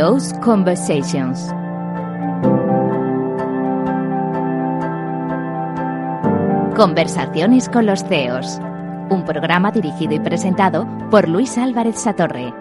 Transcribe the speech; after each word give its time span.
CEO's 0.00 0.32
Conversations. 0.42 1.52
Conversaciones 6.74 7.68
con 7.68 7.84
los 7.84 8.02
CEOs. 8.04 8.60
Un 9.10 9.24
programa 9.26 9.70
dirigido 9.70 10.14
y 10.14 10.20
presentado 10.20 10.88
por 11.10 11.28
Luis 11.28 11.58
Álvarez 11.58 12.00
Satorre. 12.00 12.54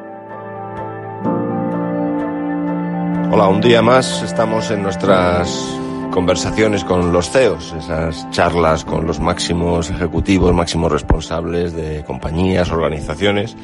Hola, 3.32 3.48
un 3.48 3.62
día 3.62 3.82
más 3.82 4.22
estamos 4.22 4.70
en 4.72 4.84
nuestras 4.84 5.80
conversaciones 6.12 6.84
con 6.84 7.14
los 7.14 7.30
CEOs, 7.30 7.72
esas 7.72 8.30
charlas 8.32 8.84
con 8.84 9.08
los 9.08 9.22
máximos 9.22 9.90
ejecutivos, 9.90 10.54
máximos 10.54 10.92
responsables 10.92 11.72
de 11.72 12.04
compañías, 12.04 12.70
organizaciones, 12.70 13.56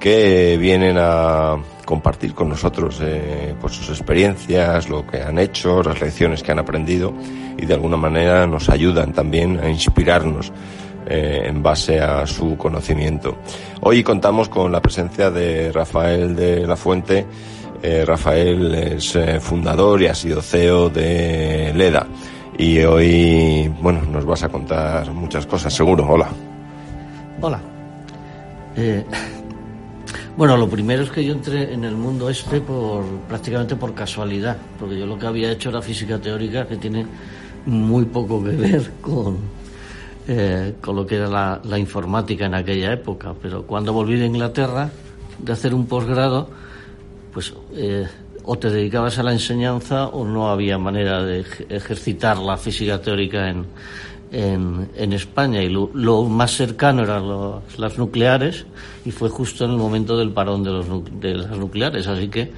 que 0.00 0.56
vienen 0.58 0.96
a 0.98 1.58
compartir 1.90 2.34
con 2.34 2.48
nosotros 2.48 3.00
eh, 3.02 3.52
pues 3.60 3.74
sus 3.74 3.88
experiencias, 3.88 4.88
lo 4.88 5.04
que 5.04 5.20
han 5.22 5.40
hecho, 5.40 5.82
las 5.82 6.00
lecciones 6.00 6.40
que 6.40 6.52
han 6.52 6.60
aprendido 6.60 7.12
y 7.58 7.66
de 7.66 7.74
alguna 7.74 7.96
manera 7.96 8.46
nos 8.46 8.68
ayudan 8.68 9.12
también 9.12 9.58
a 9.58 9.68
inspirarnos 9.68 10.52
eh, 11.08 11.42
en 11.46 11.64
base 11.64 11.98
a 11.98 12.24
su 12.28 12.56
conocimiento. 12.56 13.38
Hoy 13.80 14.04
contamos 14.04 14.48
con 14.48 14.70
la 14.70 14.80
presencia 14.80 15.32
de 15.32 15.72
Rafael 15.72 16.36
de 16.36 16.64
la 16.64 16.76
Fuente, 16.76 17.26
eh, 17.82 18.04
Rafael 18.06 18.72
es 18.72 19.18
fundador 19.40 20.00
y 20.00 20.06
ha 20.06 20.14
sido 20.14 20.42
CEO 20.42 20.90
de 20.90 21.72
LEDA. 21.74 22.06
Y 22.56 22.78
hoy, 22.82 23.68
bueno, 23.80 24.02
nos 24.02 24.24
vas 24.24 24.44
a 24.44 24.48
contar 24.48 25.10
muchas 25.12 25.44
cosas, 25.44 25.74
seguro. 25.74 26.06
Hola. 26.08 26.28
Hola. 27.40 27.60
Bueno, 30.40 30.56
lo 30.56 30.70
primero 30.70 31.02
es 31.02 31.10
que 31.10 31.22
yo 31.22 31.34
entré 31.34 31.70
en 31.70 31.84
el 31.84 31.94
mundo 31.94 32.30
este 32.30 32.62
por 32.62 33.04
prácticamente 33.28 33.76
por 33.76 33.92
casualidad, 33.92 34.56
porque 34.78 34.98
yo 34.98 35.04
lo 35.04 35.18
que 35.18 35.26
había 35.26 35.52
hecho 35.52 35.68
era 35.68 35.82
física 35.82 36.18
teórica, 36.18 36.66
que 36.66 36.78
tiene 36.78 37.04
muy 37.66 38.06
poco 38.06 38.42
que 38.42 38.52
ver 38.52 38.90
con, 39.02 39.36
con 40.80 40.96
lo 40.96 41.06
que 41.06 41.16
era 41.16 41.28
la, 41.28 41.60
la 41.62 41.78
informática 41.78 42.46
en 42.46 42.54
aquella 42.54 42.90
época. 42.90 43.34
Pero 43.42 43.66
cuando 43.66 43.92
volví 43.92 44.18
de 44.18 44.24
Inglaterra 44.24 44.90
de 45.40 45.52
hacer 45.52 45.74
un 45.74 45.84
posgrado, 45.84 46.48
pues 47.34 47.52
eh, 47.74 48.08
o 48.42 48.56
te 48.56 48.70
dedicabas 48.70 49.18
a 49.18 49.22
la 49.22 49.32
enseñanza 49.32 50.06
o 50.06 50.24
no 50.24 50.48
había 50.48 50.78
manera 50.78 51.22
de 51.22 51.44
ejercitar 51.68 52.38
la 52.38 52.56
física 52.56 52.98
teórica 53.02 53.50
en, 53.50 53.66
en, 54.32 55.12
España 55.12 55.62
y 55.62 55.68
lo, 55.68 56.24
más 56.24 56.52
cercano 56.52 57.02
eran 57.02 57.62
las 57.78 57.98
nucleares 57.98 58.66
y 59.04 59.10
fue 59.10 59.28
justo 59.28 59.64
en 59.64 59.72
el 59.72 59.76
momento 59.76 60.16
del 60.16 60.30
parón 60.30 60.62
de, 60.62 60.70
los, 60.70 60.86
de 61.20 61.34
las 61.34 61.56
nucleares, 61.56 62.06
así 62.06 62.28
que 62.28 62.50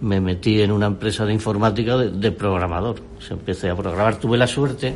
me 0.00 0.20
metí 0.20 0.62
en 0.62 0.72
una 0.72 0.86
empresa 0.86 1.26
de 1.26 1.34
informática 1.34 1.96
de, 1.96 2.32
programador. 2.32 2.96
Se 3.18 3.34
empecé 3.34 3.68
a 3.68 3.76
programar. 3.76 4.18
Tuve 4.18 4.38
la 4.38 4.46
suerte 4.46 4.94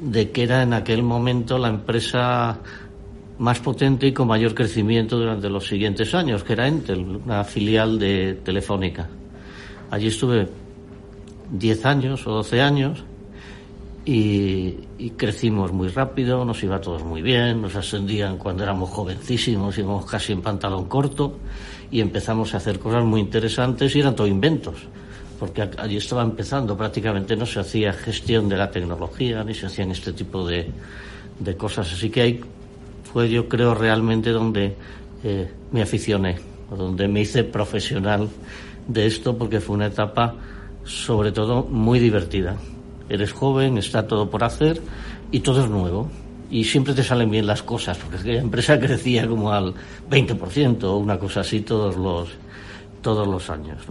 de 0.00 0.30
que 0.30 0.42
era 0.42 0.62
en 0.62 0.74
aquel 0.74 1.02
momento 1.02 1.56
la 1.58 1.68
empresa 1.68 2.58
más 3.38 3.58
potente 3.60 4.06
y 4.06 4.12
con 4.12 4.28
mayor 4.28 4.54
crecimiento 4.54 5.16
durante 5.16 5.48
los 5.48 5.66
siguientes 5.66 6.14
años, 6.14 6.44
que 6.44 6.52
era 6.52 6.68
Entel, 6.68 7.00
una 7.24 7.42
filial 7.44 7.98
de 7.98 8.34
Telefónica. 8.44 9.08
Allí 9.90 10.08
estuve 10.08 10.48
10 11.50 11.86
años 11.86 12.26
o 12.26 12.32
12 12.32 12.60
años 12.60 13.04
y, 14.04 15.10
crecimos 15.16 15.72
muy 15.72 15.88
rápido, 15.88 16.44
nos 16.44 16.62
iba 16.62 16.80
todos 16.80 17.04
muy 17.04 17.22
bien, 17.22 17.62
nos 17.62 17.76
ascendían 17.76 18.38
cuando 18.38 18.64
éramos 18.64 18.90
jovencísimos, 18.90 19.78
íbamos 19.78 20.06
casi 20.06 20.32
en 20.32 20.42
pantalón 20.42 20.86
corto 20.86 21.36
y 21.90 22.00
empezamos 22.00 22.54
a 22.54 22.56
hacer 22.56 22.78
cosas 22.78 23.04
muy 23.04 23.20
interesantes 23.20 23.94
y 23.94 24.00
eran 24.00 24.16
todo 24.16 24.26
inventos, 24.26 24.76
porque 25.38 25.68
allí 25.78 25.96
estaba 25.98 26.22
empezando, 26.22 26.76
prácticamente 26.76 27.36
no 27.36 27.46
se 27.46 27.60
hacía 27.60 27.92
gestión 27.92 28.48
de 28.48 28.56
la 28.56 28.70
tecnología 28.70 29.44
ni 29.44 29.54
se 29.54 29.66
hacían 29.66 29.90
este 29.90 30.12
tipo 30.12 30.46
de, 30.46 30.68
de 31.38 31.56
cosas, 31.56 31.92
así 31.92 32.10
que 32.10 32.20
hay 32.22 32.40
fue 33.12 33.28
yo 33.28 33.48
creo 33.48 33.74
realmente 33.74 34.30
donde 34.30 34.74
eh, 35.22 35.50
me 35.70 35.82
aficioné, 35.82 36.38
donde 36.70 37.06
me 37.08 37.20
hice 37.20 37.44
profesional 37.44 38.28
de 38.88 39.06
esto 39.06 39.36
porque 39.36 39.60
fue 39.60 39.76
una 39.76 39.86
etapa 39.86 40.34
sobre 40.84 41.30
todo 41.30 41.62
muy 41.64 41.98
divertida. 41.98 42.56
Eres 43.12 43.30
joven, 43.30 43.76
está 43.76 44.06
todo 44.06 44.30
por 44.30 44.42
hacer 44.42 44.80
y 45.30 45.40
todo 45.40 45.64
es 45.64 45.68
nuevo. 45.68 46.08
Y 46.50 46.64
siempre 46.64 46.94
te 46.94 47.04
salen 47.04 47.30
bien 47.30 47.46
las 47.46 47.62
cosas, 47.62 47.98
porque 47.98 48.32
la 48.32 48.40
empresa 48.40 48.80
crecía 48.80 49.28
como 49.28 49.52
al 49.52 49.74
20% 50.10 50.84
o 50.84 50.96
una 50.96 51.18
cosa 51.18 51.40
así 51.40 51.60
todos 51.60 51.98
los, 51.98 52.30
todos 53.02 53.28
los 53.28 53.50
años. 53.50 53.82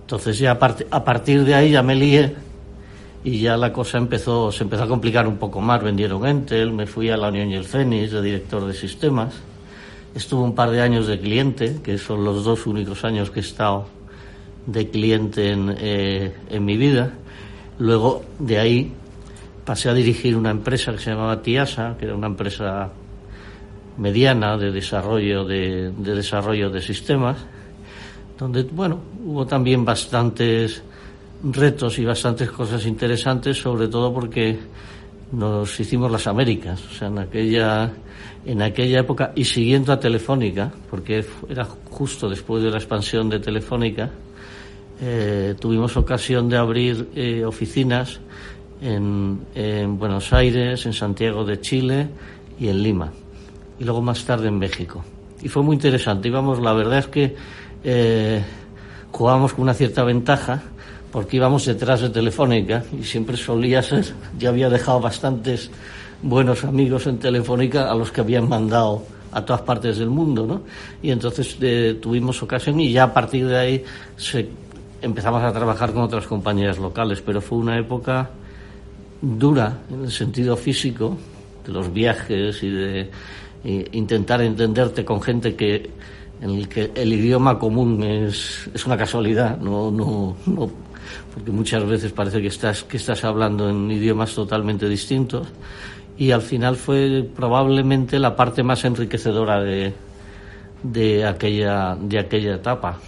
Entonces 0.00 0.40
ya 0.40 0.58
a, 0.60 0.76
a 0.90 1.04
partir 1.04 1.44
de 1.44 1.54
ahí 1.54 1.70
ya 1.70 1.84
me 1.84 1.94
lié 1.94 2.34
y 3.22 3.38
ya 3.38 3.56
la 3.56 3.72
cosa 3.72 3.96
empezó, 3.98 4.50
se 4.50 4.64
empezó 4.64 4.82
a 4.82 4.88
complicar 4.88 5.28
un 5.28 5.36
poco 5.36 5.60
más. 5.60 5.80
Vendieron 5.80 6.26
Entel, 6.26 6.72
me 6.72 6.88
fui 6.88 7.10
a 7.10 7.16
la 7.16 7.28
Unión 7.28 7.52
y 7.52 7.54
el 7.54 7.64
Fénix 7.64 8.10
de 8.10 8.22
director 8.22 8.66
de 8.66 8.74
sistemas. 8.74 9.34
Estuve 10.16 10.42
un 10.42 10.56
par 10.56 10.72
de 10.72 10.80
años 10.80 11.06
de 11.06 11.20
cliente, 11.20 11.76
que 11.84 11.96
son 11.96 12.24
los 12.24 12.42
dos 12.42 12.66
únicos 12.66 13.04
años 13.04 13.30
que 13.30 13.38
he 13.38 13.42
estado 13.42 13.86
de 14.66 14.90
cliente 14.90 15.52
en, 15.52 15.76
eh, 15.78 16.34
en 16.50 16.64
mi 16.64 16.76
vida. 16.76 17.12
Luego 17.78 18.24
de 18.38 18.58
ahí 18.58 18.92
pasé 19.64 19.88
a 19.88 19.94
dirigir 19.94 20.36
una 20.36 20.50
empresa 20.50 20.92
que 20.92 20.98
se 20.98 21.10
llamaba 21.10 21.42
Tiasa, 21.42 21.96
que 21.98 22.06
era 22.06 22.14
una 22.14 22.26
empresa 22.26 22.90
mediana 23.98 24.56
de 24.56 24.70
desarrollo 24.72 25.44
de, 25.44 25.90
de 25.90 26.14
desarrollo 26.14 26.70
de 26.70 26.80
sistemas, 26.80 27.36
donde 28.38 28.62
bueno 28.62 29.00
hubo 29.24 29.46
también 29.46 29.84
bastantes 29.84 30.82
retos 31.42 31.98
y 31.98 32.04
bastantes 32.04 32.50
cosas 32.50 32.86
interesantes, 32.86 33.58
sobre 33.58 33.88
todo 33.88 34.12
porque 34.12 34.58
nos 35.32 35.78
hicimos 35.78 36.10
las 36.10 36.26
Américas, 36.26 36.82
o 36.90 36.94
sea, 36.94 37.08
en 37.08 37.18
aquella, 37.18 37.92
en 38.46 38.62
aquella 38.62 39.00
época, 39.00 39.32
y 39.34 39.44
siguiendo 39.44 39.92
a 39.92 40.00
Telefónica, 40.00 40.72
porque 40.90 41.24
era 41.48 41.64
justo 41.64 42.28
después 42.28 42.62
de 42.62 42.70
la 42.70 42.78
expansión 42.78 43.28
de 43.28 43.38
Telefónica, 43.38 44.10
eh, 45.00 45.54
tuvimos 45.58 45.96
ocasión 45.96 46.48
de 46.48 46.56
abrir 46.56 47.08
eh, 47.14 47.44
oficinas 47.44 48.20
en, 48.80 49.40
en, 49.54 49.98
Buenos 49.98 50.32
Aires, 50.32 50.84
en 50.86 50.92
Santiago 50.92 51.44
de 51.44 51.60
Chile 51.60 52.08
y 52.58 52.68
en 52.68 52.82
Lima, 52.82 53.12
y 53.78 53.84
luego 53.84 54.02
más 54.02 54.24
tarde 54.24 54.48
en 54.48 54.58
México. 54.58 55.04
Y 55.42 55.48
fue 55.48 55.62
muy 55.62 55.74
interesante. 55.74 56.28
Íbamos, 56.28 56.60
la 56.60 56.72
verdad 56.72 56.98
es 56.98 57.06
que 57.06 57.36
eh, 57.84 58.42
jugábamos 59.12 59.54
con 59.54 59.62
una 59.62 59.74
cierta 59.74 60.02
ventaja, 60.04 60.62
porque 61.12 61.36
íbamos 61.36 61.64
detrás 61.64 62.00
de 62.00 62.10
Telefónica 62.10 62.84
y 62.98 63.04
siempre 63.04 63.36
solía 63.36 63.82
ser, 63.82 64.04
ya 64.38 64.48
había 64.48 64.68
dejado 64.68 65.00
bastantes 65.00 65.70
buenos 66.22 66.64
amigos 66.64 67.06
en 67.06 67.18
Telefónica 67.18 67.90
a 67.90 67.94
los 67.94 68.10
que 68.10 68.20
habían 68.20 68.48
mandado 68.48 69.04
a 69.30 69.44
todas 69.44 69.62
partes 69.62 69.98
del 69.98 70.08
mundo, 70.08 70.46
¿no? 70.46 70.62
Y 71.02 71.10
entonces 71.10 71.56
eh, 71.60 71.98
tuvimos 72.00 72.42
ocasión 72.42 72.80
y 72.80 72.90
ya 72.92 73.04
a 73.04 73.12
partir 73.12 73.46
de 73.46 73.56
ahí 73.56 73.84
se, 74.16 74.48
empezamos 75.02 75.42
a 75.42 75.52
trabajar 75.52 75.92
con 75.92 76.02
otras 76.02 76.26
compañías 76.26 76.78
locales, 76.78 77.22
pero 77.22 77.40
fue 77.40 77.58
una 77.58 77.78
época 77.78 78.30
dura 79.20 79.78
en 79.90 80.04
el 80.04 80.10
sentido 80.10 80.56
físico 80.56 81.16
de 81.66 81.72
los 81.72 81.92
viajes 81.92 82.62
y 82.62 82.70
de 82.70 83.10
intentar 83.92 84.40
entenderte 84.42 85.04
con 85.04 85.20
gente 85.20 85.54
que 85.56 85.90
en 86.40 86.50
el 86.50 86.68
que 86.68 86.92
el 86.94 87.12
idioma 87.12 87.58
común 87.58 88.02
es, 88.04 88.70
es 88.72 88.86
una 88.86 88.96
casualidad, 88.96 89.58
no, 89.58 89.90
no, 89.90 90.36
no 90.46 90.70
porque 91.34 91.50
muchas 91.50 91.86
veces 91.86 92.12
parece 92.12 92.40
que 92.40 92.48
estás, 92.48 92.84
que 92.84 92.96
estás 92.96 93.24
hablando 93.24 93.68
en 93.68 93.90
idiomas 93.90 94.34
totalmente 94.34 94.88
distintos. 94.88 95.48
Y 96.16 96.32
al 96.32 96.42
final 96.42 96.76
fue 96.76 97.28
probablemente 97.34 98.18
la 98.18 98.34
parte 98.34 98.62
más 98.62 98.84
enriquecedora 98.84 99.62
de, 99.62 99.94
de, 100.82 101.24
aquella, 101.24 101.96
de 102.00 102.18
aquella 102.18 102.56
etapa. 102.56 102.98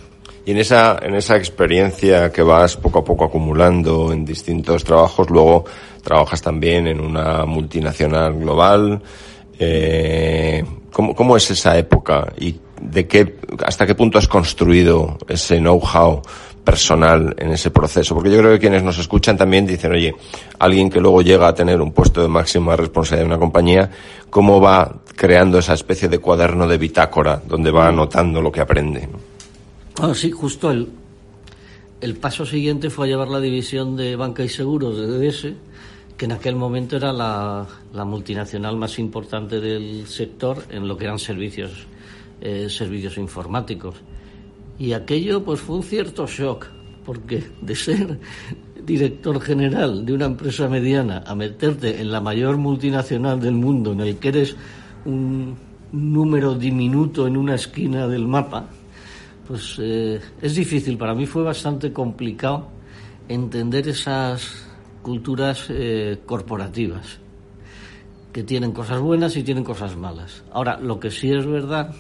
Y 0.45 0.53
en 0.53 0.59
esa, 0.59 0.99
en 1.03 1.15
esa 1.15 1.37
experiencia 1.37 2.33
que 2.33 2.43
vas 2.43 2.77
poco 2.77 3.01
a 3.01 3.05
poco 3.05 3.25
acumulando 3.25 4.13
en 4.13 4.25
distintos 4.25 4.85
trabajos, 4.85 5.29
luego 5.31 5.65
trabajas 6.03 6.41
también 6.41 6.87
en 6.87 7.01
una 7.01 7.45
multinacional 7.45 8.35
global. 8.35 9.03
Eh, 9.59 10.65
¿cómo, 10.91 11.15
¿Cómo 11.15 11.37
es 11.37 11.51
esa 11.51 11.77
época 11.77 12.33
y 12.39 12.57
de 12.81 13.07
qué, 13.07 13.37
hasta 13.65 13.87
qué 13.87 13.95
punto 13.95 14.19
has 14.19 14.27
construido 14.27 15.19
ese 15.29 15.59
know-how 15.59 16.23
personal 16.65 17.35
en 17.39 17.53
ese 17.53 17.71
proceso? 17.71 18.15
Porque 18.15 18.31
yo 18.31 18.39
creo 18.39 18.53
que 18.53 18.59
quienes 18.59 18.83
nos 18.83 18.99
escuchan 18.99 19.37
también 19.37 19.67
dicen, 19.67 19.93
oye, 19.93 20.15
alguien 20.59 20.89
que 20.89 21.01
luego 21.01 21.21
llega 21.21 21.49
a 21.49 21.55
tener 21.55 21.81
un 21.81 21.93
puesto 21.93 22.23
de 22.23 22.29
máxima 22.29 22.77
responsabilidad 22.77 23.27
en 23.27 23.33
una 23.33 23.39
compañía, 23.39 23.91
¿cómo 24.31 24.61
va 24.61 24.91
creando 25.15 25.59
esa 25.59 25.75
especie 25.75 26.09
de 26.09 26.19
cuaderno 26.19 26.67
de 26.67 26.79
bitácora 26.79 27.43
donde 27.47 27.71
va 27.71 27.89
anotando 27.89 28.41
lo 28.41 28.51
que 28.51 28.61
aprende? 28.63 29.07
Sí, 30.15 30.31
justo 30.31 30.71
el, 30.71 30.89
el 32.01 32.17
paso 32.17 32.47
siguiente 32.47 32.89
fue 32.89 33.07
a 33.07 33.11
llevar 33.11 33.29
la 33.29 33.39
división 33.39 33.97
de 33.97 34.17
banca 34.17 34.43
y 34.43 34.49
seguros 34.49 34.97
de 34.97 35.07
DDS, 35.07 35.53
que 36.17 36.25
en 36.25 36.33
aquel 36.33 36.57
momento 36.57 36.97
era 36.97 37.13
la, 37.13 37.67
la 37.93 38.05
multinacional 38.07 38.77
más 38.77 38.99
importante 38.99 39.61
del 39.61 40.07
sector 40.07 40.65
en 40.71 40.89
lo 40.89 40.97
que 40.97 41.05
eran 41.05 41.19
servicios, 41.19 41.87
eh, 42.41 42.69
servicios 42.71 43.19
informáticos. 43.19 43.97
Y 44.79 44.95
aquello 44.95 45.45
pues 45.45 45.61
fue 45.61 45.77
un 45.77 45.83
cierto 45.83 46.27
shock, 46.27 46.67
porque 47.05 47.45
de 47.61 47.77
ser 47.77 48.19
director 48.85 49.39
general 49.41 50.07
de 50.07 50.15
una 50.15 50.25
empresa 50.25 50.67
mediana 50.67 51.23
a 51.27 51.35
meterte 51.35 52.01
en 52.01 52.11
la 52.11 52.23
mayor 52.23 52.57
multinacional 52.57 53.39
del 53.39 53.55
mundo, 53.55 53.93
en 53.93 54.01
el 54.01 54.17
que 54.17 54.29
eres 54.29 54.57
un 55.05 55.57
número 55.93 56.55
diminuto 56.55 57.27
en 57.27 57.37
una 57.37 57.55
esquina 57.55 58.09
del 58.09 58.27
mapa, 58.27 58.71
pues 59.51 59.81
eh, 59.81 60.21
es 60.41 60.55
difícil. 60.55 60.97
Para 60.97 61.13
mí 61.13 61.27
fue 61.27 61.43
bastante 61.43 61.93
complicado 61.93 62.69
entender 63.27 63.89
esas 63.89 64.65
culturas 65.03 65.67
eh, 65.71 66.21
corporativas, 66.25 67.19
que 68.33 68.45
tienen 68.45 68.71
cosas 68.71 69.01
buenas 69.01 69.37
y 69.37 69.43
tienen 69.43 69.65
cosas 69.65 69.97
malas. 69.97 70.45
Ahora, 70.53 70.79
lo 70.79 71.01
que 71.01 71.11
sí 71.11 71.33
es 71.33 71.45
verdad 71.47 71.93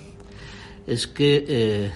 es 0.86 1.08
que 1.08 1.44
eh, 1.48 1.92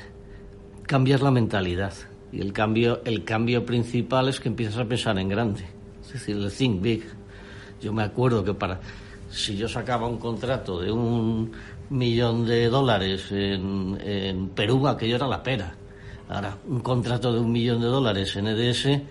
cambias 0.89 1.23
la 1.23 1.31
mentalidad. 1.31 1.95
Y 2.33 2.41
el 2.41 2.53
cambio, 2.53 3.01
el 3.05 3.23
cambio 3.23 3.65
principal 3.65 4.29
es 4.29 4.41
que 4.41 4.49
empiezas 4.49 4.79
a 4.79 4.87
pensar 4.87 5.17
en 5.21 5.29
grande. 5.29 5.65
Es 6.05 6.15
decir, 6.15 6.35
el 6.35 6.51
think 6.51 6.83
big. 6.83 7.05
Yo 7.81 7.93
me 7.93 8.03
acuerdo 8.03 8.43
que 8.43 8.55
para 8.55 8.81
si 9.31 9.57
yo 9.57 9.69
sacaba 9.69 10.09
un 10.09 10.19
contrato 10.19 10.81
de 10.81 10.91
un 10.91 11.53
millón 11.91 12.47
de 12.47 12.69
dólares 12.69 13.27
en, 13.31 14.51
Perú, 14.55 14.87
aquello 14.89 15.17
era 15.17 15.27
la 15.27 15.43
pera. 15.43 15.75
Ahora, 16.29 16.57
un 16.67 16.81
contrato 16.81 17.33
de 17.33 17.41
un 17.41 17.53
millón 17.53 17.81
de 17.81 17.87
dólares 17.87 18.35
en 18.37 18.47
EDS 18.49 19.03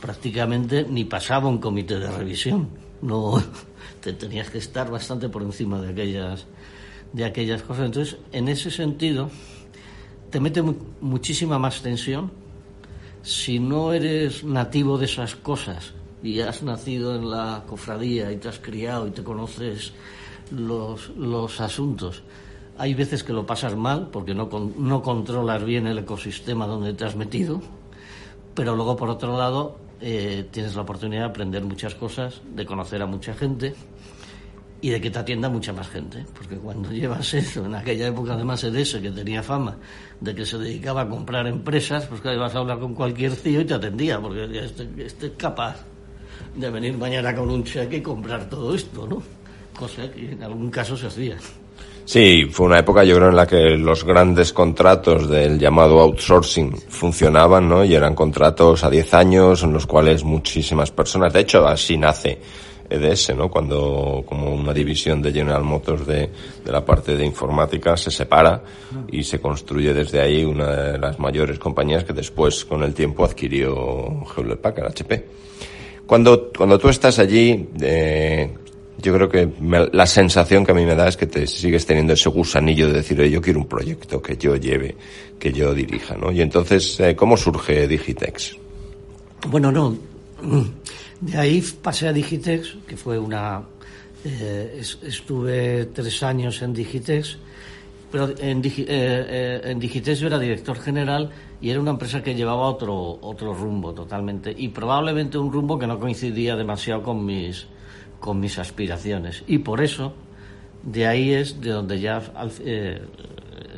prácticamente 0.00 0.86
ni 0.88 1.04
pasaba 1.04 1.48
un 1.48 1.58
comité 1.58 1.98
de 1.98 2.10
revisión. 2.10 2.68
No, 3.02 3.42
te 4.00 4.12
tenías 4.12 4.50
que 4.50 4.58
estar 4.58 4.90
bastante 4.90 5.28
por 5.28 5.42
encima 5.42 5.80
de 5.80 5.90
aquellas, 5.90 6.46
de 7.12 7.24
aquellas 7.24 7.62
cosas. 7.62 7.86
Entonces, 7.86 8.16
en 8.32 8.48
ese 8.48 8.70
sentido, 8.70 9.30
te 10.30 10.40
mete 10.40 10.62
muchísima 11.00 11.58
más 11.58 11.82
tensión. 11.82 12.30
Si 13.22 13.58
no 13.58 13.92
eres 13.92 14.44
nativo 14.44 14.96
de 14.96 15.04
esas 15.04 15.36
cosas 15.36 15.92
y 16.22 16.40
has 16.40 16.62
nacido 16.62 17.14
en 17.16 17.30
la 17.30 17.64
cofradía 17.66 18.32
y 18.32 18.36
te 18.36 18.48
has 18.48 18.58
criado 18.58 19.06
y 19.06 19.10
te 19.10 19.22
conoces 19.22 19.92
los, 20.50 21.10
los 21.10 21.60
asuntos, 21.60 22.22
hay 22.80 22.94
veces 22.94 23.22
que 23.22 23.34
lo 23.34 23.44
pasas 23.44 23.76
mal 23.76 24.08
porque 24.10 24.34
no, 24.34 24.48
no 24.78 25.02
controlas 25.02 25.62
bien 25.64 25.86
el 25.86 25.98
ecosistema 25.98 26.66
donde 26.66 26.94
te 26.94 27.04
has 27.04 27.14
metido, 27.14 27.60
pero 28.54 28.74
luego 28.74 28.96
por 28.96 29.10
otro 29.10 29.36
lado 29.36 29.78
eh, 30.00 30.48
tienes 30.50 30.74
la 30.74 30.82
oportunidad 30.82 31.22
de 31.22 31.28
aprender 31.28 31.62
muchas 31.62 31.94
cosas, 31.94 32.40
de 32.54 32.64
conocer 32.64 33.02
a 33.02 33.06
mucha 33.06 33.34
gente 33.34 33.74
y 34.80 34.88
de 34.88 34.98
que 34.98 35.10
te 35.10 35.18
atienda 35.18 35.50
mucha 35.50 35.74
más 35.74 35.88
gente. 35.90 36.24
Porque 36.34 36.56
cuando 36.56 36.90
llevas 36.92 37.34
eso, 37.34 37.66
en 37.66 37.74
aquella 37.74 38.08
época 38.08 38.32
además 38.32 38.64
ese 38.64 39.02
que 39.02 39.10
tenía 39.10 39.42
fama 39.42 39.76
de 40.18 40.34
que 40.34 40.46
se 40.46 40.56
dedicaba 40.56 41.02
a 41.02 41.08
comprar 41.08 41.46
empresas, 41.46 42.06
pues 42.06 42.22
que 42.22 42.32
ibas 42.32 42.54
a 42.54 42.60
hablar 42.60 42.78
con 42.78 42.94
cualquier 42.94 43.36
tío 43.36 43.60
y 43.60 43.66
te 43.66 43.74
atendía, 43.74 44.18
porque 44.20 44.44
este, 44.58 44.88
este 45.04 45.26
es 45.26 45.32
capaz 45.36 45.84
de 46.56 46.70
venir 46.70 46.96
mañana 46.96 47.34
con 47.34 47.50
un 47.50 47.62
cheque 47.62 47.98
y 47.98 48.02
comprar 48.02 48.48
todo 48.48 48.74
esto, 48.74 49.06
¿no? 49.06 49.22
Cosa 49.76 50.10
que 50.10 50.32
en 50.32 50.42
algún 50.42 50.70
caso 50.70 50.96
se 50.96 51.06
hacía. 51.06 51.36
Sí, 52.04 52.46
fue 52.50 52.66
una 52.66 52.80
época 52.80 53.04
yo 53.04 53.14
creo 53.16 53.28
en 53.28 53.36
la 53.36 53.46
que 53.46 53.76
los 53.76 54.04
grandes 54.04 54.52
contratos 54.52 55.28
del 55.28 55.58
llamado 55.58 56.00
outsourcing 56.00 56.76
funcionaban, 56.88 57.68
¿no? 57.68 57.84
Y 57.84 57.94
eran 57.94 58.14
contratos 58.14 58.82
a 58.82 58.90
10 58.90 59.14
años 59.14 59.62
en 59.62 59.72
los 59.72 59.86
cuales 59.86 60.24
muchísimas 60.24 60.90
personas, 60.90 61.32
de 61.32 61.40
hecho 61.40 61.68
así 61.68 61.96
nace 61.96 62.40
EDS, 62.90 63.36
¿no? 63.36 63.48
Cuando 63.48 64.24
como 64.26 64.52
una 64.52 64.74
división 64.74 65.22
de 65.22 65.32
General 65.32 65.62
Motors 65.62 66.04
de, 66.06 66.30
de 66.64 66.72
la 66.72 66.84
parte 66.84 67.16
de 67.16 67.24
informática 67.24 67.96
se 67.96 68.10
separa 68.10 68.60
y 69.12 69.22
se 69.22 69.40
construye 69.40 69.94
desde 69.94 70.20
ahí 70.20 70.44
una 70.44 70.66
de 70.66 70.98
las 70.98 71.18
mayores 71.20 71.60
compañías 71.60 72.02
que 72.02 72.12
después 72.12 72.64
con 72.64 72.82
el 72.82 72.92
tiempo 72.92 73.24
adquirió 73.24 74.24
Hewlett 74.36 74.60
Packard, 74.60 74.88
HP. 74.88 75.28
Cuando, 76.06 76.50
cuando 76.56 76.76
tú 76.76 76.88
estás 76.88 77.20
allí, 77.20 77.68
eh, 77.80 78.52
yo 79.00 79.14
creo 79.14 79.28
que 79.28 79.48
la 79.92 80.06
sensación 80.06 80.64
que 80.64 80.72
a 80.72 80.74
mí 80.74 80.84
me 80.84 80.94
da 80.94 81.08
es 81.08 81.16
que 81.16 81.26
te 81.26 81.46
sigues 81.46 81.86
teniendo 81.86 82.12
ese 82.12 82.28
gusanillo 82.28 82.88
de 82.88 82.94
decir, 82.94 83.22
yo 83.22 83.40
quiero 83.40 83.60
un 83.60 83.66
proyecto 83.66 84.20
que 84.20 84.36
yo 84.36 84.56
lleve, 84.56 84.96
que 85.38 85.52
yo 85.52 85.74
dirija, 85.74 86.16
¿no? 86.16 86.30
Y 86.32 86.40
entonces, 86.40 86.98
eh, 87.00 87.16
¿cómo 87.16 87.36
surge 87.36 87.88
Digitex? 87.88 88.56
Bueno, 89.48 89.72
no. 89.72 89.96
De 91.20 91.36
ahí 91.36 91.62
pasé 91.82 92.08
a 92.08 92.12
Digitex, 92.12 92.76
que 92.86 92.96
fue 92.96 93.18
una... 93.18 93.62
Eh, 94.24 94.82
estuve 95.02 95.86
tres 95.86 96.22
años 96.22 96.60
en 96.62 96.74
Digitex, 96.74 97.38
pero 98.10 98.28
en, 98.38 98.62
eh, 98.64 99.60
en 99.64 99.78
Digitex 99.78 100.20
yo 100.20 100.26
era 100.26 100.38
director 100.38 100.78
general 100.78 101.30
y 101.60 101.70
era 101.70 101.80
una 101.80 101.92
empresa 101.92 102.22
que 102.22 102.34
llevaba 102.34 102.62
otro, 102.62 103.18
otro 103.22 103.54
rumbo 103.54 103.92
totalmente, 103.92 104.54
y 104.56 104.68
probablemente 104.68 105.38
un 105.38 105.52
rumbo 105.52 105.78
que 105.78 105.86
no 105.86 105.98
coincidía 105.98 106.56
demasiado 106.56 107.02
con 107.02 107.24
mis 107.24 107.66
con 108.20 108.38
mis 108.38 108.58
aspiraciones. 108.58 109.42
Y 109.46 109.58
por 109.58 109.80
eso, 109.80 110.12
de 110.82 111.06
ahí 111.06 111.32
es 111.32 111.60
de 111.60 111.70
donde 111.70 111.98
ya 111.98 112.22
eh, 112.60 113.02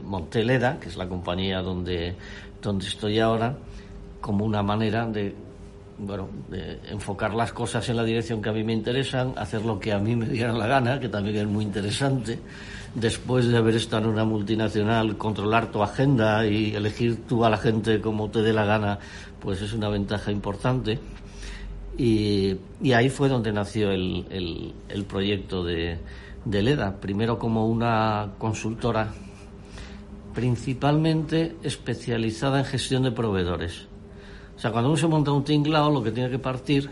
Monteleda, 0.04 0.78
que 0.78 0.88
es 0.88 0.96
la 0.96 1.08
compañía 1.08 1.62
donde, 1.62 2.14
donde 2.60 2.86
estoy 2.86 3.20
ahora, 3.20 3.56
como 4.20 4.44
una 4.44 4.62
manera 4.62 5.06
de 5.06 5.34
bueno, 5.98 6.28
de 6.48 6.80
enfocar 6.90 7.34
las 7.34 7.52
cosas 7.52 7.88
en 7.88 7.96
la 7.96 8.04
dirección 8.04 8.42
que 8.42 8.48
a 8.48 8.52
mí 8.52 8.64
me 8.64 8.72
interesan, 8.72 9.34
hacer 9.36 9.64
lo 9.64 9.78
que 9.78 9.92
a 9.92 9.98
mí 9.98 10.16
me 10.16 10.26
diera 10.26 10.52
la 10.52 10.66
gana, 10.66 10.98
que 10.98 11.08
también 11.08 11.36
es 11.36 11.46
muy 11.46 11.64
interesante. 11.64 12.38
Después 12.94 13.46
de 13.46 13.56
haber 13.56 13.76
estado 13.76 14.04
en 14.04 14.10
una 14.10 14.24
multinacional, 14.24 15.16
controlar 15.16 15.70
tu 15.70 15.82
agenda 15.82 16.46
y 16.46 16.74
elegir 16.74 17.26
tú 17.26 17.44
a 17.44 17.50
la 17.50 17.56
gente 17.56 18.00
como 18.00 18.30
te 18.30 18.42
dé 18.42 18.52
la 18.52 18.64
gana, 18.64 18.98
pues 19.40 19.62
es 19.62 19.72
una 19.72 19.88
ventaja 19.88 20.30
importante. 20.30 20.98
Y, 21.96 22.56
ahí 22.92 23.10
fue 23.10 23.28
donde 23.28 23.52
nació 23.52 23.90
el, 23.90 24.74
el, 24.88 25.04
proyecto 25.04 25.62
de, 25.62 25.98
de, 26.44 26.62
LEDA, 26.62 27.00
primero 27.00 27.38
como 27.38 27.66
una 27.66 28.32
consultora 28.38 29.12
principalmente 30.34 31.56
especializada 31.62 32.60
en 32.60 32.64
gestión 32.64 33.02
de 33.02 33.12
proveedores. 33.12 33.86
O 34.56 34.58
sea, 34.58 34.72
cuando 34.72 34.90
uno 34.90 34.96
se 34.96 35.06
monta 35.06 35.32
un 35.32 35.44
tinglao, 35.44 35.90
lo 35.90 36.02
que 36.02 36.10
tiene 36.10 36.30
que 36.30 36.38
partir 36.38 36.88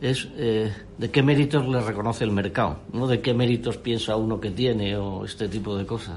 es 0.00 0.28
eh, 0.36 0.72
de 0.98 1.10
qué 1.10 1.22
méritos 1.22 1.66
le 1.66 1.80
reconoce 1.80 2.24
el 2.24 2.30
mercado, 2.30 2.78
no 2.92 3.06
de 3.06 3.20
qué 3.20 3.34
méritos 3.34 3.78
piensa 3.78 4.16
uno 4.16 4.40
que 4.40 4.50
tiene 4.50 4.96
o 4.96 5.24
este 5.24 5.48
tipo 5.48 5.76
de 5.76 5.86
cosas. 5.86 6.16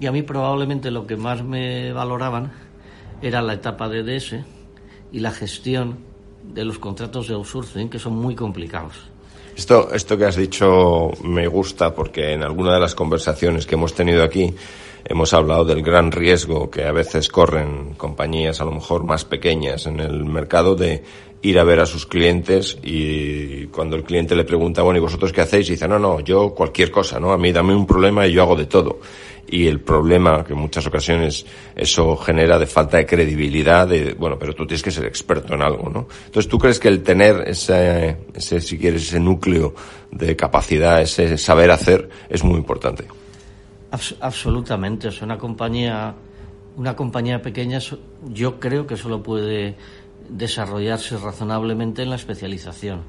Y 0.00 0.06
a 0.06 0.12
mí 0.12 0.22
probablemente 0.22 0.90
lo 0.90 1.06
que 1.06 1.16
más 1.16 1.42
me 1.42 1.92
valoraban 1.92 2.52
era 3.22 3.42
la 3.42 3.54
etapa 3.54 3.88
de 3.88 4.02
DS 4.02 4.36
y 5.10 5.20
la 5.20 5.32
gestión 5.32 5.98
de 6.42 6.64
los 6.64 6.78
contratos 6.78 7.28
de 7.28 7.34
outsourcing 7.34 7.88
que 7.88 7.98
son 7.98 8.16
muy 8.16 8.34
complicados. 8.34 8.94
Esto, 9.56 9.92
esto 9.92 10.16
que 10.16 10.24
has 10.24 10.36
dicho 10.36 11.10
me 11.24 11.48
gusta 11.48 11.94
porque 11.94 12.32
en 12.32 12.44
alguna 12.44 12.74
de 12.74 12.80
las 12.80 12.94
conversaciones 12.94 13.66
que 13.66 13.74
hemos 13.74 13.92
tenido 13.92 14.22
aquí 14.22 14.54
hemos 15.04 15.32
hablado 15.34 15.64
del 15.64 15.82
gran 15.82 16.12
riesgo 16.12 16.70
que 16.70 16.84
a 16.84 16.92
veces 16.92 17.28
corren 17.28 17.94
compañías 17.94 18.60
a 18.60 18.64
lo 18.64 18.72
mejor 18.72 19.04
más 19.04 19.24
pequeñas 19.24 19.86
en 19.86 19.98
el 19.98 20.24
mercado 20.24 20.76
de 20.76 21.02
ir 21.42 21.58
a 21.58 21.64
ver 21.64 21.80
a 21.80 21.86
sus 21.86 22.06
clientes 22.06 22.78
y 22.82 23.66
cuando 23.66 23.96
el 23.96 24.02
cliente 24.02 24.34
le 24.34 24.44
pregunta, 24.44 24.82
bueno, 24.82 24.98
¿y 24.98 25.02
vosotros 25.02 25.32
qué 25.32 25.40
hacéis? 25.40 25.68
Y 25.68 25.72
dice, 25.72 25.88
no, 25.88 25.98
no, 25.98 26.20
yo 26.20 26.50
cualquier 26.50 26.90
cosa, 26.90 27.20
¿no? 27.20 27.32
A 27.32 27.38
mí 27.38 27.52
dame 27.52 27.74
un 27.74 27.86
problema 27.86 28.26
y 28.26 28.32
yo 28.32 28.42
hago 28.42 28.56
de 28.56 28.66
todo 28.66 29.00
y 29.50 29.66
el 29.66 29.80
problema 29.80 30.44
que 30.44 30.52
en 30.52 30.58
muchas 30.58 30.86
ocasiones 30.86 31.46
eso 31.74 32.16
genera 32.16 32.58
de 32.58 32.66
falta 32.66 32.98
de 32.98 33.06
credibilidad 33.06 33.88
de, 33.88 34.14
bueno, 34.14 34.38
pero 34.38 34.54
tú 34.54 34.66
tienes 34.66 34.82
que 34.82 34.90
ser 34.90 35.06
experto 35.06 35.54
en 35.54 35.62
algo, 35.62 35.88
¿no? 35.88 36.06
Entonces, 36.26 36.48
¿tú 36.48 36.58
crees 36.58 36.78
que 36.78 36.88
el 36.88 37.02
tener 37.02 37.44
ese, 37.46 38.16
ese 38.34 38.60
si 38.60 38.78
quieres, 38.78 39.02
ese 39.08 39.20
núcleo 39.20 39.74
de 40.10 40.36
capacidad, 40.36 41.00
ese 41.00 41.38
saber 41.38 41.70
hacer, 41.70 42.08
es 42.28 42.44
muy 42.44 42.56
importante? 42.56 43.04
absolutamente. 44.20 45.08
Es 45.08 45.22
una 45.22 45.38
compañía, 45.38 46.14
una 46.76 46.94
compañía 46.94 47.40
pequeña, 47.40 47.78
yo 48.26 48.60
creo 48.60 48.86
que 48.86 48.96
solo 48.96 49.22
puede 49.22 49.76
desarrollarse 50.28 51.16
razonablemente 51.16 52.02
en 52.02 52.10
la 52.10 52.16
especialización 52.16 53.02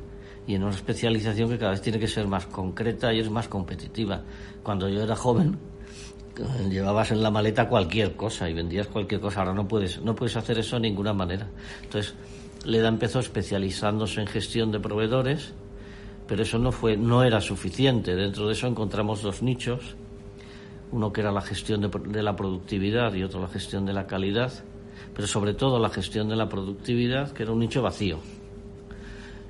y 0.48 0.56
en 0.56 0.64
una 0.64 0.74
especialización 0.74 1.50
que 1.50 1.58
cada 1.58 1.72
vez 1.72 1.82
tiene 1.82 2.00
que 2.00 2.08
ser 2.08 2.28
más 2.28 2.46
concreta 2.46 3.14
y 3.14 3.20
es 3.20 3.30
más 3.30 3.48
competitiva. 3.48 4.24
Cuando 4.64 4.88
yo 4.90 5.04
era 5.04 5.16
joven, 5.16 5.58
llevabas 6.70 7.12
en 7.12 7.22
la 7.22 7.32
maleta 7.32 7.68
cualquier 7.68 8.16
cosa 8.16 8.50
y 8.50 8.54
vendías 8.54 8.88
cualquier 8.88 9.22
cosa. 9.22 9.42
Ahora 9.42 9.54
no 9.54 9.68
puedes, 9.68 10.02
no 10.02 10.16
puedes 10.16 10.36
hacer 10.36 10.60
eso 10.60 10.76
de 10.76 10.82
ninguna 10.82 11.14
manera. 11.14 11.48
Entonces, 11.84 12.16
Leda 12.66 12.88
empezó 12.88 13.20
especializándose 13.20 14.22
en 14.22 14.28
gestión 14.28 14.72
de 14.72 14.80
proveedores, 14.80 15.54
pero 16.28 16.44
eso 16.44 16.58
no 16.60 16.72
fue, 16.72 16.98
no 16.98 17.24
era 17.24 17.42
suficiente. 17.42 18.16
Dentro 18.16 18.48
de 18.48 18.54
eso 18.54 18.68
encontramos 18.68 19.22
dos 19.22 19.42
nichos, 19.42 19.96
uno 20.92 21.12
que 21.12 21.22
era 21.22 21.32
la 21.32 21.42
gestión 21.42 21.82
de, 21.82 21.90
de 21.90 22.24
la 22.24 22.36
productividad 22.36 23.14
y 23.14 23.24
otro 23.24 23.42
la 23.42 23.48
gestión 23.48 23.86
de 23.86 23.94
la 23.94 24.08
calidad, 24.08 24.52
pero 25.16 25.28
sobre 25.28 25.54
todo 25.54 25.80
la 25.80 25.90
gestión 25.90 26.30
de 26.30 26.36
la 26.36 26.50
productividad, 26.50 27.32
que 27.32 27.44
era 27.44 27.52
un 27.52 27.60
nicho 27.60 27.82
vacío. 27.82 28.20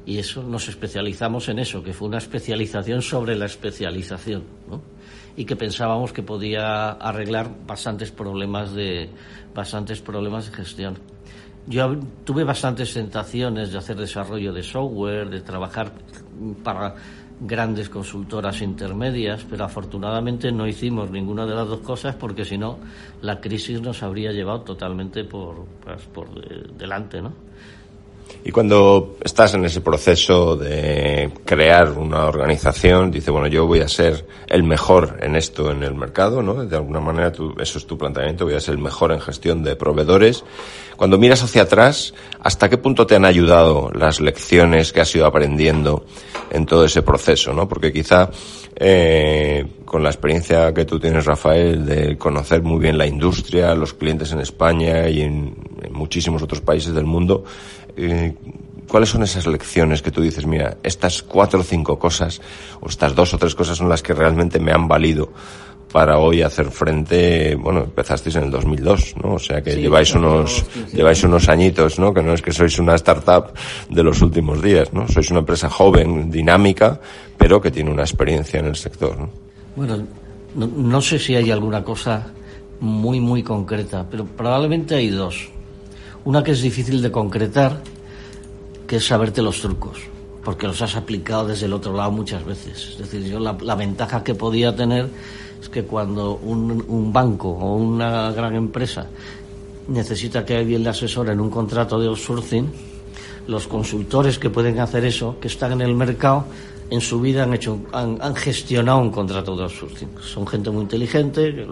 Y 0.05 0.17
eso 0.17 0.43
nos 0.43 0.67
especializamos 0.69 1.49
en 1.49 1.59
eso, 1.59 1.83
que 1.83 1.93
fue 1.93 2.07
una 2.07 2.17
especialización 2.17 3.01
sobre 3.01 3.35
la 3.35 3.45
especialización, 3.45 4.43
¿no? 4.69 4.81
y 5.35 5.45
que 5.45 5.55
pensábamos 5.55 6.11
que 6.11 6.23
podía 6.23 6.91
arreglar 6.91 7.49
bastantes 7.65 8.11
problemas 8.11 8.73
de 8.73 9.09
bastantes 9.53 10.01
problemas 10.01 10.49
de 10.49 10.57
gestión. 10.57 10.97
Yo 11.67 11.97
tuve 12.25 12.43
bastantes 12.43 12.93
tentaciones 12.93 13.71
de 13.71 13.77
hacer 13.77 13.95
desarrollo 13.95 14.51
de 14.51 14.63
software, 14.63 15.29
de 15.29 15.41
trabajar 15.41 15.93
para 16.63 16.95
grandes 17.39 17.89
consultoras 17.89 18.61
intermedias, 18.61 19.45
pero 19.49 19.63
afortunadamente 19.63 20.51
no 20.51 20.67
hicimos 20.67 21.09
ninguna 21.09 21.45
de 21.45 21.55
las 21.55 21.67
dos 21.67 21.79
cosas 21.81 22.15
porque 22.15 22.43
si 22.43 22.57
no 22.57 22.79
la 23.21 23.39
crisis 23.39 23.81
nos 23.81 24.03
habría 24.03 24.31
llevado 24.31 24.61
totalmente 24.61 25.23
por, 25.23 25.65
pues, 25.83 26.01
por 26.07 26.27
delante, 26.75 27.21
¿no? 27.21 27.33
Y 28.43 28.51
cuando 28.51 29.17
estás 29.21 29.53
en 29.53 29.65
ese 29.65 29.81
proceso 29.81 30.55
de 30.55 31.29
crear 31.45 31.91
una 31.91 32.25
organización, 32.25 33.11
dice, 33.11 33.31
bueno, 33.31 33.47
yo 33.47 33.67
voy 33.67 33.81
a 33.81 33.87
ser 33.87 34.25
el 34.47 34.63
mejor 34.63 35.17
en 35.21 35.35
esto 35.35 35.71
en 35.71 35.83
el 35.83 35.93
mercado, 35.93 36.41
¿no? 36.41 36.65
De 36.65 36.75
alguna 36.75 37.01
manera 37.01 37.33
eso 37.59 37.77
es 37.77 37.85
tu 37.85 37.97
planteamiento, 37.97 38.45
voy 38.45 38.53
a 38.53 38.59
ser 38.61 38.75
el 38.75 38.81
mejor 38.81 39.11
en 39.11 39.19
gestión 39.19 39.61
de 39.63 39.75
proveedores. 39.75 40.45
Cuando 40.95 41.17
miras 41.17 41.43
hacia 41.43 41.63
atrás, 41.63 42.13
¿hasta 42.41 42.69
qué 42.69 42.77
punto 42.77 43.05
te 43.05 43.15
han 43.15 43.25
ayudado 43.25 43.91
las 43.93 44.21
lecciones 44.21 44.93
que 44.93 45.01
has 45.01 45.13
ido 45.15 45.25
aprendiendo 45.25 46.05
en 46.49 46.65
todo 46.65 46.85
ese 46.85 47.01
proceso, 47.01 47.53
¿no? 47.53 47.67
Porque 47.67 47.91
quizá 47.91 48.29
eh, 48.75 49.65
con 49.83 50.03
la 50.03 50.09
experiencia 50.09 50.73
que 50.73 50.85
tú 50.85 50.99
tienes, 50.99 51.25
Rafael, 51.25 51.85
de 51.85 52.17
conocer 52.17 52.61
muy 52.61 52.79
bien 52.79 52.97
la 52.97 53.05
industria, 53.05 53.75
los 53.75 53.93
clientes 53.93 54.31
en 54.31 54.39
España 54.39 55.09
y 55.09 55.21
en 55.21 55.55
muchísimos 55.91 56.41
otros 56.41 56.61
países 56.61 56.93
del 56.93 57.05
mundo, 57.05 57.43
eh, 57.99 58.35
¿cuáles 58.87 59.09
son 59.09 59.23
esas 59.23 59.47
lecciones 59.47 60.01
que 60.01 60.11
tú 60.11 60.21
dices, 60.21 60.45
mira, 60.45 60.77
estas 60.83 61.23
cuatro 61.23 61.59
o 61.59 61.63
cinco 61.63 61.99
cosas, 61.99 62.41
o 62.81 62.89
estas 62.89 63.15
dos 63.15 63.33
o 63.33 63.37
tres 63.37 63.55
cosas 63.55 63.77
son 63.77 63.89
las 63.89 64.01
que 64.01 64.13
realmente 64.13 64.59
me 64.59 64.71
han 64.71 64.87
valido 64.87 65.31
para 65.91 66.19
hoy 66.19 66.41
hacer 66.41 66.69
frente, 66.69 67.55
bueno, 67.55 67.81
empezasteis 67.81 68.35
en 68.35 68.43
el 68.43 68.51
2002, 68.51 69.15
¿no? 69.23 69.33
O 69.33 69.39
sea 69.39 69.61
que 69.61 69.75
lleváis 69.75 70.13
unos, 70.13 70.63
lleváis 70.93 71.23
unos 71.23 71.49
añitos, 71.49 71.97
¿no? 71.97 72.13
Que 72.13 72.21
no 72.21 72.33
es 72.33 72.41
que 72.41 72.51
sois 72.51 72.77
una 72.77 72.95
startup 72.95 73.53
de 73.89 74.03
los 74.03 74.21
últimos 74.21 74.61
días, 74.61 74.93
¿no? 74.93 75.07
Sois 75.07 75.31
una 75.31 75.39
empresa 75.39 75.69
joven, 75.69 76.29
dinámica, 76.29 76.99
pero 77.37 77.59
que 77.59 77.71
tiene 77.71 77.89
una 77.89 78.03
experiencia 78.03 78.59
en 78.59 78.67
el 78.67 78.75
sector, 78.75 79.17
¿no? 79.17 79.29
Bueno, 79.75 80.05
no, 80.55 80.67
no 80.67 81.01
sé 81.01 81.17
si 81.17 81.35
hay 81.35 81.49
alguna 81.49 81.83
cosa 81.83 82.27
muy, 82.79 83.19
muy 83.19 83.41
concreta, 83.41 84.05
pero 84.09 84.25
probablemente 84.25 84.95
hay 84.95 85.09
dos. 85.09 85.49
Una 86.25 86.43
que 86.43 86.51
es 86.51 86.61
difícil 86.61 87.01
de 87.01 87.11
concretar, 87.11 87.81
que 88.85 88.97
es 88.97 89.05
saberte 89.05 89.41
los 89.41 89.61
trucos, 89.61 89.99
porque 90.43 90.67
los 90.67 90.81
has 90.81 90.95
aplicado 90.95 91.47
desde 91.47 91.65
el 91.65 91.73
otro 91.73 91.93
lado 91.93 92.11
muchas 92.11 92.43
veces. 92.45 92.89
Es 92.91 92.97
decir, 92.97 93.23
yo 93.23 93.39
la, 93.39 93.75
ventaja 93.75 94.23
que 94.23 94.35
podía 94.35 94.75
tener 94.75 95.07
es 95.61 95.69
que 95.69 95.83
cuando 95.83 96.35
un, 96.35 97.13
banco 97.13 97.49
o 97.49 97.75
una 97.75 98.31
gran 98.31 98.55
empresa 98.55 99.07
necesita 99.87 100.45
que 100.45 100.57
alguien 100.57 100.83
le 100.83 100.89
asesore 100.89 101.31
en 101.31 101.39
un 101.39 101.49
contrato 101.49 101.99
de 101.99 102.07
outsourcing, 102.07 102.69
los 103.47 103.67
consultores 103.67 104.37
que 104.37 104.49
pueden 104.49 104.79
hacer 104.79 105.05
eso, 105.05 105.37
que 105.39 105.47
están 105.47 105.71
en 105.71 105.81
el 105.81 105.95
mercado, 105.95 106.45
en 106.89 107.01
su 107.01 107.21
vida 107.21 107.43
han 107.43 107.53
hecho 107.53 107.79
han, 107.91 108.35
gestionado 108.35 108.99
un 108.99 109.11
contrato 109.11 109.55
de 109.55 109.63
outsourcing. 109.63 110.09
Son 110.21 110.45
gente 110.45 110.69
muy 110.69 110.81
inteligente, 110.81 111.65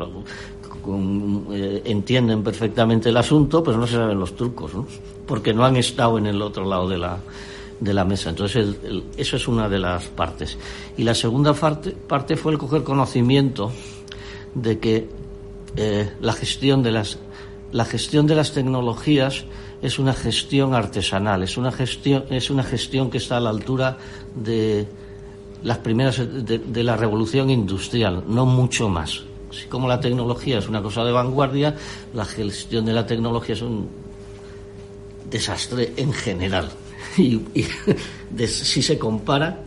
eh, 1.51 1.81
entienden 1.85 2.43
perfectamente 2.43 3.09
el 3.09 3.17
asunto, 3.17 3.63
pero 3.63 3.77
no 3.77 3.87
se 3.87 3.95
saben 3.95 4.19
los 4.19 4.35
trucos, 4.35 4.73
¿no? 4.73 4.87
porque 5.25 5.53
no 5.53 5.65
han 5.65 5.75
estado 5.75 6.17
en 6.17 6.27
el 6.27 6.41
otro 6.41 6.65
lado 6.65 6.87
de 6.87 6.97
la, 6.97 7.19
de 7.79 7.93
la 7.93 8.05
mesa. 8.05 8.29
Entonces, 8.29 8.75
eso 9.17 9.35
es 9.35 9.47
una 9.47 9.69
de 9.69 9.79
las 9.79 10.05
partes. 10.05 10.57
Y 10.97 11.03
la 11.03 11.13
segunda 11.13 11.53
parte, 11.53 11.91
parte 11.91 12.37
fue 12.37 12.53
el 12.53 12.57
coger 12.57 12.83
conocimiento 12.83 13.71
de 14.55 14.79
que 14.79 15.09
eh, 15.75 16.13
la 16.21 16.33
gestión 16.33 16.81
de 16.81 16.91
las 16.91 17.19
la 17.71 17.83
gestión 17.83 18.27
de 18.27 18.35
las 18.35 18.53
tecnologías 18.53 19.43
es 19.81 19.99
una 19.99 20.13
gestión 20.13 20.73
artesanal, 20.73 21.43
es 21.43 21.57
una 21.57 21.71
gestión, 21.71 22.23
es 22.29 22.49
una 22.49 22.63
gestión 22.63 23.09
que 23.09 23.17
está 23.17 23.37
a 23.37 23.39
la 23.41 23.49
altura 23.49 23.97
de 24.33 24.87
las 25.63 25.79
primeras 25.79 26.17
de 26.17 26.83
la 26.83 26.95
revolución 26.95 27.49
industrial, 27.49 28.23
no 28.27 28.45
mucho 28.45 28.87
más. 28.87 29.25
Así 29.57 29.65
como 29.67 29.87
la 29.87 29.99
tecnología 29.99 30.59
es 30.59 30.69
una 30.69 30.83
cosa 30.83 31.03
de 31.03 31.11
vanguardia, 31.11 31.75
la 32.13 32.25
gestión 32.25 32.85
de 32.85 32.93
la 32.93 33.07
tecnología 33.07 33.55
es 33.55 33.61
un 33.63 33.89
desastre 35.29 35.93
en 35.97 36.13
general. 36.13 36.69
Y, 37.17 37.41
si 38.45 38.83
se 38.83 38.99
compara 38.99 39.57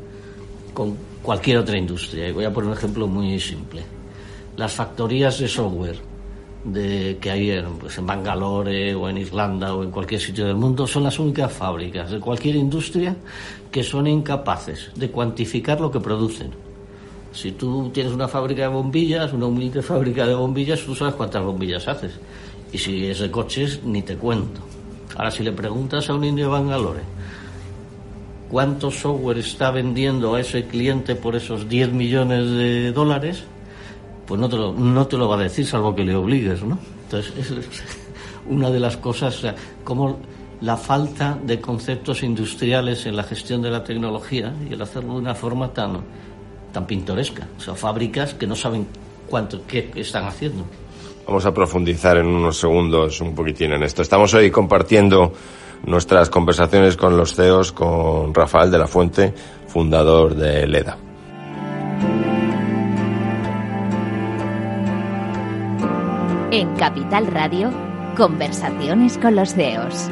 con 0.73 0.97
cualquier 1.21 1.59
otra 1.59 1.77
industria. 1.77 2.29
Y 2.29 2.33
voy 2.33 2.45
a 2.45 2.53
poner 2.53 2.71
un 2.71 2.77
ejemplo 2.77 3.09
muy 3.09 3.41
simple. 3.41 3.83
Las 4.57 4.73
factorías 4.73 5.41
de 5.41 5.49
software 5.49 5.99
que 6.73 7.31
hay 7.31 7.61
pues 7.81 7.99
en 7.99 8.07
Bangalore 8.07 8.95
o 8.95 9.09
en 9.09 9.19
Irlanda 9.19 9.75
o 9.75 9.83
en 9.83 9.91
cualquier 9.91 10.21
sitio 10.21 10.47
del 10.47 10.57
mundo 10.57 10.87
son 10.87 11.03
las 11.03 11.19
únicas 11.19 11.51
fábricas 11.53 12.11
de 12.13 12.21
cualquier 12.21 12.55
industria 12.55 13.17
que 13.73 13.83
son 13.83 14.07
incapaces 14.07 14.91
de 14.95 15.11
cuantificar 15.11 15.81
lo 15.81 15.91
que 15.91 15.99
producen 15.99 16.70
si 17.33 17.53
tú 17.53 17.91
tienes 17.91 18.13
una 18.13 18.29
fábrica 18.29 18.63
de 18.63 18.69
bombillas, 18.69 19.33
una 19.33 19.47
humilde 19.47 19.83
fábrica 19.83 20.27
de 20.27 20.35
bombillas, 20.35 20.81
tú 20.81 20.95
sabes 20.95 21.15
cuántas 21.15 21.45
bombillas 21.45 21.87
haces. 21.89 22.13
Y 22.73 22.79
si 22.79 23.07
es 23.07 23.21
de 23.21 23.31
coches, 23.31 23.81
ni 23.85 24.03
te 24.03 24.17
cuento. 24.17 24.61
Ahora, 25.17 25.31
si 25.31 25.43
le 25.43 25.53
preguntas 25.53 26.09
a 26.09 26.15
un 26.15 26.25
indio 26.25 26.47
de 26.47 26.51
Bangalore 26.51 27.01
cuánto 28.51 28.91
software 28.91 29.39
está 29.39 29.71
vendiendo 29.71 30.35
a 30.35 30.41
ese 30.41 30.67
cliente 30.67 31.15
por 31.15 31.37
esos 31.37 31.69
10 31.69 31.93
millones 31.93 32.51
de 32.51 32.93
dólares, 32.93 33.45
pues 34.27 34.41
no 34.41 34.49
te 34.49 34.57
lo, 34.57 34.73
no 34.73 35.07
te 35.07 35.17
lo 35.17 35.29
va 35.29 35.37
a 35.37 35.43
decir, 35.43 35.67
salvo 35.67 35.95
que 35.95 36.05
le 36.05 36.15
obligues, 36.15 36.63
¿no? 36.63 36.79
Entonces, 37.05 37.33
es 37.39 37.51
una 38.49 38.71
de 38.71 38.81
las 38.81 38.97
cosas, 38.97 39.41
como 39.85 40.19
la 40.61 40.77
falta 40.77 41.39
de 41.43 41.61
conceptos 41.61 42.23
industriales 42.23 43.07
en 43.07 43.17
la 43.17 43.23
gestión 43.23 43.63
de 43.63 43.71
la 43.71 43.83
tecnología 43.83 44.53
y 44.69 44.75
el 44.75 44.83
hacerlo 44.83 45.15
de 45.15 45.21
una 45.21 45.35
forma 45.35 45.73
tan 45.73 46.01
tan 46.73 46.87
pintoresca. 46.87 47.47
O 47.59 47.61
sea, 47.61 47.75
fábricas 47.75 48.35
que 48.35 48.47
no 48.47 48.57
saben 48.57 48.87
cuánto, 49.29 49.67
qué 49.67 49.91
están 49.97 50.25
haciendo. 50.25 50.65
Vamos 51.27 51.47
a 51.47 51.55
profundizar 51.55 52.17
en 52.17 52.27
unos 52.27 52.59
segundos 52.59 53.21
un 53.21 53.35
poquitín 53.35 53.73
en 53.73 53.83
esto. 53.83 54.03
Estamos 54.03 54.35
hoy 54.35 54.51
compartiendo 54.51 55.33
nuestras 55.85 56.29
conversaciones 56.29 56.97
con 56.97 57.17
los 57.17 57.35
CEOs, 57.35 57.73
con 57.73 58.35
Rafael 58.35 58.71
de 58.71 58.79
la 58.79 58.87
Fuente, 58.87 59.33
fundador 59.67 60.35
de 60.35 60.67
LEDA. 60.67 60.97
En 66.51 66.75
Capital 66.75 67.29
Radio, 67.29 67.71
conversaciones 68.17 69.17
con 69.19 69.37
los 69.37 69.55
CEOs. 69.55 70.11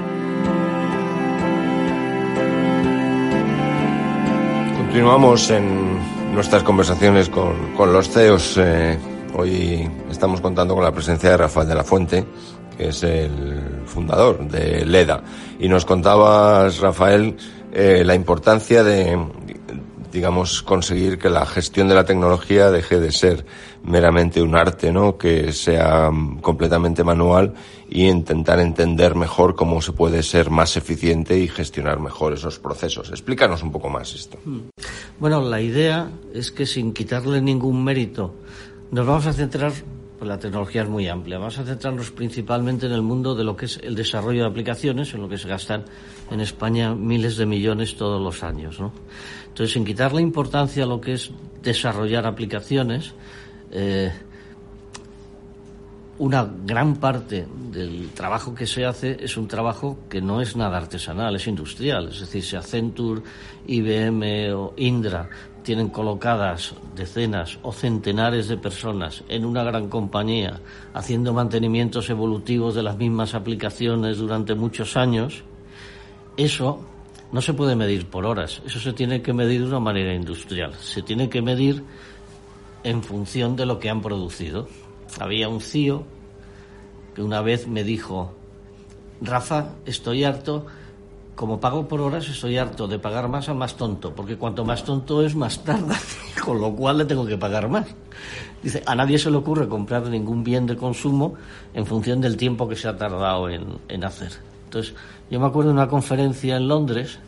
Continuamos 4.77 5.51
en 5.51 5.88
nuestras 6.33 6.63
conversaciones 6.63 7.29
con, 7.29 7.75
con 7.75 7.93
los 7.93 8.09
CEOs. 8.11 8.57
Eh, 8.59 8.99
hoy 9.35 9.89
estamos 10.11 10.41
contando 10.41 10.75
con 10.75 10.85
la 10.85 10.93
presencia 10.93 11.31
de 11.31 11.37
Rafael 11.37 11.69
de 11.69 11.75
la 11.75 11.85
Fuente, 11.85 12.25
que 12.77 12.89
es 12.89 13.03
el 13.03 13.83
fundador 13.87 14.47
de 14.49 14.85
LEDA. 14.85 15.23
Y 15.59 15.69
nos 15.69 15.85
contabas, 15.85 16.79
Rafael, 16.81 17.37
eh, 17.73 18.03
la 18.05 18.15
importancia 18.15 18.83
de, 18.83 19.19
digamos, 20.13 20.63
conseguir 20.63 21.19
que 21.19 21.31
la 21.31 21.47
gestión 21.47 21.89
de 21.89 21.95
la 21.95 22.05
tecnología 22.05 22.71
deje 22.71 23.01
de 23.01 23.13
ser 23.13 23.45
meramente 23.83 24.43
un 24.43 24.55
arte, 24.57 24.93
¿no? 24.93 25.19
Que 25.19 25.53
sea 25.53 26.11
completamente 26.41 27.05
manual 27.05 27.55
y 27.89 28.09
intentar 28.09 28.61
entender 28.61 29.15
mejor 29.15 29.55
cómo 29.55 29.81
se 29.81 29.93
puede 29.93 30.23
ser 30.23 30.51
más 30.51 30.77
eficiente 30.77 31.39
y 31.39 31.49
gestionar 31.49 32.01
mejor 32.01 32.35
esos 32.35 32.59
procesos. 32.59 33.11
Explícanos 33.11 33.63
un 33.63 33.73
poco 33.73 33.89
más 33.89 34.15
esto. 34.15 34.39
Hmm. 34.45 34.69
Bueno, 35.19 35.41
la 35.41 35.61
idea 35.61 36.11
es 36.35 36.51
que 36.51 36.67
sin 36.67 36.93
quitarle 36.93 37.41
ningún 37.41 37.83
mérito, 37.83 38.35
nos 38.91 39.07
vamos 39.07 39.27
a 39.27 39.33
centrar, 39.33 39.73
pues 40.19 40.29
la 40.29 40.39
tecnología 40.39 40.83
es 40.83 40.89
muy 40.89 41.07
amplia, 41.07 41.39
vamos 41.39 41.59
a 41.59 41.65
centrarnos 41.65 42.11
principalmente 42.11 42.87
en 42.87 42.93
el 42.93 43.03
mundo 43.03 43.37
de 43.37 43.45
lo 43.45 43.57
que 43.57 43.67
es 43.67 43.79
el 43.83 43.95
desarrollo 43.95 44.43
de 44.43 44.49
aplicaciones, 44.49 45.15
en 45.15 45.23
lo 45.23 45.29
que 45.29 45.39
se 45.39 45.47
gastan 45.47 45.85
en 46.31 46.41
España 46.41 46.95
miles 46.95 47.37
de 47.37 47.47
millones 47.47 47.97
todos 47.97 48.21
los 48.21 48.43
años, 48.43 48.81
¿no? 48.81 48.93
Entonces, 49.47 49.73
sin 49.73 49.85
quitarle 49.85 50.21
importancia 50.21 50.85
a 50.85 50.87
lo 50.87 51.01
que 51.01 51.13
es 51.13 51.31
desarrollar 51.63 52.27
aplicaciones, 52.27 53.15
eh, 53.71 54.13
una 56.19 56.51
gran 56.65 56.97
parte 56.97 57.47
del 57.71 58.11
trabajo 58.11 58.55
que 58.55 58.67
se 58.67 58.85
hace 58.85 59.17
es 59.21 59.37
un 59.37 59.47
trabajo 59.47 60.01
que 60.09 60.21
no 60.21 60.41
es 60.41 60.57
nada 60.57 60.77
artesanal, 60.77 61.37
es 61.37 61.47
industrial. 61.47 62.09
Es 62.09 62.21
decir, 62.21 62.43
si 62.43 62.57
Accenture, 62.57 63.23
IBM 63.67 64.53
o 64.53 64.75
Indra 64.77 65.29
tienen 65.69 65.91
colocadas 65.91 66.73
decenas 66.97 67.59
o 67.63 67.73
centenares 67.73 68.49
de 68.49 68.57
personas 68.57 69.23
en 69.29 69.45
una 69.45 69.63
gran 69.63 69.91
compañía 69.91 70.61
haciendo 70.95 71.35
mantenimientos 71.35 72.09
evolutivos 72.09 72.75
de 72.75 72.83
las 72.83 72.97
mismas 72.97 73.35
aplicaciones 73.35 74.17
durante 74.17 74.55
muchos 74.55 74.97
años, 74.97 75.45
eso 76.39 76.81
no 77.33 77.43
se 77.43 77.53
puede 77.53 77.77
medir 77.77 78.07
por 78.07 78.25
horas, 78.25 78.63
eso 78.65 78.81
se 78.81 78.95
tiene 78.95 79.21
que 79.21 79.35
medir 79.35 79.61
de 79.61 79.67
una 79.67 79.79
manera 79.79 80.15
industrial, 80.15 80.73
se 80.81 81.03
tiene 81.03 81.29
que 81.29 81.43
medir 81.43 81.85
en 82.83 83.03
función 83.03 83.55
de 83.55 83.67
lo 83.67 83.79
que 83.79 83.91
han 83.91 84.01
producido. 84.01 84.69
Había 85.21 85.51
un 85.51 85.61
CIO 85.61 86.05
que 87.15 87.21
una 87.21 87.43
vez 87.43 87.69
me 87.69 87.85
dijo, 87.85 88.33
Rafa, 89.21 89.75
estoy 89.85 90.25
harto, 90.25 90.65
como 91.39 91.61
pago 91.61 91.87
por 91.87 92.01
horas, 92.01 92.29
estoy 92.29 92.59
harto 92.59 92.89
de 92.89 92.99
pagar 92.99 93.29
más 93.29 93.49
al 93.49 93.55
más 93.55 93.77
tonto, 93.77 94.13
porque 94.13 94.37
cuanto 94.37 94.65
más 94.65 94.83
tonto 94.83 95.23
es, 95.23 95.37
más 95.37 95.63
tarda, 95.63 95.97
con 96.45 96.61
lo 96.61 96.75
cual 96.75 96.99
le 96.99 97.05
tengo 97.05 97.25
que 97.25 97.39
pagar 97.39 97.69
más. 97.69 97.87
Dice, 98.61 98.83
a 98.85 98.97
nadie 98.97 99.19
se 99.19 99.31
le 99.31 99.37
ocurre 99.37 99.69
comprar 99.69 100.03
ningún 100.09 100.43
bien 100.43 100.67
de 100.67 100.77
consumo 100.77 101.35
en 101.75 101.87
función 101.87 102.21
del 102.21 102.37
tiempo 102.37 102.69
que 102.69 102.75
se 102.75 102.89
ha 102.89 102.97
tardado 102.97 103.49
en, 103.49 104.03
hacer. 104.03 104.33
Entonces, 104.65 104.95
yo 105.31 105.39
me 105.39 105.47
acuerdo 105.47 105.71
de 105.71 105.75
una 105.75 105.87
conferencia 105.87 106.57
en 106.57 106.67
Londres, 106.67 107.21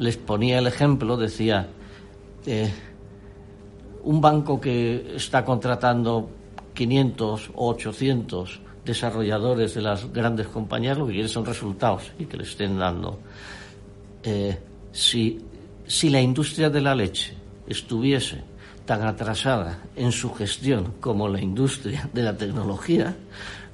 les 0.00 0.16
ponía 0.16 0.58
el 0.58 0.66
ejemplo, 0.66 1.16
decía, 1.16 1.68
eh, 2.46 2.68
un 4.02 4.20
banco 4.20 4.60
que 4.60 5.14
está 5.14 5.44
contratando 5.44 6.28
500 6.74 7.50
o 7.54 7.70
800 7.70 8.60
desarrolladores 8.84 9.74
de 9.74 9.82
las 9.82 10.12
grandes 10.12 10.48
compañías 10.48 10.98
lo 10.98 11.06
que 11.06 11.12
quieren 11.12 11.28
son 11.28 11.46
resultados 11.46 12.10
y 12.18 12.24
que 12.24 12.36
le 12.36 12.42
estén 12.42 12.76
dando. 12.76 13.20
Eh, 14.22 14.58
si, 14.92 15.40
si 15.86 16.10
la 16.10 16.20
industria 16.20 16.70
de 16.70 16.80
la 16.80 16.94
leche 16.94 17.34
estuviese 17.66 18.42
tan 18.84 19.02
atrasada 19.02 19.82
en 19.96 20.12
su 20.12 20.32
gestión 20.34 20.94
como 21.00 21.28
la 21.28 21.40
industria 21.40 22.08
de 22.12 22.22
la 22.22 22.36
tecnología, 22.36 23.16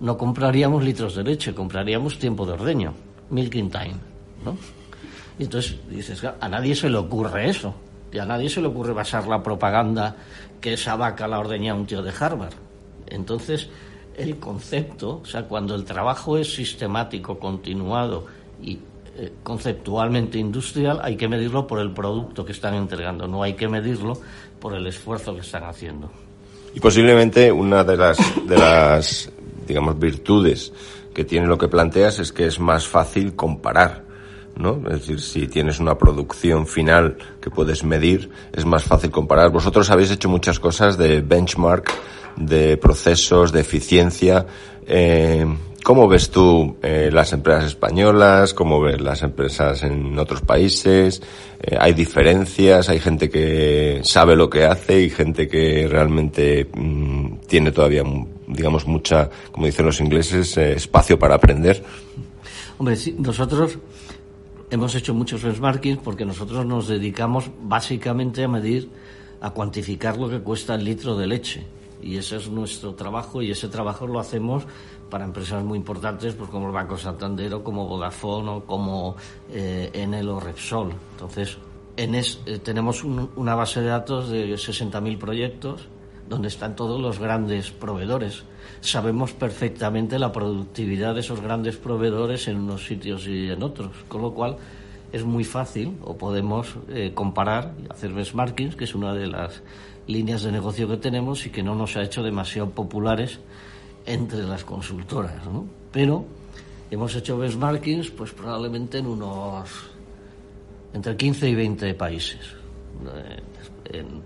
no 0.00 0.16
compraríamos 0.16 0.84
litros 0.84 1.14
de 1.14 1.24
leche, 1.24 1.54
compraríamos 1.54 2.18
tiempo 2.18 2.46
de 2.46 2.52
ordeño, 2.52 2.94
milking 3.30 3.70
time, 3.70 3.96
¿no? 4.44 4.56
Y 5.38 5.44
entonces 5.44 5.76
dices, 5.88 6.22
a 6.24 6.48
nadie 6.48 6.74
se 6.74 6.90
le 6.90 6.96
ocurre 6.96 7.48
eso. 7.48 7.74
Y 8.12 8.18
a 8.18 8.24
nadie 8.24 8.48
se 8.48 8.60
le 8.60 8.68
ocurre 8.68 8.92
basar 8.92 9.26
la 9.26 9.42
propaganda 9.42 10.16
que 10.60 10.72
esa 10.72 10.96
vaca 10.96 11.28
la 11.28 11.38
ordeña 11.38 11.74
un 11.74 11.86
tío 11.86 12.02
de 12.02 12.12
Harvard. 12.18 12.54
Entonces, 13.06 13.68
el 14.16 14.38
concepto, 14.38 15.20
o 15.22 15.26
sea, 15.26 15.44
cuando 15.44 15.74
el 15.74 15.84
trabajo 15.84 16.38
es 16.38 16.52
sistemático, 16.54 17.38
continuado 17.38 18.26
y 18.60 18.78
eh, 19.18 19.32
conceptualmente 19.42 20.38
industrial, 20.38 21.00
hay 21.02 21.16
que 21.16 21.28
medirlo 21.28 21.66
por 21.66 21.80
el 21.80 21.92
producto 21.92 22.44
que 22.44 22.52
están 22.52 22.74
entregando, 22.74 23.26
no 23.26 23.42
hay 23.42 23.54
que 23.54 23.68
medirlo 23.68 24.14
por 24.60 24.74
el 24.74 24.86
esfuerzo 24.86 25.34
que 25.34 25.40
están 25.40 25.64
haciendo. 25.64 26.10
Y 26.74 26.80
posiblemente 26.80 27.50
una 27.50 27.82
de 27.82 27.96
las, 27.96 29.30
digamos, 29.66 29.98
virtudes 29.98 30.72
que 31.12 31.24
tiene 31.24 31.46
lo 31.46 31.58
que 31.58 31.68
planteas 31.68 32.18
es 32.18 32.32
que 32.32 32.46
es 32.46 32.60
más 32.60 32.86
fácil 32.86 33.34
comparar 33.34 34.08
¿no? 34.58 34.82
Es 34.88 35.00
decir, 35.00 35.20
si 35.20 35.46
tienes 35.46 35.78
una 35.78 35.96
producción 35.96 36.66
final 36.66 37.16
que 37.40 37.50
puedes 37.50 37.84
medir, 37.84 38.30
es 38.52 38.64
más 38.64 38.84
fácil 38.84 39.10
comparar. 39.10 39.50
Vosotros 39.50 39.88
habéis 39.90 40.10
hecho 40.10 40.28
muchas 40.28 40.58
cosas 40.58 40.98
de 40.98 41.20
benchmark, 41.20 41.90
de 42.36 42.76
procesos, 42.76 43.52
de 43.52 43.60
eficiencia. 43.60 44.46
Eh, 44.86 45.46
¿Cómo 45.88 46.06
ves 46.06 46.28
tú 46.28 46.76
eh, 46.82 47.08
las 47.10 47.32
empresas 47.32 47.64
españolas? 47.64 48.52
¿Cómo 48.52 48.78
ves 48.78 49.00
las 49.00 49.22
empresas 49.22 49.82
en 49.82 50.18
otros 50.18 50.42
países? 50.42 51.22
Eh, 51.62 51.78
¿Hay 51.80 51.94
diferencias? 51.94 52.90
¿Hay 52.90 53.00
gente 53.00 53.30
que 53.30 54.02
sabe 54.04 54.36
lo 54.36 54.50
que 54.50 54.66
hace 54.66 55.00
y 55.00 55.08
gente 55.08 55.48
que 55.48 55.88
realmente 55.88 56.68
mm, 56.74 57.36
tiene 57.46 57.72
todavía, 57.72 58.02
digamos, 58.46 58.86
mucha, 58.86 59.30
como 59.50 59.64
dicen 59.64 59.86
los 59.86 59.98
ingleses, 60.02 60.58
espacio 60.58 61.18
para 61.18 61.36
aprender? 61.36 61.82
Hombre, 62.76 62.94
sí, 62.94 63.16
nosotros 63.18 63.78
hemos 64.70 64.94
hecho 64.94 65.14
muchos 65.14 65.42
benchmarkings 65.42 66.00
porque 66.04 66.26
nosotros 66.26 66.66
nos 66.66 66.88
dedicamos 66.88 67.50
básicamente 67.62 68.44
a 68.44 68.48
medir, 68.48 68.90
a 69.40 69.52
cuantificar 69.52 70.18
lo 70.18 70.28
que 70.28 70.40
cuesta 70.40 70.74
el 70.74 70.84
litro 70.84 71.16
de 71.16 71.28
leche. 71.28 71.64
Y 72.02 72.18
ese 72.18 72.36
es 72.36 72.48
nuestro 72.48 72.94
trabajo 72.94 73.42
y 73.42 73.50
ese 73.50 73.68
trabajo 73.68 74.06
lo 74.06 74.20
hacemos 74.20 74.64
para 75.10 75.24
empresas 75.24 75.64
muy 75.64 75.78
importantes 75.78 76.34
pues 76.34 76.50
como 76.50 76.66
el 76.66 76.72
Banco 76.72 76.96
Santander 76.96 77.54
o 77.54 77.64
como 77.64 77.86
Vodafone 77.86 78.50
o 78.50 78.64
como 78.64 79.16
eh, 79.50 79.90
Enel 79.92 80.28
o 80.28 80.40
Repsol. 80.40 80.92
Entonces, 81.12 81.58
en 81.96 82.14
es, 82.14 82.40
eh, 82.46 82.58
tenemos 82.58 83.02
una 83.04 83.54
base 83.54 83.80
de 83.80 83.88
datos 83.88 84.30
de 84.30 84.54
60.000 84.54 85.18
proyectos 85.18 85.88
donde 86.28 86.48
están 86.48 86.76
todos 86.76 87.00
los 87.00 87.18
grandes 87.18 87.70
proveedores. 87.70 88.44
Sabemos 88.80 89.32
perfectamente 89.32 90.18
la 90.18 90.30
productividad 90.30 91.14
de 91.14 91.20
esos 91.20 91.40
grandes 91.40 91.76
proveedores 91.76 92.48
en 92.48 92.58
unos 92.58 92.84
sitios 92.84 93.26
y 93.26 93.50
en 93.50 93.62
otros, 93.62 93.90
con 94.08 94.22
lo 94.22 94.32
cual 94.34 94.56
es 95.10 95.24
muy 95.24 95.44
fácil 95.44 95.96
o 96.04 96.16
podemos 96.16 96.76
eh, 96.88 97.12
comparar 97.14 97.74
y 97.82 97.90
hacer 97.90 98.12
benchmarkings, 98.12 98.76
que 98.76 98.84
es 98.84 98.94
una 98.94 99.14
de 99.14 99.26
las 99.26 99.62
líneas 100.06 100.42
de 100.42 100.52
negocio 100.52 100.88
que 100.88 100.98
tenemos 100.98 101.46
y 101.46 101.50
que 101.50 101.62
no 101.62 101.74
nos 101.74 101.96
ha 101.96 102.02
hecho 102.02 102.22
demasiado 102.22 102.70
populares 102.70 103.40
entre 104.08 104.42
las 104.44 104.64
consultoras, 104.64 105.44
¿no? 105.44 105.66
Pero 105.92 106.24
hemos 106.90 107.14
hecho 107.14 107.36
benchmarkings 107.36 108.10
pues 108.10 108.32
probablemente 108.32 108.98
en 108.98 109.06
unos 109.06 109.68
entre 110.94 111.16
15 111.16 111.50
y 111.50 111.54
20 111.54 111.94
países. 111.94 112.40
Eh, 113.14 113.98
en, 113.98 114.22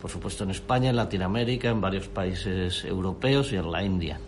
por 0.00 0.10
supuesto 0.10 0.44
en 0.44 0.50
España, 0.50 0.90
en 0.90 0.96
Latinoamérica, 0.96 1.68
en 1.68 1.80
varios 1.80 2.08
países 2.08 2.84
europeos 2.84 3.52
y 3.52 3.56
en 3.56 3.70
la 3.70 3.84
India. 3.84 4.18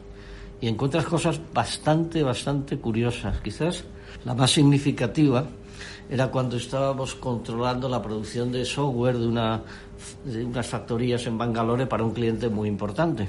Y 0.61 0.69
encuentras 0.69 1.07
cosas 1.07 1.41
bastante, 1.55 2.23
bastante 2.23 2.77
curiosas. 2.79 3.41
Quizás 3.41 3.85
la 4.25 4.35
más 4.35 4.51
significativa 4.51 5.47
era 6.11 6.29
cuando 6.31 6.57
estábamos 6.57 7.15
controlando 7.15 7.89
la 7.89 8.03
producción 8.03 8.53
de 8.53 8.67
software 8.67 9.17
de, 9.17 9.27
una, 9.27 9.63
de 10.25 10.45
unas 10.45 10.67
factorías 10.67 11.27
en 11.27 11.39
Bangalore 11.39 11.87
para 11.87 12.05
un 12.05 12.13
cliente 12.13 12.51
muy 12.51 12.69
importante, 12.69 13.29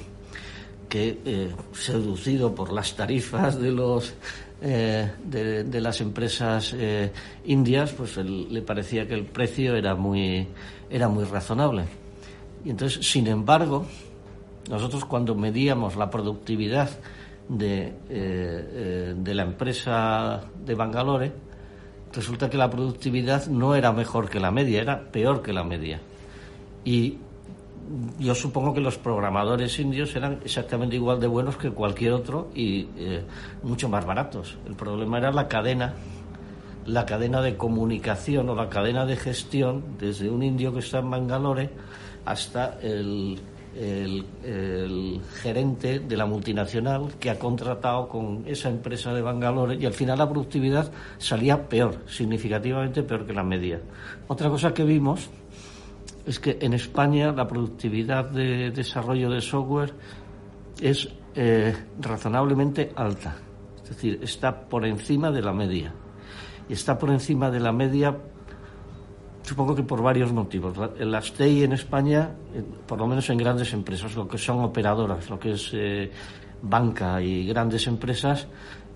que, 0.91 1.21
eh, 1.23 1.49
seducido 1.71 2.53
por 2.53 2.73
las 2.73 2.97
tarifas 2.97 3.57
de 3.57 3.71
los 3.71 4.13
eh, 4.61 5.09
de, 5.23 5.81
las 5.81 6.01
empresas 6.01 6.75
eh, 6.77 7.13
indias, 7.45 7.93
pues 7.93 8.17
le 8.17 8.61
parecía 8.61 9.07
que 9.07 9.13
el 9.13 9.23
precio 9.23 9.77
era 9.77 9.95
muy, 9.95 10.45
era 10.89 11.07
muy 11.07 11.23
razonable. 11.23 11.85
Y 12.65 12.71
entonces, 12.71 13.09
sin 13.09 13.27
embargo, 13.27 13.85
nosotros 14.69 15.05
cuando 15.05 15.33
medíamos 15.33 15.95
la 15.95 16.09
productividad 16.09 16.89
de, 17.47 17.93
de 19.17 19.33
la 19.33 19.43
empresa 19.43 20.41
de 20.63 20.75
Bangalore, 20.75 21.31
resulta 22.13 22.49
que 22.49 22.57
la 22.57 22.69
productividad 22.69 23.47
no 23.47 23.75
era 23.75 23.93
mejor 23.93 24.29
que 24.29 24.41
la 24.41 24.51
media, 24.51 24.81
era 24.81 25.09
peor 25.09 25.41
que 25.41 25.53
la 25.53 25.63
media. 25.63 26.01
Y 26.83 27.17
yo 28.19 28.35
supongo 28.35 28.73
que 28.73 28.81
los 28.81 28.97
programadores 28.97 29.79
indios 29.79 30.15
eran 30.15 30.39
exactamente 30.43 30.95
igual 30.95 31.19
de 31.19 31.27
buenos 31.27 31.57
que 31.57 31.71
cualquier 31.71 32.13
otro 32.13 32.49
y 32.53 32.87
eh, 32.97 33.23
mucho 33.63 33.89
más 33.89 34.05
baratos. 34.05 34.57
El 34.65 34.75
problema 34.75 35.17
era 35.17 35.31
la 35.31 35.47
cadena, 35.47 35.93
la 36.85 37.05
cadena 37.05 37.41
de 37.41 37.57
comunicación 37.57 38.49
o 38.49 38.55
la 38.55 38.69
cadena 38.69 39.05
de 39.05 39.15
gestión 39.15 39.97
desde 39.99 40.29
un 40.29 40.43
indio 40.43 40.73
que 40.73 40.79
está 40.79 40.99
en 40.99 41.09
Bangalore 41.09 41.69
hasta 42.25 42.79
el, 42.81 43.39
gerente 45.41 45.99
de 45.99 46.17
la 46.17 46.25
multinacional 46.25 47.13
que 47.17 47.29
ha 47.29 47.39
contratado 47.39 48.09
con 48.09 48.43
esa 48.45 48.67
empresa 48.67 49.13
de 49.13 49.21
Bangalore 49.21 49.75
y 49.75 49.85
al 49.85 49.93
final 49.93 50.17
la 50.17 50.29
productividad 50.29 50.91
salía 51.17 51.69
peor, 51.69 51.99
significativamente 52.05 53.01
peor 53.01 53.25
que 53.25 53.31
la 53.31 53.43
media. 53.43 53.79
Otra 54.27 54.49
cosa 54.49 54.73
que 54.73 54.83
vimos 54.83 55.29
es 56.25 56.39
que 56.39 56.57
en 56.61 56.73
España 56.73 57.31
la 57.31 57.47
productividad 57.47 58.29
de 58.29 58.71
desarrollo 58.71 59.29
de 59.29 59.41
software 59.41 59.93
es 60.79 61.09
eh, 61.35 61.73
razonablemente 61.99 62.91
alta, 62.95 63.35
es 63.83 63.89
decir, 63.89 64.19
está 64.21 64.67
por 64.67 64.85
encima 64.85 65.31
de 65.31 65.41
la 65.41 65.53
media. 65.53 65.93
Y 66.69 66.73
está 66.73 66.97
por 66.97 67.09
encima 67.09 67.49
de 67.49 67.59
la 67.59 67.71
media 67.71 68.15
Supongo 69.43 69.75
que 69.75 69.83
por 69.83 70.01
varios 70.01 70.31
motivos. 70.31 70.77
Las 70.99 71.33
TI 71.33 71.63
en 71.63 71.73
España, 71.73 72.29
por 72.85 72.99
lo 72.99 73.07
menos 73.07 73.29
en 73.29 73.37
grandes 73.37 73.73
empresas, 73.73 74.15
lo 74.15 74.27
que 74.27 74.37
son 74.37 74.63
operadoras, 74.63 75.29
lo 75.29 75.39
que 75.39 75.53
es 75.53 75.71
eh, 75.73 76.11
banca 76.61 77.21
y 77.21 77.47
grandes 77.47 77.87
empresas, 77.87 78.47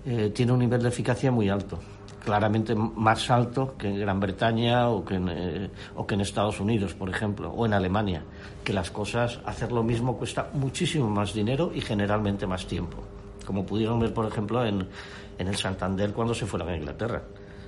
eh, 0.04 0.30
tiene 0.34 0.52
un 0.52 0.60
nivel 0.60 0.82
de 0.82 0.88
eficacia 0.88 1.32
muy 1.32 1.48
alto. 1.48 1.78
Claramente 2.26 2.74
más 2.74 3.30
alto 3.30 3.76
que 3.78 3.86
en 3.86 4.00
Gran 4.00 4.18
Bretaña 4.18 4.88
o 4.88 5.04
que 5.04 5.14
en, 5.14 5.28
eh, 5.28 5.70
o 5.94 6.04
que 6.04 6.16
en 6.16 6.22
Estados 6.22 6.58
Unidos, 6.58 6.92
por 6.92 7.08
ejemplo, 7.08 7.50
o 7.50 7.64
en 7.66 7.72
Alemania, 7.72 8.24
que 8.64 8.72
las 8.72 8.90
cosas, 8.90 9.38
hacer 9.46 9.70
lo 9.70 9.84
mismo 9.84 10.18
cuesta 10.18 10.50
muchísimo 10.52 11.08
más 11.08 11.32
dinero 11.32 11.70
y 11.72 11.80
generalmente 11.80 12.44
más 12.44 12.66
tiempo. 12.66 12.96
Como 13.46 13.64
pudieron 13.64 14.00
ver, 14.00 14.12
por 14.12 14.26
ejemplo, 14.26 14.66
en, 14.66 14.88
el 15.38 15.54
Santander 15.54 16.12
cuando 16.12 16.34
se 16.34 16.46
fueron 16.46 16.68
a 16.70 16.76
Inglaterra 16.76 17.22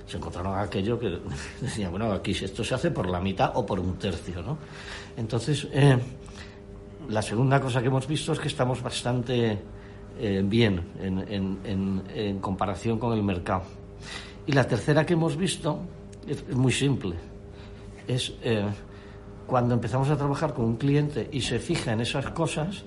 se 0.05 0.17
encontraron 0.17 0.57
aquello 0.57 0.99
que 0.99 1.19
decía, 1.61 1.89
bueno, 1.89 2.11
aquí 2.11 2.31
esto 2.31 2.61
se 2.61 2.75
hace 2.75 2.91
por 2.91 3.07
la 3.07 3.21
mitad 3.21 3.51
o 3.55 3.65
por 3.65 3.79
un 3.79 3.97
tercio, 3.97 4.41
¿no? 4.41 4.57
Entonces, 5.15 5.67
eh, 5.71 5.97
la 7.07 7.21
segunda 7.21 7.61
cosa 7.61 7.79
que 7.79 7.87
hemos 7.87 8.07
visto 8.07 8.33
es 8.33 8.39
que 8.39 8.49
estamos 8.49 8.81
bastante 8.81 9.57
eh, 10.21 10.41
bien 10.43 10.81
en, 10.99 12.03
en, 12.13 12.39
comparación 12.39 12.99
con 12.99 13.13
el 13.13 13.23
mercado. 13.23 13.63
Y 14.49 14.51
la 14.53 14.63
tercera 14.63 15.05
que 15.05 15.13
hemos 15.13 15.37
visto 15.37 15.79
es, 16.27 16.43
muy 16.55 16.71
simple. 16.71 17.13
Es 18.07 18.33
eh, 18.41 18.65
cuando 19.45 19.75
empezamos 19.75 20.09
a 20.09 20.17
trabajar 20.17 20.55
con 20.55 20.65
un 20.65 20.75
cliente 20.75 21.29
y 21.31 21.41
se 21.41 21.59
fija 21.59 21.93
en 21.93 22.01
esas 22.01 22.31
cosas, 22.31 22.83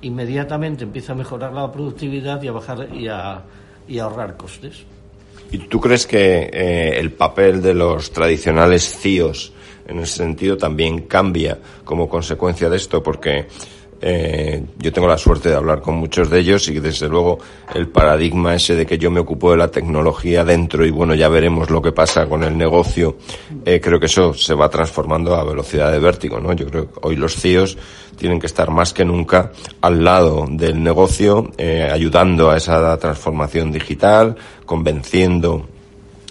inmediatamente 0.00 0.84
empieza 0.84 1.12
a 1.12 1.16
mejorar 1.16 1.52
la 1.52 1.70
productividad 1.70 2.42
y 2.42 2.48
a 2.48 2.52
bajar 2.52 2.88
y 2.94 3.08
a, 3.08 3.44
y 3.86 3.98
ahorrar 3.98 4.38
costes. 4.38 4.86
¿Y 5.52 5.58
tú 5.68 5.82
crees 5.82 6.06
que 6.06 6.48
eh, 6.50 6.98
el 6.98 7.12
papel 7.12 7.60
de 7.60 7.74
los 7.74 8.10
tradicionales 8.10 8.98
CIOs 8.98 9.52
en 9.86 9.98
ese 9.98 10.16
sentido 10.16 10.56
también 10.56 11.02
cambia 11.02 11.58
como 11.84 12.08
consecuencia 12.08 12.70
de 12.70 12.76
esto? 12.78 13.02
Porque 13.02 13.48
eh, 14.00 14.62
yo 14.78 14.92
tengo 14.92 15.08
la 15.08 15.16
suerte 15.16 15.48
de 15.48 15.54
hablar 15.54 15.80
con 15.80 15.96
muchos 15.96 16.28
de 16.28 16.40
ellos 16.40 16.68
y 16.68 16.80
desde 16.80 17.08
luego 17.08 17.38
el 17.74 17.88
paradigma 17.88 18.54
ese 18.54 18.74
de 18.74 18.84
que 18.84 18.98
yo 18.98 19.10
me 19.10 19.20
ocupo 19.20 19.50
de 19.50 19.56
la 19.56 19.70
tecnología 19.70 20.44
dentro 20.44 20.84
y 20.84 20.90
bueno 20.90 21.14
ya 21.14 21.28
veremos 21.28 21.70
lo 21.70 21.80
que 21.80 21.92
pasa 21.92 22.26
con 22.26 22.42
el 22.42 22.56
negocio 22.58 23.16
eh, 23.64 23.80
creo 23.80 23.98
que 23.98 24.06
eso 24.06 24.34
se 24.34 24.54
va 24.54 24.68
transformando 24.68 25.34
a 25.34 25.44
velocidad 25.44 25.90
de 25.90 25.98
vértigo 25.98 26.40
no 26.40 26.52
yo 26.52 26.66
creo 26.66 26.92
que 26.92 27.00
hoy 27.02 27.16
los 27.16 27.36
CIOs 27.36 27.78
tienen 28.16 28.38
que 28.38 28.46
estar 28.46 28.70
más 28.70 28.92
que 28.92 29.04
nunca 29.04 29.52
al 29.80 30.04
lado 30.04 30.46
del 30.48 30.82
negocio 30.82 31.50
eh, 31.56 31.88
ayudando 31.90 32.50
a 32.50 32.56
esa 32.58 32.96
transformación 32.98 33.72
digital 33.72 34.36
convenciendo 34.66 35.66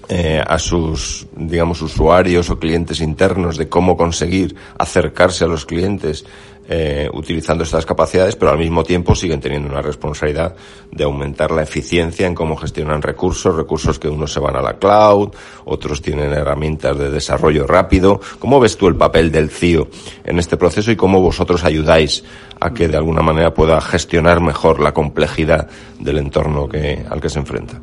eh, 0.08 0.44
a 0.46 0.60
sus, 0.60 1.26
digamos, 1.36 1.82
usuarios 1.82 2.52
o 2.52 2.60
clientes 2.60 3.02
internos 3.02 3.58
de 3.58 3.68
cómo 3.68 3.98
conseguir 3.98 4.56
acercarse 4.78 5.46
a 5.46 5.48
los 5.48 5.66
clientes 5.66 6.26
eh, 6.68 7.10
utilizando 7.14 7.64
estas 7.64 7.86
capacidades, 7.86 8.36
pero 8.36 8.52
al 8.52 8.58
mismo 8.58 8.84
tiempo 8.84 9.14
siguen 9.16 9.40
teniendo 9.40 9.70
una 9.70 9.82
responsabilidad 9.82 10.56
de 10.92 11.04
aumentar 11.04 11.52
la 11.52 11.64
eficiencia 11.64 12.26
en 12.26 12.34
cómo 12.34 12.58
gestionan 12.58 13.02
recursos, 13.02 13.56
recursos 13.56 14.00
que 14.00 14.08
unos 14.08 14.34
se 14.34 14.40
van 14.40 14.56
a 14.56 14.62
la 14.62 14.78
cloud, 14.78 15.30
otros 15.66 16.02
tienen 16.02 16.34
herramientas 16.34 16.98
de 16.98 17.12
desarrollo 17.12 17.68
rápido. 17.68 18.20
¿Cómo 18.40 18.60
ves 18.60 18.78
tú 18.78 18.88
el 18.88 18.96
papel 18.96 19.32
del 19.32 19.50
CIO 19.50 19.88
en 20.24 20.40
este 20.40 20.58
proceso 20.58 20.92
y 20.92 20.96
cómo 20.96 21.22
vosotros 21.22 21.64
ayudáis 21.64 22.24
a 22.60 22.74
que 22.74 22.88
de 22.88 22.98
alguna 22.98 23.22
manera 23.22 23.54
pueda 23.54 23.80
gestionar 23.82 24.42
mejor 24.42 24.80
la 24.80 24.94
complejidad 24.94 25.70
del 26.00 26.18
entorno 26.18 26.68
al 27.10 27.22
que 27.22 27.30
se 27.30 27.40
enfrenta? 27.40 27.80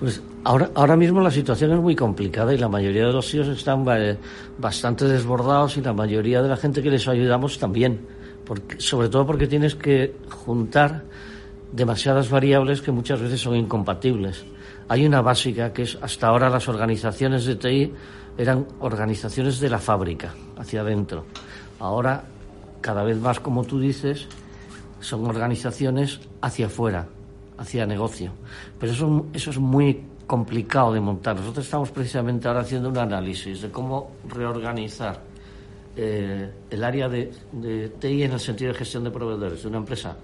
Pues 0.00 0.22
ahora, 0.44 0.70
ahora 0.74 0.96
mismo 0.96 1.20
la 1.20 1.30
situación 1.30 1.72
es 1.72 1.78
muy 1.78 1.94
complicada 1.94 2.54
y 2.54 2.58
la 2.58 2.68
mayoría 2.68 3.06
de 3.06 3.12
los 3.12 3.30
CIOs 3.30 3.48
están 3.48 3.84
bastante 4.58 5.04
desbordados 5.04 5.76
y 5.76 5.82
la 5.82 5.92
mayoría 5.92 6.40
de 6.40 6.48
la 6.48 6.56
gente 6.56 6.82
que 6.82 6.90
les 6.90 7.06
ayudamos 7.06 7.58
también. 7.58 8.00
Porque, 8.46 8.80
sobre 8.80 9.10
todo 9.10 9.26
porque 9.26 9.46
tienes 9.46 9.74
que 9.74 10.16
juntar 10.30 11.04
demasiadas 11.70 12.30
variables 12.30 12.80
que 12.80 12.90
muchas 12.90 13.20
veces 13.20 13.40
son 13.42 13.54
incompatibles. 13.56 14.42
Hay 14.88 15.06
una 15.06 15.20
básica 15.20 15.72
que 15.72 15.82
es 15.82 15.98
hasta 16.00 16.28
ahora 16.28 16.48
las 16.48 16.66
organizaciones 16.68 17.44
de 17.44 17.56
TI 17.56 17.92
eran 18.38 18.66
organizaciones 18.80 19.60
de 19.60 19.68
la 19.68 19.78
fábrica, 19.78 20.34
hacia 20.56 20.80
adentro. 20.80 21.26
Ahora, 21.78 22.24
cada 22.80 23.04
vez 23.04 23.18
más, 23.18 23.38
como 23.38 23.64
tú 23.64 23.78
dices, 23.78 24.26
son 24.98 25.26
organizaciones 25.26 26.20
hacia 26.40 26.66
afuera, 26.66 27.06
hacia 27.60 27.86
negocio. 27.86 28.32
Pero 28.78 28.92
eso, 28.92 29.26
eso 29.32 29.50
es 29.50 29.58
muy 29.58 30.02
complicado 30.26 30.92
de 30.92 31.00
montar. 31.00 31.36
Nosotros 31.36 31.64
estamos 31.64 31.90
precisamente 31.90 32.48
ahora 32.48 32.60
haciendo 32.60 32.88
un 32.88 32.98
análisis 32.98 33.60
de 33.62 33.70
cómo 33.70 34.12
reorganizar 34.28 35.22
eh, 35.96 36.50
el 36.70 36.84
área 36.84 37.08
de, 37.08 37.30
de, 37.52 37.90
TI 37.90 38.22
en 38.24 38.32
el 38.32 38.40
sentido 38.40 38.72
de 38.72 38.78
gestión 38.78 39.04
de 39.04 39.10
proveedores 39.10 39.62
de 39.62 39.68
una 39.68 39.78
empresa 39.78 40.16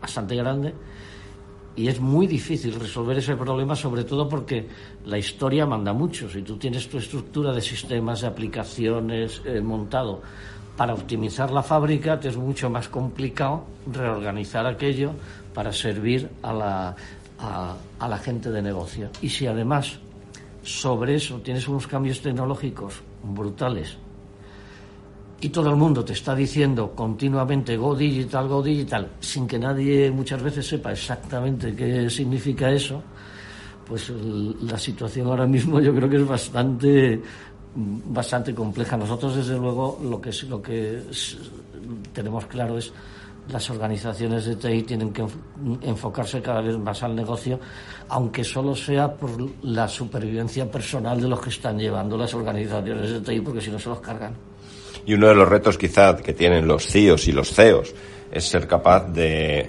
bastante 0.00 0.36
grande 0.36 0.74
y 1.74 1.88
es 1.88 2.00
muy 2.00 2.26
difícil 2.26 2.78
resolver 2.78 3.16
ese 3.16 3.34
problema, 3.36 3.74
sobre 3.74 4.04
todo 4.04 4.28
porque 4.28 4.68
la 5.06 5.16
historia 5.16 5.64
manda 5.64 5.92
mucho. 5.94 6.28
Si 6.28 6.42
tú 6.42 6.58
tienes 6.58 6.88
tu 6.88 6.98
estructura 6.98 7.52
de 7.52 7.62
sistemas, 7.62 8.20
de 8.20 8.26
aplicaciones 8.26 9.40
eh, 9.46 9.60
montado 9.62 10.20
para 10.76 10.92
optimizar 10.92 11.50
la 11.50 11.62
fábrica, 11.62 12.18
te 12.18 12.28
es 12.28 12.36
mucho 12.36 12.68
más 12.68 12.88
complicado 12.88 13.64
reorganizar 13.90 14.66
aquello 14.66 15.12
para 15.54 15.72
servir 15.72 16.28
a 16.42 16.52
la, 16.52 16.96
a, 17.98 18.08
la 18.08 18.18
gente 18.18 18.50
de 18.50 18.62
negocio. 18.62 19.10
Y 19.20 19.28
si 19.28 19.46
además 19.46 19.98
sobre 20.62 21.16
eso 21.16 21.40
tienes 21.40 21.66
unos 21.68 21.86
cambios 21.86 22.20
tecnológicos 22.20 23.02
brutales 23.22 23.96
y 25.40 25.48
todo 25.48 25.70
el 25.70 25.76
mundo 25.76 26.04
te 26.04 26.12
está 26.12 26.36
diciendo 26.36 26.92
continuamente 26.94 27.76
go 27.76 27.96
digital, 27.96 28.46
go 28.46 28.62
digital, 28.62 29.08
sin 29.18 29.46
que 29.48 29.58
nadie 29.58 30.10
muchas 30.10 30.40
veces 30.40 30.66
sepa 30.66 30.92
exactamente 30.92 31.74
qué 31.74 32.08
significa 32.08 32.70
eso, 32.70 33.02
pues 33.88 34.10
la 34.10 34.78
situación 34.78 35.26
ahora 35.26 35.46
mismo 35.46 35.80
yo 35.80 35.92
creo 35.92 36.08
que 36.08 36.16
es 36.16 36.26
bastante 36.26 37.20
bastante 37.74 38.54
compleja. 38.54 38.96
Nosotros 38.96 39.34
desde 39.34 39.58
luego 39.58 39.98
lo 40.04 40.20
que 40.20 40.30
lo 40.48 40.62
que 40.62 41.02
tenemos 42.12 42.46
claro 42.46 42.78
es 42.78 42.92
las 43.48 43.68
organizaciones 43.70 44.44
de 44.46 44.56
TI 44.56 44.82
tienen 44.82 45.12
que 45.12 45.24
enfocarse 45.82 46.40
cada 46.40 46.60
vez 46.60 46.78
más 46.78 47.02
al 47.02 47.14
negocio, 47.14 47.58
aunque 48.08 48.44
solo 48.44 48.74
sea 48.74 49.12
por 49.12 49.30
la 49.62 49.88
supervivencia 49.88 50.70
personal 50.70 51.20
de 51.20 51.28
los 51.28 51.40
que 51.40 51.50
están 51.50 51.78
llevando 51.78 52.16
las 52.16 52.32
organizaciones 52.34 53.10
de 53.10 53.20
TI, 53.20 53.40
porque 53.40 53.60
si 53.60 53.70
no 53.70 53.78
se 53.78 53.88
los 53.88 54.00
cargan. 54.00 54.34
Y 55.04 55.14
uno 55.14 55.28
de 55.28 55.34
los 55.34 55.48
retos 55.48 55.76
quizá 55.76 56.16
que 56.16 56.32
tienen 56.32 56.66
los 56.66 56.86
CIOs 56.86 57.26
y 57.26 57.32
los 57.32 57.52
CEOs 57.52 57.94
es 58.30 58.44
ser 58.44 58.66
capaz 58.66 59.08
de 59.12 59.60
eh, 59.60 59.68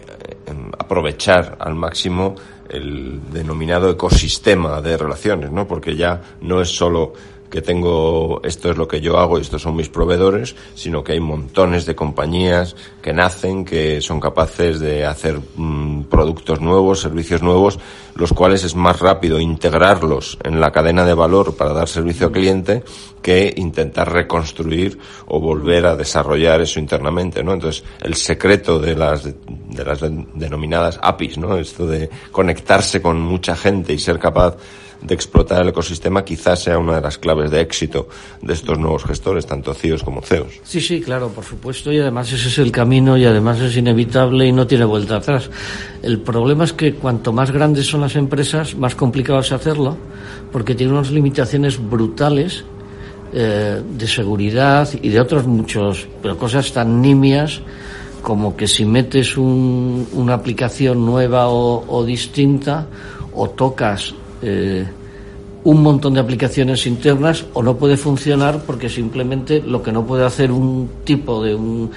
aprovechar 0.78 1.58
al 1.60 1.76
máximo 1.76 2.36
el 2.70 3.20
denominado 3.32 3.90
ecosistema 3.90 4.82
de 4.82 4.98
relaciones, 4.98 5.52
¿no? 5.52 5.68
Porque 5.68 5.96
ya 5.96 6.22
no 6.42 6.62
es 6.62 6.70
solo 6.70 7.14
que 7.54 7.62
tengo 7.62 8.42
esto 8.44 8.72
es 8.72 8.78
lo 8.78 8.88
que 8.88 9.00
yo 9.00 9.20
hago 9.20 9.38
y 9.38 9.42
estos 9.42 9.62
son 9.62 9.76
mis 9.76 9.88
proveedores, 9.88 10.56
sino 10.74 11.04
que 11.04 11.12
hay 11.12 11.20
montones 11.20 11.86
de 11.86 11.94
compañías 11.94 12.76
que 13.00 13.14
nacen, 13.14 13.64
que 13.64 14.02
son 14.02 14.20
capaces 14.20 14.80
de 14.80 15.06
hacer 15.06 15.40
mm, 15.56 16.06
productos 16.06 16.62
nuevos, 16.62 17.02
servicios 17.02 17.44
nuevos, 17.44 17.78
los 18.16 18.34
cuales 18.34 18.64
es 18.64 18.76
más 18.76 19.00
rápido 19.00 19.40
integrarlos 19.40 20.40
en 20.44 20.60
la 20.60 20.72
cadena 20.72 21.06
de 21.06 21.14
valor 21.14 21.56
para 21.56 21.74
dar 21.74 21.88
servicio 21.88 22.26
al 22.26 22.34
cliente 22.34 22.84
que 23.22 23.54
intentar 23.56 24.12
reconstruir 24.12 24.98
o 25.28 25.40
volver 25.40 25.86
a 25.86 25.96
desarrollar 25.96 26.60
eso 26.60 26.80
internamente, 26.80 27.44
¿no? 27.44 27.54
Entonces, 27.54 27.84
el 28.02 28.16
secreto 28.16 28.80
de 28.80 28.96
las, 28.96 29.26
de 29.26 29.86
las 29.86 30.02
denominadas 30.02 31.00
APIs, 31.04 31.38
¿no? 31.38 31.56
Esto 31.58 31.86
de 31.86 32.10
conectarse 32.32 33.00
con 33.00 33.22
mucha 33.22 33.56
gente 33.56 33.94
y 33.94 34.00
ser 34.00 34.18
capaz 34.18 34.58
de 35.04 35.14
explotar 35.14 35.62
el 35.62 35.70
ecosistema 35.70 36.24
quizás 36.24 36.64
sea 36.64 36.78
una 36.78 36.96
de 36.96 37.02
las 37.02 37.18
claves 37.18 37.52
de 37.52 37.62
éxito 37.62 38.08
de 38.42 38.54
estos 38.54 38.80
nuevos 38.80 39.04
gestores, 39.04 39.46
tanto 39.46 39.74
CIOs 39.74 40.04
como 40.04 40.22
CEOs. 40.22 40.62
Sí, 40.64 40.80
sí, 40.80 41.02
claro, 41.02 41.30
por 41.30 41.44
supuesto, 41.44 41.92
y 41.92 42.00
además 42.00 42.32
ese 42.32 42.48
es 42.48 42.58
el 42.58 42.72
camino 42.72 43.18
y 43.18 43.26
además 43.26 43.60
es 43.60 43.76
inevitable 43.76 44.48
y 44.48 44.52
no 44.52 44.66
tiene 44.66 44.86
vuelta 44.86 45.18
atrás. 45.18 45.50
El 46.02 46.20
problema 46.20 46.64
es 46.64 46.74
que 46.74 46.96
cuanto 46.96 47.34
más 47.34 47.52
grandes 47.52 47.88
son 47.88 48.02
las 48.02 48.16
empresas, 48.16 48.76
más 48.76 48.96
complicado 48.96 49.40
es 49.40 49.52
hacerlo, 49.52 49.98
porque 50.52 50.76
tienen 50.76 50.96
unas 50.96 51.12
limitaciones 51.12 51.78
brutales 51.78 52.64
eh, 53.34 53.82
de 53.86 54.08
seguridad 54.08 54.88
y 55.02 55.10
de 55.10 55.20
otros 55.20 55.46
muchos, 55.46 56.08
pero 56.22 56.38
cosas 56.38 56.72
tan 56.72 57.02
nimias 57.02 57.62
como 58.22 58.56
que 58.56 58.68
si 58.68 58.86
metes 58.86 59.36
una 59.36 60.34
aplicación 60.34 61.06
nueva 61.06 61.50
o 61.50 62.06
distinta 62.06 62.88
o 63.34 63.50
tocas 63.50 64.14
eh, 64.44 64.86
un 65.64 65.82
montón 65.82 66.14
de 66.14 66.20
aplicaciones 66.20 66.86
internas 66.86 67.46
o 67.54 67.64
no 67.64 67.78
puede 67.78 67.96
funcionar 67.96 68.64
porque 68.66 68.90
simplemente 68.90 69.62
lo 69.62 69.82
que 69.82 69.92
no 69.92 70.06
puede 70.06 70.26
hacer 70.26 70.52
un 70.52 70.90
tipo 71.06 71.42
de, 71.42 71.56
un, 71.56 71.90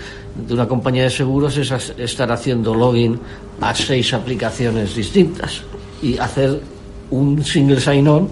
de 0.46 0.54
una 0.54 0.68
compañía 0.68 1.02
de 1.02 1.10
seguros 1.10 1.56
es 1.56 1.92
estar 1.98 2.30
haciendo 2.30 2.74
login 2.74 3.18
a 3.60 3.74
seis 3.74 4.14
aplicaciones 4.14 4.94
distintas. 4.94 5.62
Y 6.00 6.16
hacer 6.18 6.60
un 7.10 7.42
single 7.44 7.80
sign-on 7.80 8.28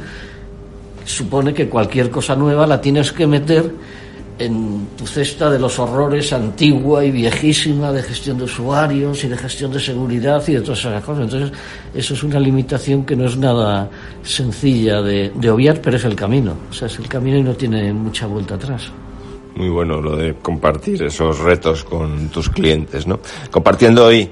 supone 1.04 1.52
que 1.52 1.68
cualquier 1.68 2.10
cosa 2.10 2.36
nueva 2.36 2.66
la 2.66 2.80
tienes 2.80 3.10
que 3.10 3.26
meter 3.26 3.72
en 4.38 4.88
tu 4.96 5.06
cesta 5.06 5.48
de 5.48 5.58
los 5.58 5.78
horrores 5.78 6.32
antigua 6.32 7.04
y 7.04 7.10
viejísima 7.10 7.92
de 7.92 8.02
gestión 8.02 8.38
de 8.38 8.44
usuarios 8.44 9.22
y 9.24 9.28
de 9.28 9.36
gestión 9.36 9.72
de 9.72 9.78
seguridad 9.78 10.42
y 10.48 10.54
de 10.54 10.60
todas 10.60 10.80
esas 10.80 11.04
cosas. 11.04 11.24
Entonces, 11.24 11.52
eso 11.94 12.14
es 12.14 12.22
una 12.22 12.40
limitación 12.40 13.04
que 13.04 13.14
no 13.14 13.26
es 13.26 13.36
nada 13.36 13.88
sencilla 14.22 15.02
de, 15.02 15.30
obviar, 15.50 15.80
pero 15.80 15.96
es 15.96 16.04
el 16.04 16.16
camino. 16.16 16.56
O 16.70 16.72
sea, 16.72 16.88
es 16.88 16.98
el 16.98 17.08
camino 17.08 17.38
y 17.38 17.42
no 17.42 17.54
tiene 17.54 17.92
mucha 17.92 18.26
vuelta 18.26 18.56
atrás. 18.56 18.90
Muy 19.54 19.68
bueno 19.68 20.00
lo 20.00 20.16
de 20.16 20.34
compartir 20.34 21.04
esos 21.04 21.38
retos 21.38 21.84
con 21.84 22.28
tus 22.28 22.50
clientes, 22.50 23.06
¿no? 23.06 23.20
Compartiendo 23.52 24.06
hoy 24.06 24.28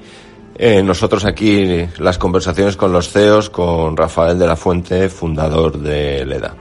eh, 0.55 0.83
nosotros 0.83 1.23
aquí 1.23 1.87
las 1.97 2.17
conversaciones 2.17 2.75
con 2.75 2.91
los 2.91 3.09
CEOs, 3.09 3.49
con 3.49 3.95
Rafael 3.95 4.37
de 4.37 4.47
la 4.47 4.57
Fuente, 4.57 5.07
fundador 5.07 5.79
de 5.79 6.25
LEDA. 6.25 6.55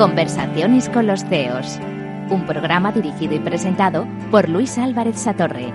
Conversaciones 0.00 0.88
con 0.88 1.06
los 1.06 1.26
CEOs. 1.26 1.78
Un 2.30 2.46
programa 2.46 2.90
dirigido 2.90 3.34
y 3.34 3.38
presentado 3.38 4.06
por 4.30 4.48
Luis 4.48 4.78
Álvarez 4.78 5.20
Satorre. 5.20 5.74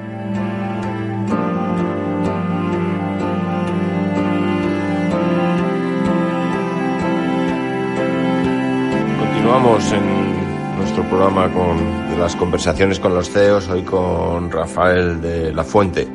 Continuamos 9.19 9.91
en 9.91 10.77
nuestro 10.79 11.03
programa 11.03 11.47
con 11.53 12.19
las 12.19 12.35
conversaciones 12.35 12.99
con 12.99 13.13
los 13.13 13.29
CEOs, 13.29 13.69
hoy 13.69 13.83
con 13.83 14.49
Rafael 14.49 15.21
de 15.21 15.53
la 15.53 15.63
Fuente. 15.63 16.07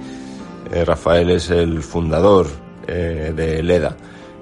Eh, 0.73 0.85
Rafael 0.85 1.31
es 1.31 1.49
el 1.51 1.81
fundador 1.81 2.49
eh, 2.88 3.33
de 3.37 3.62
LEDA. 3.62 3.94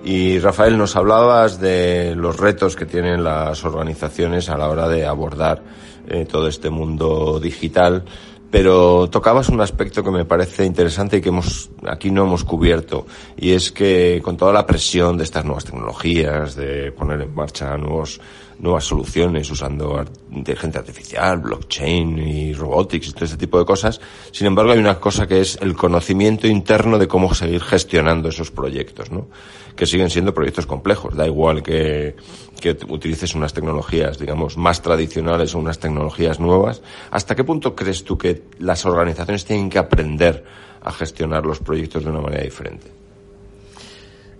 Y 0.04 0.38
Rafael, 0.38 0.78
nos 0.78 0.96
hablabas 0.96 1.60
de 1.60 2.14
los 2.16 2.38
retos 2.38 2.76
que 2.76 2.86
tienen 2.86 3.24
las 3.24 3.64
organizaciones 3.64 4.48
a 4.48 4.56
la 4.56 4.68
hora 4.68 4.88
de 4.88 5.06
abordar 5.06 5.62
eh, 6.08 6.24
todo 6.24 6.48
este 6.48 6.70
mundo 6.70 7.40
digital 7.40 8.04
pero 8.50 9.08
tocabas 9.10 9.48
un 9.48 9.60
aspecto 9.60 10.02
que 10.02 10.10
me 10.10 10.24
parece 10.24 10.64
interesante 10.64 11.18
y 11.18 11.20
que 11.20 11.28
hemos, 11.28 11.70
aquí 11.86 12.10
no 12.10 12.24
hemos 12.24 12.44
cubierto, 12.44 13.06
y 13.36 13.52
es 13.52 13.70
que 13.70 14.20
con 14.22 14.36
toda 14.36 14.52
la 14.52 14.66
presión 14.66 15.18
de 15.18 15.24
estas 15.24 15.44
nuevas 15.44 15.64
tecnologías, 15.64 16.56
de 16.56 16.92
poner 16.92 17.20
en 17.20 17.34
marcha 17.34 17.76
nuevos, 17.76 18.20
nuevas 18.58 18.84
soluciones 18.84 19.50
usando 19.50 20.04
inteligencia 20.30 20.80
artificial, 20.80 21.38
blockchain 21.38 22.18
y 22.18 22.52
robotics 22.52 23.08
y 23.08 23.12
todo 23.12 23.24
este 23.24 23.36
tipo 23.36 23.58
de 23.58 23.64
cosas, 23.64 24.00
sin 24.32 24.46
embargo 24.46 24.72
hay 24.72 24.78
una 24.78 24.98
cosa 24.98 25.26
que 25.26 25.40
es 25.40 25.58
el 25.60 25.74
conocimiento 25.74 26.46
interno 26.46 26.98
de 26.98 27.08
cómo 27.08 27.34
seguir 27.34 27.62
gestionando 27.62 28.28
esos 28.28 28.50
proyectos, 28.50 29.10
¿no? 29.10 29.28
Que 29.76 29.86
siguen 29.86 30.10
siendo 30.10 30.34
proyectos 30.34 30.66
complejos, 30.66 31.14
da 31.14 31.26
igual 31.26 31.62
que 31.62 32.16
que 32.58 32.76
utilices 32.88 33.34
unas 33.34 33.54
tecnologías, 33.54 34.18
digamos, 34.18 34.56
más 34.56 34.82
tradicionales 34.82 35.54
o 35.54 35.58
unas 35.58 35.78
tecnologías 35.78 36.40
nuevas. 36.40 36.82
¿Hasta 37.10 37.34
qué 37.34 37.44
punto 37.44 37.74
crees 37.74 38.04
tú 38.04 38.18
que 38.18 38.42
las 38.58 38.84
organizaciones 38.84 39.44
tienen 39.44 39.70
que 39.70 39.78
aprender 39.78 40.44
a 40.82 40.92
gestionar 40.92 41.46
los 41.46 41.60
proyectos 41.60 42.04
de 42.04 42.10
una 42.10 42.20
manera 42.20 42.42
diferente? 42.42 42.88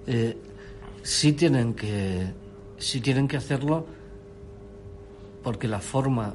Eh, 0.07 0.37
sí 1.03 1.33
tienen 1.33 1.75
que, 1.75 2.33
sí 2.79 3.01
tienen 3.01 3.29
que 3.29 3.37
hacerlo 3.37 3.87
porque 5.43 5.69
la 5.69 5.81
forma, 5.81 6.35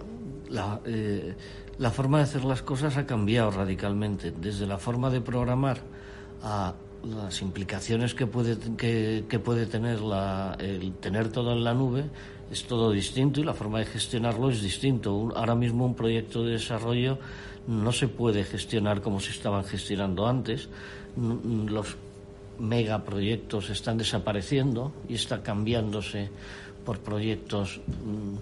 la, 0.50 0.80
eh, 0.86 1.36
la 1.78 1.92
forma 1.92 2.20
de 2.20 2.24
hacer 2.24 2.44
las 2.44 2.62
cosas 2.62 2.98
ha 2.98 3.06
cambiado 3.06 3.52
radicalmente, 3.52 4.32
desde 4.32 4.66
la 4.68 4.78
forma 4.78 5.10
de 5.10 5.22
programar 5.22 5.82
a 6.42 6.74
las 7.04 7.42
implicaciones 7.42 8.14
que 8.14 8.28
puede, 8.28 8.58
que, 8.78 9.40
puede 9.40 9.66
tener 9.66 10.02
la, 10.02 10.56
el 10.60 10.94
tener 10.94 11.30
todo 11.30 11.52
en 11.52 11.64
la 11.64 11.74
nube 11.74 12.06
es 12.52 12.66
todo 12.66 12.92
distinto 12.92 13.42
y 13.42 13.44
la 13.44 13.54
forma 13.54 13.80
de 13.80 13.86
gestionarlo 13.86 14.50
es 14.50 14.62
distinto. 14.62 15.32
ahora 15.36 15.56
mismo 15.56 15.86
un 15.86 15.96
proyecto 15.96 16.44
de 16.44 16.54
desarrollo 16.54 17.18
no 17.68 17.92
se 17.92 18.08
puede 18.08 18.44
gestionar 18.44 19.02
como 19.02 19.20
se 19.20 19.32
estaban 19.32 19.64
gestionando 19.64 20.28
antes. 20.28 20.70
Los 21.16 21.98
megaproyectos 22.60 23.70
están 23.70 23.98
desapareciendo 23.98 24.92
y 25.08 25.16
está 25.16 25.42
cambiándose 25.42 26.30
por 26.86 27.00
proyectos 27.00 27.80
mm, 27.88 28.36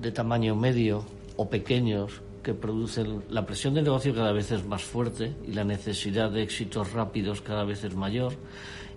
de 0.00 0.12
tamaño 0.12 0.56
medio 0.56 1.04
o 1.36 1.48
pequeños 1.48 2.22
que 2.42 2.54
producen 2.54 3.22
la 3.28 3.44
presión 3.44 3.74
de 3.74 3.82
negocio 3.82 4.14
cada 4.14 4.32
vez 4.32 4.50
es 4.50 4.64
más 4.64 4.82
fuerte 4.82 5.34
y 5.46 5.52
la 5.52 5.64
necesidad 5.64 6.30
de 6.30 6.42
éxitos 6.42 6.92
rápidos 6.92 7.42
cada 7.42 7.64
vez 7.64 7.84
es 7.84 7.94
mayor 7.94 8.32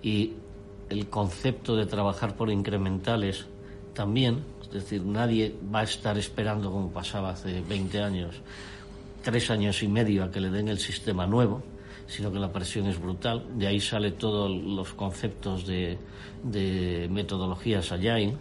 y 0.02 0.32
el 0.88 1.08
concepto 1.08 1.76
de 1.76 1.86
trabajar 1.86 2.36
por 2.36 2.50
incrementales 2.50 3.46
también, 3.92 4.44
es 4.62 4.70
decir, 4.70 5.04
nadie 5.04 5.54
va 5.72 5.80
a 5.80 5.84
estar 5.84 6.16
esperando 6.18 6.70
como 6.70 6.90
pasaba 6.90 7.30
hace 7.30 7.60
20 7.60 8.00
años, 8.00 8.36
tres 9.22 9.50
años 9.50 9.82
y 9.82 9.88
medio 9.88 10.24
a 10.24 10.30
que 10.30 10.40
le 10.40 10.50
den 10.50 10.68
el 10.68 10.78
sistema 10.78 11.26
nuevo, 11.26 11.62
sino 12.06 12.32
que 12.32 12.38
la 12.38 12.52
presión 12.52 12.86
es 12.86 13.00
brutal. 13.00 13.46
De 13.56 13.66
ahí 13.66 13.80
sale 13.80 14.12
todos 14.12 14.50
los 14.50 14.92
conceptos 14.94 15.66
de, 15.66 15.96
de 16.42 17.08
metodologías 17.10 17.92
Agile 17.92 18.36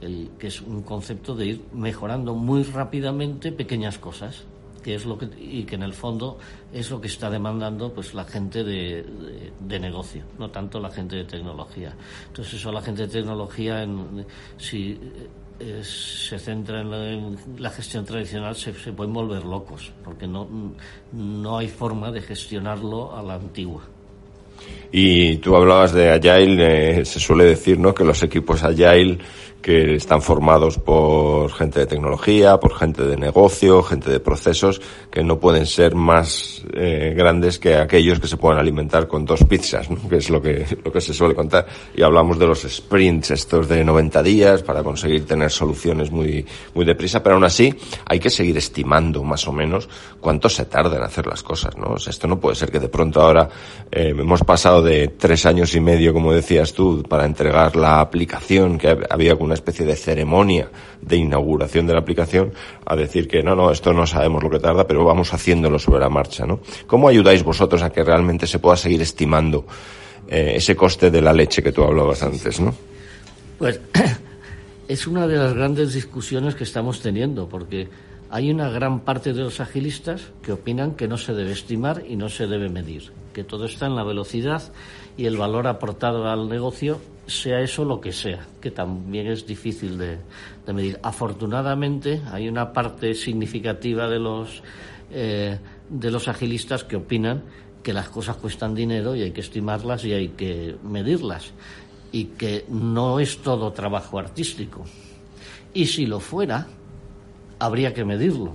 el, 0.00 0.30
que 0.38 0.48
es 0.48 0.60
un 0.60 0.82
concepto 0.82 1.34
de 1.34 1.46
ir 1.46 1.62
mejorando 1.72 2.34
muy 2.34 2.62
rápidamente 2.62 3.52
pequeñas 3.52 3.98
cosas 3.98 4.44
que 4.82 4.94
es 4.94 5.04
lo 5.04 5.18
que 5.18 5.28
y 5.38 5.64
que 5.64 5.74
en 5.74 5.82
el 5.82 5.92
fondo 5.92 6.38
es 6.72 6.90
lo 6.90 7.00
que 7.00 7.08
está 7.08 7.28
demandando 7.28 7.92
pues 7.92 8.14
la 8.14 8.24
gente 8.24 8.64
de, 8.64 9.04
de, 9.60 9.80
negocio 9.80 10.22
no 10.38 10.50
tanto 10.50 10.78
la 10.80 10.90
gente 10.90 11.16
de 11.16 11.24
tecnología 11.24 11.94
entonces 12.28 12.54
eso 12.54 12.72
la 12.72 12.80
gente 12.80 13.02
de 13.02 13.08
tecnología 13.08 13.86
si 14.56 14.98
eh, 15.58 15.82
se 15.82 16.38
centra 16.38 16.80
en 16.80 17.36
la, 17.58 17.70
gestión 17.70 18.04
tradicional 18.04 18.54
se, 18.54 18.72
se, 18.72 18.92
pueden 18.92 19.12
volver 19.12 19.44
locos 19.44 19.92
porque 20.04 20.26
no 20.26 20.48
no 21.12 21.58
hay 21.58 21.68
forma 21.68 22.12
de 22.12 22.22
gestionarlo 22.22 23.16
a 23.16 23.22
la 23.22 23.34
antigua 23.34 23.82
y 24.90 25.36
tú 25.38 25.54
hablabas 25.54 25.92
de 25.92 26.10
Agile, 26.10 27.00
eh, 27.00 27.04
se 27.04 27.20
suele 27.20 27.44
decir 27.44 27.78
¿no? 27.78 27.94
que 27.94 28.04
los 28.04 28.22
equipos 28.22 28.62
Agile 28.62 29.18
que 29.62 29.96
están 29.96 30.22
formados 30.22 30.78
por 30.78 31.52
gente 31.52 31.80
de 31.80 31.86
tecnología, 31.86 32.58
por 32.58 32.74
gente 32.74 33.02
de 33.02 33.16
negocio, 33.16 33.82
gente 33.82 34.10
de 34.10 34.20
procesos, 34.20 34.80
que 35.10 35.22
no 35.22 35.38
pueden 35.38 35.66
ser 35.66 35.94
más 35.94 36.62
eh, 36.72 37.12
grandes 37.16 37.58
que 37.58 37.74
aquellos 37.76 38.20
que 38.20 38.28
se 38.28 38.36
puedan 38.36 38.58
alimentar 38.58 39.08
con 39.08 39.24
dos 39.24 39.44
pizzas, 39.44 39.90
¿no? 39.90 39.96
que 40.08 40.16
es 40.16 40.30
lo 40.30 40.40
que, 40.40 40.64
lo 40.84 40.92
que 40.92 41.00
se 41.00 41.12
suele 41.12 41.34
contar. 41.34 41.66
Y 41.94 42.02
hablamos 42.02 42.38
de 42.38 42.46
los 42.46 42.62
sprints 42.62 43.32
estos 43.32 43.68
de 43.68 43.84
90 43.84 44.22
días 44.22 44.62
para 44.62 44.82
conseguir 44.82 45.26
tener 45.26 45.50
soluciones 45.50 46.10
muy, 46.10 46.46
muy 46.74 46.84
deprisa, 46.84 47.22
pero 47.22 47.34
aún 47.34 47.44
así 47.44 47.74
hay 48.06 48.20
que 48.20 48.30
seguir 48.30 48.56
estimando 48.56 49.22
más 49.24 49.46
o 49.48 49.52
menos 49.52 49.88
cuánto 50.20 50.48
se 50.48 50.64
tarda 50.66 50.96
en 50.96 51.02
hacer 51.02 51.26
las 51.26 51.42
cosas. 51.42 51.76
¿no? 51.76 51.96
esto 51.96 52.26
no 52.26 52.38
puede 52.38 52.56
ser 52.56 52.70
que 52.70 52.80
de 52.80 52.88
pronto 52.88 53.20
ahora 53.20 53.48
eh, 53.90 54.14
hemos 54.16 54.42
pasado 54.42 54.82
de 54.82 55.08
tres 55.08 55.46
años 55.46 55.74
y 55.74 55.80
medio, 55.80 56.12
como 56.12 56.32
decías 56.32 56.72
tú, 56.72 57.02
para 57.08 57.24
entregar 57.24 57.76
la 57.76 58.00
aplicación 58.00 58.78
que 58.78 58.96
había 59.10 59.36
una 59.48 59.54
especie 59.54 59.84
de 59.84 59.96
ceremonia 59.96 60.70
de 61.00 61.16
inauguración 61.16 61.86
de 61.86 61.94
la 61.94 62.00
aplicación 62.00 62.52
a 62.86 62.94
decir 62.94 63.26
que 63.26 63.42
no, 63.42 63.56
no, 63.56 63.70
esto 63.70 63.92
no 63.92 64.06
sabemos 64.06 64.42
lo 64.42 64.50
que 64.50 64.60
tarda, 64.60 64.86
pero 64.86 65.04
vamos 65.04 65.32
haciéndolo 65.34 65.78
sobre 65.78 66.00
la 66.00 66.08
marcha, 66.08 66.46
¿no? 66.46 66.60
¿Cómo 66.86 67.08
ayudáis 67.08 67.42
vosotros 67.42 67.82
a 67.82 67.90
que 67.90 68.04
realmente 68.04 68.46
se 68.46 68.58
pueda 68.58 68.76
seguir 68.76 69.02
estimando 69.02 69.66
eh, 70.28 70.52
ese 70.56 70.76
coste 70.76 71.10
de 71.10 71.22
la 71.22 71.32
leche 71.32 71.62
que 71.62 71.72
tú 71.72 71.82
hablabas 71.82 72.22
antes, 72.22 72.60
¿no? 72.60 72.74
Pues 73.58 73.80
es 74.88 75.06
una 75.06 75.26
de 75.26 75.36
las 75.36 75.54
grandes 75.54 75.94
discusiones 75.94 76.54
que 76.54 76.64
estamos 76.64 77.00
teniendo, 77.00 77.48
porque 77.48 77.88
hay 78.30 78.50
una 78.50 78.68
gran 78.68 79.00
parte 79.00 79.32
de 79.32 79.42
los 79.42 79.60
agilistas 79.60 80.30
que 80.42 80.52
opinan 80.52 80.94
que 80.94 81.08
no 81.08 81.16
se 81.16 81.32
debe 81.32 81.52
estimar 81.52 82.04
y 82.06 82.16
no 82.16 82.28
se 82.28 82.46
debe 82.46 82.68
medir, 82.68 83.10
que 83.32 83.42
todo 83.42 83.64
está 83.64 83.86
en 83.86 83.96
la 83.96 84.04
velocidad 84.04 84.62
y 85.16 85.24
el 85.24 85.36
valor 85.36 85.66
aportado 85.66 86.28
al 86.28 86.48
negocio 86.48 87.00
sea 87.28 87.60
eso 87.60 87.84
lo 87.84 88.00
que 88.00 88.10
sea, 88.10 88.40
que 88.60 88.70
también 88.70 89.26
es 89.28 89.46
difícil 89.46 89.98
de, 89.98 90.18
medir. 90.72 90.98
Afortunadamente 91.02 92.22
hay 92.32 92.48
una 92.48 92.72
parte 92.72 93.14
significativa 93.14 94.08
de 94.08 94.18
los, 94.18 94.62
eh, 95.10 95.58
de 95.88 96.10
los 96.10 96.26
agilistas 96.26 96.84
que 96.84 96.96
opinan 96.96 97.44
que 97.82 97.92
las 97.92 98.08
cosas 98.08 98.36
cuestan 98.36 98.74
dinero 98.74 99.14
y 99.14 99.22
hay 99.22 99.30
que 99.30 99.40
estimarlas 99.40 100.04
y 100.04 100.12
hay 100.12 100.28
que 100.30 100.76
medirlas 100.82 101.52
y 102.12 102.24
que 102.24 102.64
no 102.68 103.20
es 103.20 103.38
todo 103.42 103.72
trabajo 103.72 104.18
artístico. 104.18 104.84
Y 105.74 105.86
si 105.86 106.06
lo 106.06 106.20
fuera, 106.20 106.66
habría 107.58 107.92
que 107.94 108.04
medirlo. 108.04 108.54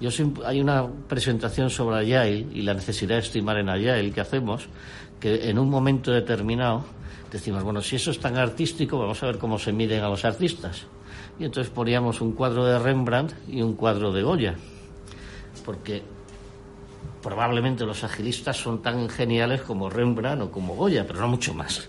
Yo 0.00 0.10
hay 0.46 0.60
una 0.60 0.86
presentación 1.08 1.70
sobre 1.70 1.96
Agile 1.96 2.46
y 2.52 2.62
la 2.62 2.74
necesidad 2.74 3.16
de 3.16 3.22
estimar 3.22 3.58
en 3.58 3.68
Agile 3.68 4.12
que 4.12 4.20
hacemos, 4.20 4.68
que 5.18 5.50
en 5.50 5.58
un 5.58 5.68
momento 5.68 6.12
determinado 6.12 6.84
decimos, 7.32 7.64
bueno, 7.64 7.80
si 7.80 7.96
eso 7.96 8.10
es 8.10 8.20
tan 8.20 8.36
artístico, 8.36 8.98
vamos 8.98 9.22
a 9.22 9.26
ver 9.26 9.38
cómo 9.38 9.58
se 9.58 9.72
miden 9.72 10.02
a 10.04 10.08
los 10.08 10.24
artistas. 10.24 10.86
Y 11.38 11.44
entonces 11.44 11.72
poníamos 11.72 12.20
un 12.20 12.32
cuadro 12.32 12.64
de 12.64 12.78
Rembrandt 12.78 13.32
y 13.48 13.60
un 13.60 13.74
cuadro 13.74 14.12
de 14.12 14.22
Goya, 14.22 14.54
porque 15.64 16.02
probablemente 17.22 17.84
los 17.84 18.04
agilistas 18.04 18.56
son 18.56 18.80
tan 18.82 19.08
geniales 19.08 19.62
como 19.62 19.90
Rembrandt 19.90 20.42
o 20.42 20.50
como 20.50 20.74
Goya, 20.76 21.06
pero 21.06 21.20
no 21.20 21.28
mucho 21.28 21.54
más. 21.54 21.88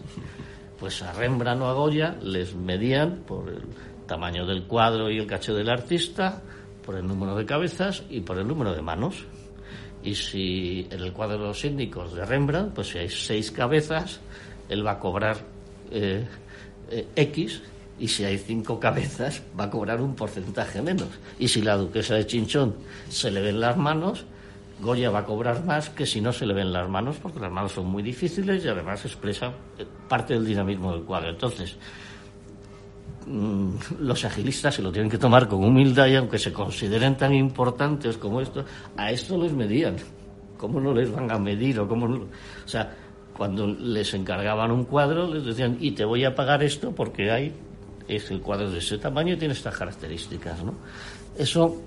Pues 0.80 1.02
a 1.04 1.14
Rembrandt 1.14 1.62
o 1.62 1.68
a 1.68 1.74
Goya 1.74 2.16
les 2.22 2.56
medían 2.56 3.24
por 3.28 3.50
el 3.50 3.64
tamaño 4.08 4.46
del 4.46 4.64
cuadro 4.64 5.12
y 5.12 5.20
el 5.20 5.28
cacho 5.28 5.54
del 5.54 5.70
artista, 5.70 6.42
por 6.90 6.98
el 6.98 7.08
número 7.08 7.36
de 7.36 7.46
cabezas 7.46 8.02
y 8.10 8.22
por 8.22 8.40
el 8.40 8.48
número 8.48 8.74
de 8.74 8.82
manos. 8.82 9.24
Y 10.04 10.16
si 10.16 10.88
en 10.90 11.02
el 11.02 11.14
cuadro 11.14 11.38
de 11.38 11.44
los 11.44 11.60
síndicos 11.60 12.16
de 12.16 12.26
Rembrandt, 12.26 12.74
pues 12.74 12.88
si 12.88 12.98
hay 12.98 13.10
seis 13.10 13.52
cabezas, 13.52 14.20
él 14.70 14.84
va 14.84 14.94
a 14.94 15.00
cobrar 15.00 15.38
eh, 15.92 16.26
eh, 16.90 17.08
X 17.16 17.62
y 18.00 18.08
si 18.08 18.24
hay 18.24 18.40
cinco 18.40 18.80
cabezas 18.80 19.44
va 19.60 19.66
a 19.66 19.70
cobrar 19.70 20.02
un 20.02 20.16
porcentaje 20.16 20.82
menos. 20.82 21.10
Y 21.38 21.48
si 21.48 21.62
la 21.62 21.78
duquesa 21.78 22.16
de 22.16 22.26
Chinchón 22.26 22.74
se 23.08 23.30
le 23.30 23.42
ven 23.42 23.60
las 23.60 23.78
manos, 23.78 24.26
Goya 24.82 25.12
va 25.12 25.20
a 25.20 25.26
cobrar 25.26 25.64
más 25.66 25.92
que 25.92 26.08
si 26.08 26.22
no 26.22 26.34
se 26.34 26.48
le 26.48 26.56
ven 26.56 26.74
las 26.74 26.90
manos, 26.90 27.18
porque 27.22 27.40
las 27.40 27.52
manos 27.52 27.72
son 27.74 27.86
muy 27.86 28.02
difíciles 28.02 28.66
y 28.66 28.68
además 28.68 29.06
expresa 29.06 29.54
eh, 29.78 29.86
parte 30.08 30.34
del 30.34 30.44
dinamismo 30.44 30.94
del 30.94 31.04
cuadro. 31.04 31.30
Entonces, 31.30 31.78
los 34.00 34.26
agilistas 34.26 34.76
se 34.76 34.82
lo 34.82 34.92
tienen 34.92 35.10
que 35.10 35.18
tomar 35.18 35.48
con 35.48 35.64
humildad 35.64 36.08
y 36.08 36.16
aunque 36.16 36.40
se 36.40 36.52
consideren 36.52 37.16
tan 37.16 37.34
importantes 37.34 38.18
como 38.18 38.42
esto, 38.42 38.66
a 38.98 39.12
esto 39.12 39.38
les 39.38 39.54
medían. 39.54 39.96
¿Cómo 40.58 40.82
no 40.82 40.94
les 40.94 41.12
van 41.12 41.32
a 41.32 41.38
medir? 41.38 41.80
O, 41.80 41.88
cómo 41.88 42.06
o 42.08 42.68
sea, 42.68 42.92
cuando 43.38 43.68
les 43.68 44.14
encargaban 44.14 44.72
un 44.72 44.84
cuadro, 44.84 45.34
les 45.34 45.46
decían, 45.46 45.78
y 45.80 45.92
te 45.92 46.04
voy 46.04 46.26
a 46.26 46.36
pagar 46.36 46.64
esto 46.64 46.92
porque 46.94 47.32
hay 47.32 47.54
es 48.10 48.32
el 48.32 48.42
cuadro 48.42 48.70
de 48.72 48.80
ese 48.80 48.98
tamaño 48.98 49.36
y 49.36 49.38
tiene 49.38 49.54
estas 49.54 49.78
características. 49.78 50.64
¿no? 50.64 50.74
Eso 51.38 51.80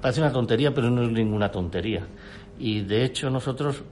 parece 0.00 0.20
una 0.20 0.32
tontería, 0.32 0.72
pero 0.72 0.90
no 0.90 1.02
es 1.02 1.10
ninguna 1.10 1.50
tontería. 1.50 2.06
Y 2.58 2.82
de 2.82 3.04
hecho 3.04 3.30
nosotros 3.30 3.82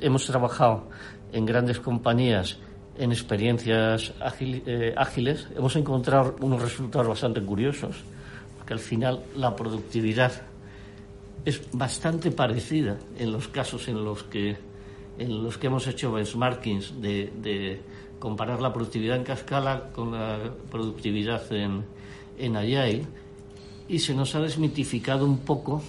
hemos 0.00 0.26
trabajado 0.26 0.88
en 1.32 1.46
grandes 1.46 1.80
compañías 1.80 2.58
en 3.00 3.12
experiencias 3.12 4.12
eh, 4.40 4.94
ágiles, 4.94 5.48
hemos 5.56 5.74
encontrado 5.74 6.36
unos 6.42 6.60
resultados 6.60 7.08
bastante 7.08 7.40
curiosos, 7.40 7.96
porque 8.58 8.74
al 8.74 8.78
final 8.78 9.24
la 9.36 9.56
productividad 9.56 10.30
es 11.46 11.62
bastante 11.72 12.30
parecida 12.30 12.98
en 13.18 13.32
los 13.32 13.48
casos 13.48 13.88
en 13.88 14.04
los 14.04 14.24
que, 14.24 14.54
en 15.18 15.42
los 15.42 15.56
que 15.56 15.68
hemos 15.68 15.86
hecho 15.86 16.12
benchmarkings 16.12 17.00
de, 17.00 17.80
comparar 18.18 18.60
la 18.60 18.70
productividad 18.70 19.16
en 19.16 19.24
Cascala 19.24 19.88
con 19.94 20.12
la 20.12 20.38
productividad 20.70 21.50
en, 21.54 21.82
en 22.36 22.54
Agile 22.54 23.06
y 23.88 23.98
se 23.98 24.12
nos 24.12 24.34
ha 24.34 24.40
desmitificado 24.40 25.24
un 25.24 25.38
poco 25.38 25.82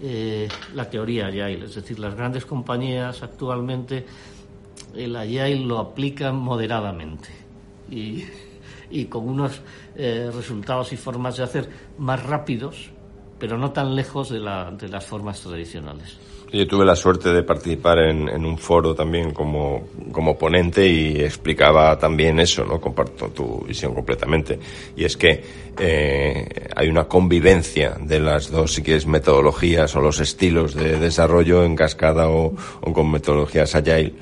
eh, 0.00 0.46
la 0.72 0.88
teoría 0.88 1.26
Agile. 1.26 1.64
Es 1.64 1.74
decir, 1.74 1.98
las 1.98 2.14
grandes 2.14 2.46
compañías 2.46 3.24
actualmente 3.24 4.06
el 4.98 5.16
Agile 5.16 5.64
lo 5.64 5.78
aplican 5.78 6.36
moderadamente 6.36 7.28
y, 7.90 8.24
con 9.06 9.28
unos 9.28 9.60
eh, 9.96 10.30
resultados 10.34 10.92
y 10.92 10.96
formas 10.96 11.36
de 11.36 11.44
hacer 11.44 11.68
más 11.98 12.22
rápidos, 12.22 12.90
pero 13.38 13.56
no 13.56 13.72
tan 13.72 13.94
lejos 13.94 14.30
de, 14.30 14.38
de 14.38 14.88
las 14.88 15.04
formas 15.06 15.40
tradicionales. 15.40 16.18
Yo 16.50 16.66
tuve 16.66 16.84
la 16.84 16.96
suerte 16.96 17.30
de 17.30 17.42
participar 17.42 17.98
en, 17.98 18.44
un 18.44 18.56
foro 18.56 18.94
también 18.94 19.32
como, 19.32 19.88
como, 20.10 20.38
ponente 20.38 20.86
y 20.86 21.20
explicaba 21.20 21.98
también 21.98 22.40
eso, 22.40 22.64
¿no? 22.64 22.80
Comparto 22.80 23.28
tu 23.28 23.64
visión 23.66 23.92
completamente. 23.92 24.58
Y 24.96 25.04
es 25.04 25.16
que 25.18 25.44
eh, 25.78 26.48
hay 26.74 26.88
una 26.88 27.04
convivencia 27.04 27.98
de 28.00 28.20
las 28.20 28.50
dos, 28.50 28.72
si 28.72 28.82
quieres, 28.82 29.06
metodologías 29.06 29.94
o 29.94 30.00
los 30.00 30.20
estilos 30.20 30.74
de 30.74 30.98
desarrollo 30.98 31.64
en 31.64 31.76
cascada 31.76 32.30
o, 32.30 32.54
con 32.94 33.10
metodologías 33.10 33.74
agile. 33.74 34.14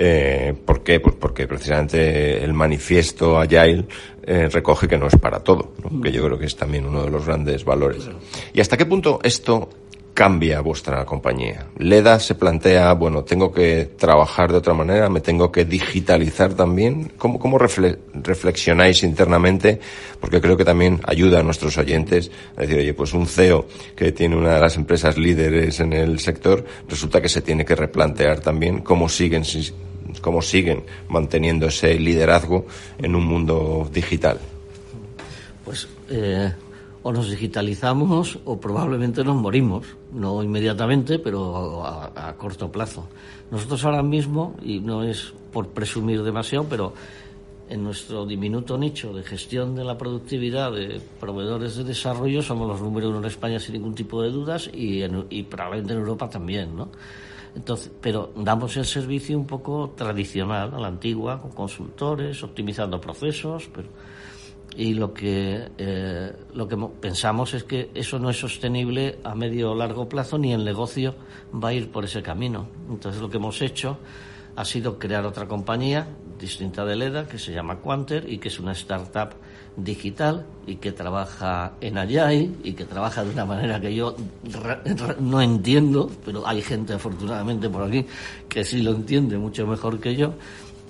Eh, 0.00 0.54
¿Por 0.64 0.84
qué? 0.84 1.00
Pues 1.00 1.16
porque 1.16 1.48
precisamente 1.48 2.44
el 2.44 2.54
manifiesto 2.54 3.36
Agile 3.36 3.84
eh, 4.22 4.48
recoge 4.48 4.86
que 4.86 4.96
no 4.96 5.08
es 5.08 5.16
para 5.16 5.40
todo, 5.40 5.72
que 6.00 6.12
yo 6.12 6.24
creo 6.24 6.38
que 6.38 6.46
es 6.46 6.54
también 6.54 6.86
uno 6.86 7.02
de 7.02 7.10
los 7.10 7.26
grandes 7.26 7.64
valores. 7.64 8.08
¿Y 8.52 8.60
hasta 8.60 8.76
qué 8.76 8.86
punto 8.86 9.18
esto 9.24 9.68
cambia 10.14 10.60
vuestra 10.60 11.04
compañía? 11.04 11.66
Leda 11.78 12.20
se 12.20 12.36
plantea, 12.36 12.92
bueno, 12.92 13.24
tengo 13.24 13.50
que 13.50 13.90
trabajar 13.98 14.52
de 14.52 14.58
otra 14.58 14.72
manera, 14.72 15.08
me 15.08 15.20
tengo 15.20 15.50
que 15.50 15.64
digitalizar 15.64 16.54
también. 16.54 17.10
¿Cómo, 17.18 17.40
cómo 17.40 17.58
reflexionáis 17.58 19.02
internamente? 19.02 19.80
Porque 20.20 20.40
creo 20.40 20.56
que 20.56 20.64
también 20.64 21.00
ayuda 21.06 21.40
a 21.40 21.42
nuestros 21.42 21.76
oyentes 21.76 22.30
a 22.56 22.60
decir, 22.60 22.78
oye, 22.78 22.94
pues 22.94 23.14
un 23.14 23.26
CEO 23.26 23.66
que 23.96 24.12
tiene 24.12 24.36
una 24.36 24.54
de 24.54 24.60
las 24.60 24.76
empresas 24.76 25.18
líderes 25.18 25.80
en 25.80 25.92
el 25.92 26.20
sector, 26.20 26.64
resulta 26.88 27.20
que 27.20 27.28
se 27.28 27.42
tiene 27.42 27.64
que 27.64 27.74
replantear 27.74 28.38
también 28.38 28.78
cómo 28.78 29.08
siguen, 29.08 29.44
cómo 30.20 30.42
siguen 30.42 30.84
manteniendo 31.08 31.66
ese 31.66 31.98
liderazgo 31.98 32.66
en 32.98 33.14
un 33.14 33.24
mundo 33.24 33.88
digital. 33.92 34.38
Pues 35.64 35.88
eh, 36.08 36.52
o 37.02 37.12
nos 37.12 37.30
digitalizamos 37.30 38.38
o 38.44 38.60
probablemente 38.60 39.24
nos 39.24 39.36
morimos, 39.36 39.86
no 40.12 40.42
inmediatamente, 40.42 41.18
pero 41.18 41.84
a, 41.84 42.34
corto 42.36 42.70
plazo. 42.70 43.08
Nosotros 43.50 43.84
ahora 43.84 44.02
mismo, 44.02 44.56
y 44.62 44.80
no 44.80 45.02
es 45.04 45.32
por 45.52 45.68
presumir 45.68 46.22
demasiado, 46.22 46.66
pero 46.68 46.92
en 47.70 47.84
nuestro 47.84 48.26
diminuto 48.26 48.78
nicho 48.78 49.12
de 49.12 49.22
gestión 49.22 49.74
de 49.74 49.84
la 49.84 49.96
productividad 49.96 50.72
de 50.72 51.00
proveedores 51.20 51.76
de 51.76 51.84
desarrollo 51.84 52.42
somos 52.42 52.66
los 52.66 52.80
número 52.80 53.10
uno 53.10 53.18
en 53.18 53.26
España 53.26 53.60
sin 53.60 53.74
ningún 53.74 53.94
tipo 53.94 54.22
de 54.22 54.30
dudas 54.30 54.70
y, 54.72 55.02
y 55.30 55.42
probablemente 55.44 55.92
en 55.92 55.98
Europa 56.00 56.30
también, 56.30 56.76
¿no? 56.76 56.88
Entonces, 57.58 57.90
pero 58.00 58.32
damos 58.36 58.76
el 58.76 58.84
servicio 58.84 59.36
un 59.36 59.44
poco 59.44 59.92
tradicional, 59.96 60.72
a 60.72 60.78
la 60.78 60.86
antigua, 60.86 61.40
con 61.40 61.50
consultores, 61.50 62.40
optimizando 62.44 63.00
procesos, 63.00 63.68
pero 63.74 63.88
y 64.76 64.94
lo 64.94 65.12
que, 65.12 65.72
eh, 65.76 66.32
lo 66.54 66.68
que 66.68 66.76
pensamos 67.00 67.54
es 67.54 67.64
que 67.64 67.90
eso 67.94 68.20
no 68.20 68.30
es 68.30 68.38
sostenible 68.38 69.18
a 69.24 69.34
medio 69.34 69.72
o 69.72 69.74
largo 69.74 70.08
plazo 70.08 70.38
ni 70.38 70.52
el 70.52 70.64
negocio 70.64 71.16
va 71.52 71.70
a 71.70 71.72
ir 71.72 71.90
por 71.90 72.04
ese 72.04 72.22
camino. 72.22 72.68
Entonces 72.88 73.20
lo 73.20 73.28
que 73.28 73.38
hemos 73.38 73.60
hecho 73.60 73.98
ha 74.54 74.64
sido 74.64 74.96
crear 74.96 75.26
otra 75.26 75.48
compañía 75.48 76.06
distinta 76.38 76.84
de 76.84 76.94
LEDA 76.94 77.26
que 77.26 77.38
se 77.38 77.52
llama 77.52 77.80
Quanter 77.80 78.30
y 78.30 78.38
que 78.38 78.48
es 78.48 78.60
una 78.60 78.70
startup 78.70 79.30
digital 79.78 80.44
y 80.66 80.76
que 80.76 80.92
trabaja 80.92 81.72
en 81.80 81.96
Agile 81.98 82.50
y 82.62 82.72
que 82.72 82.84
trabaja 82.84 83.24
de 83.24 83.30
una 83.30 83.44
manera 83.44 83.80
que 83.80 83.94
yo 83.94 84.14
no 85.20 85.40
entiendo, 85.40 86.10
pero 86.24 86.46
hay 86.46 86.60
gente 86.62 86.92
afortunadamente 86.92 87.70
por 87.70 87.84
aquí 87.84 88.04
que 88.48 88.64
sí 88.64 88.82
lo 88.82 88.92
entiende 88.92 89.38
mucho 89.38 89.66
mejor 89.66 90.00
que 90.00 90.16
yo. 90.16 90.34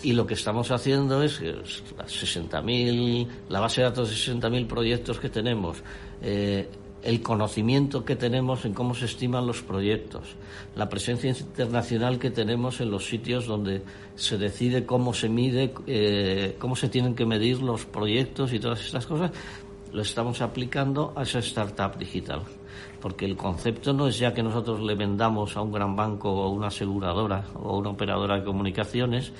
Y 0.02 0.12
lo 0.12 0.26
que 0.26 0.34
estamos 0.34 0.70
haciendo 0.70 1.22
es 1.22 1.38
que 1.38 1.54
60.000, 1.56 3.26
la 3.48 3.60
base 3.60 3.80
de 3.80 3.88
datos 3.88 4.10
de 4.10 4.32
60.000 4.32 4.66
proyectos 4.66 5.18
que 5.18 5.28
tenemos, 5.28 5.78
eh, 6.22 6.68
el 7.02 7.22
conocimiento 7.22 8.04
que 8.04 8.16
tenemos 8.16 8.64
en 8.64 8.74
cómo 8.74 8.94
se 8.94 9.04
estiman 9.04 9.46
los 9.46 9.62
proyectos, 9.62 10.34
la 10.74 10.88
presencia 10.88 11.30
internacional 11.30 12.18
que 12.18 12.30
tenemos 12.30 12.80
en 12.80 12.90
los 12.90 13.06
sitios 13.06 13.46
donde 13.46 13.82
se 14.16 14.36
decide 14.36 14.84
cómo 14.84 15.14
se 15.14 15.28
mide, 15.28 15.72
eh, 15.86 16.56
cómo 16.58 16.74
se 16.74 16.88
tienen 16.88 17.14
que 17.14 17.24
medir 17.24 17.62
los 17.62 17.86
proyectos 17.86 18.52
y 18.52 18.58
todas 18.58 18.84
estas 18.84 19.06
cosas, 19.06 19.30
lo 19.92 20.02
estamos 20.02 20.40
aplicando 20.42 21.12
a 21.16 21.22
esa 21.22 21.38
startup 21.38 21.96
digital. 21.96 22.42
Porque 23.00 23.24
el 23.24 23.36
concepto 23.36 23.92
no 23.92 24.08
es 24.08 24.18
ya 24.18 24.34
que 24.34 24.42
nosotros 24.42 24.80
le 24.80 24.94
vendamos 24.94 25.56
a 25.56 25.62
un 25.62 25.72
gran 25.72 25.94
banco 25.94 26.30
o 26.30 26.50
una 26.50 26.66
aseguradora 26.66 27.44
o 27.54 27.78
una 27.78 27.90
operadora 27.90 28.36
de 28.36 28.44
comunicaciones, 28.44 29.32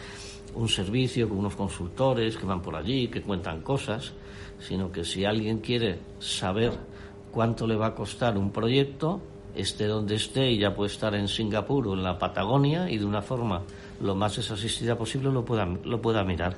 un 0.55 0.68
servicio 0.68 1.29
con 1.29 1.38
unos 1.38 1.57
consultores 1.57 2.37
que 2.37 2.47
van 2.47 2.62
por 2.62 2.77
allí, 2.77 3.09
que 3.09 3.21
cuentan 3.21 3.61
cosas, 3.61 4.12
sino 4.61 4.90
que 4.90 5.05
si 5.05 5.25
alguien 5.25 5.59
quiere 5.59 5.99
saber 6.18 6.73
cuánto 7.31 7.67
le 7.67 7.77
va 7.77 7.88
a 7.88 7.95
costar 7.95 8.37
un 8.38 8.51
proyecto, 8.51 9.21
esté 9.55 9.87
donde 9.87 10.14
esté 10.14 10.51
y 10.51 10.59
ya 10.59 10.75
puede 10.75 10.91
estar 10.91 11.14
en 11.14 11.29
Singapur 11.29 11.88
o 11.88 11.95
en 11.95 12.03
la 12.03 12.19
Patagonia 12.19 12.91
y 12.91 12.99
de 12.99 13.05
una 13.05 13.23
forma 13.23 13.62
lo 14.01 14.14
más 14.14 14.37
desasistida 14.37 14.97
posible 14.97 15.31
lo 15.31 15.45
pueda, 15.45 15.67
lo 15.67 16.01
pueda 16.01 16.25
mirar. 16.25 16.57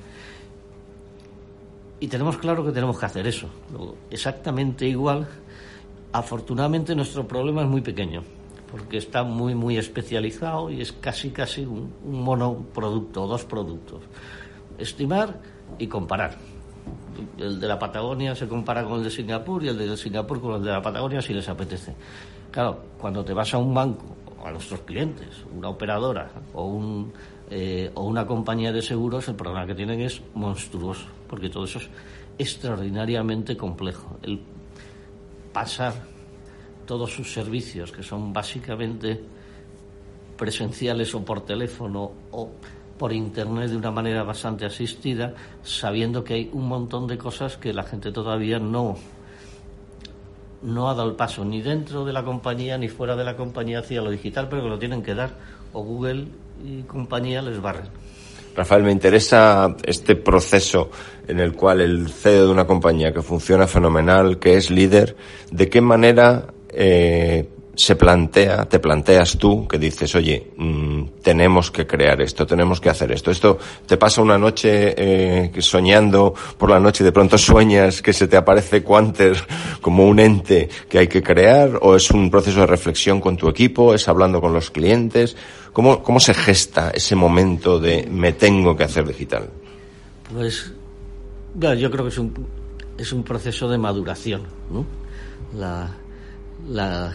Y 2.01 2.09
tenemos 2.09 2.39
claro 2.39 2.65
que 2.65 2.73
tenemos 2.73 2.99
que 2.99 3.07
hacer 3.07 3.27
eso. 3.27 3.49
Exactamente 4.11 4.87
igual. 4.87 5.29
Afortunadamente 6.13 6.95
nuestro 6.95 7.27
problema 7.29 7.63
es 7.63 7.69
muy 7.69 7.83
pequeño 7.83 8.23
porque 8.71 8.99
está 8.99 9.25
muy, 9.25 9.55
muy 9.55 9.77
especializado 9.77 10.71
y 10.71 10.81
es 10.81 10.93
casi, 10.93 11.31
casi 11.31 11.65
un, 11.65 11.93
monoproducto, 12.05 13.27
dos 13.27 13.45
productos. 13.45 14.03
Estimar 14.79 15.41
y 15.79 15.89
comparar. 15.89 16.37
El 17.38 17.61
de 17.61 17.69
la 17.69 17.79
Patagonia 17.79 18.35
se 18.35 18.49
compara 18.49 18.85
con 18.85 18.99
el 18.99 19.05
de 19.05 19.11
Singapur 19.11 19.62
y 19.64 19.69
el 19.69 19.79
de 19.79 19.97
Singapur 19.97 20.40
con 20.40 20.55
el 20.57 20.62
de 20.62 20.71
la 20.71 20.83
Patagonia 20.83 21.21
si 21.21 21.35
les 21.35 21.49
apetece. 21.49 21.95
Claro, 22.51 22.79
cuando 22.99 23.25
te 23.25 23.33
vas 23.33 23.53
a 23.55 23.59
un 23.59 23.75
banco, 23.75 24.16
a 24.45 24.51
nuestros 24.51 24.81
clientes, 24.81 25.29
una 25.55 25.69
operadora 25.69 26.31
o, 26.55 26.64
un, 26.64 27.12
eh, 27.51 27.90
o 27.95 28.05
una 28.05 28.27
compañía 28.27 28.73
de 28.73 28.83
seguros, 28.83 29.29
el 29.29 29.35
problema 29.35 29.66
que 29.66 29.75
tienen 29.75 30.01
es 30.01 30.23
monstruoso, 30.35 31.07
porque 31.29 31.49
todo 31.49 31.64
eso 31.64 31.79
es 31.79 31.88
extraordinariamente 32.38 33.57
complejo. 33.57 34.19
El 34.23 34.40
pasar 35.53 35.95
todos 36.87 37.12
sus 37.12 37.33
servicios, 37.33 37.93
que 37.93 38.03
son 38.03 38.33
básicamente 38.33 39.20
presenciales 40.37 41.14
o 41.14 41.22
por 41.22 41.45
teléfono 41.45 42.12
o 42.33 42.51
por 43.01 43.14
internet 43.14 43.70
de 43.70 43.78
una 43.78 43.90
manera 43.90 44.24
bastante 44.24 44.66
asistida, 44.66 45.32
sabiendo 45.62 46.22
que 46.22 46.34
hay 46.34 46.51
un 46.53 46.68
montón 46.68 47.07
de 47.07 47.16
cosas 47.16 47.57
que 47.57 47.72
la 47.72 47.82
gente 47.82 48.12
todavía 48.12 48.59
no 48.59 48.98
no 50.61 50.90
ha 50.90 50.94
dado 50.94 51.09
el 51.09 51.16
paso 51.16 51.42
ni 51.42 51.62
dentro 51.62 52.05
de 52.05 52.12
la 52.12 52.22
compañía 52.22 52.76
ni 52.76 52.88
fuera 52.88 53.16
de 53.16 53.24
la 53.24 53.36
compañía 53.36 53.78
hacia 53.78 54.03
lo 54.03 54.11
digital, 54.11 54.48
pero 54.51 54.64
que 54.64 54.68
lo 54.68 54.78
tienen 54.78 55.03
que 55.03 55.14
dar 55.14 55.30
o 55.72 55.82
Google 55.82 56.26
y 56.62 56.82
compañía 56.82 57.40
les 57.40 57.59
barren. 57.62 57.88
Rafael, 58.55 58.82
me 58.82 58.92
interesa 58.92 59.74
este 59.82 60.16
proceso 60.16 60.90
en 61.26 61.40
el 61.40 61.55
cual 61.55 61.80
el 61.80 62.11
CEO 62.11 62.48
de 62.48 62.53
una 62.53 62.66
compañía 62.66 63.14
que 63.14 63.22
funciona 63.22 63.66
fenomenal, 63.66 64.38
que 64.38 64.59
es 64.59 64.70
líder, 64.70 65.16
de 65.51 65.70
qué 65.70 65.80
manera 65.80 66.48
eh, 66.68 67.48
se 67.81 67.97
plantea, 67.97 68.68
te 68.68 68.78
planteas 68.78 69.39
tú 69.39 69.66
que 69.66 69.78
dices, 69.78 70.14
oye, 70.14 70.53
mm, 70.55 71.22
tenemos 71.22 71.70
que 71.70 71.87
crear 71.87 72.20
esto, 72.20 72.47
tenemos 72.47 72.78
que 72.78 72.91
hacer 72.91 73.11
esto. 73.11 73.31
Esto 73.31 73.59
te 73.87 73.97
pasa 73.97 74.20
una 74.20 74.37
noche 74.37 74.95
eh, 74.97 75.51
soñando 75.61 76.35
por 76.59 76.68
la 76.68 76.78
noche 76.78 77.03
y 77.03 77.07
de 77.07 77.12
pronto 77.12 77.39
sueñas 77.39 78.03
que 78.03 78.12
se 78.12 78.28
te 78.28 78.37
aparece 78.37 78.83
Quanter 78.83 79.35
como 79.81 80.07
un 80.07 80.20
ente 80.20 80.68
que 80.91 80.99
hay 80.99 81.09
que 81.09 81.22
crear 81.22 81.78
o 81.81 81.97
es 81.97 82.11
un 82.11 82.31
proceso 82.31 82.61
de 82.61 82.66
reflexión 82.66 83.18
con 83.18 83.39
tu 83.39 83.49
equipo, 83.49 83.95
es 83.95 84.07
hablando 84.09 84.43
con 84.43 84.53
los 84.53 84.70
clientes. 84.70 85.35
¿Cómo, 85.72 86.03
cómo 86.03 86.20
se 86.20 86.35
gesta 86.35 86.91
ese 86.91 87.16
momento 87.16 87.78
de 87.78 88.07
me 88.11 88.35
tengo 88.35 88.76
que 88.76 88.85
hacer 88.85 89.07
digital? 89.07 89.49
Pues 90.31 90.70
yo 91.55 91.91
creo 91.91 92.05
que 92.05 92.11
es 92.11 92.18
un, 92.18 92.47
es 92.99 93.11
un 93.11 93.22
proceso 93.22 93.70
de 93.70 93.78
maduración, 93.78 94.43
¿no? 94.70 94.85
La, 96.71 97.12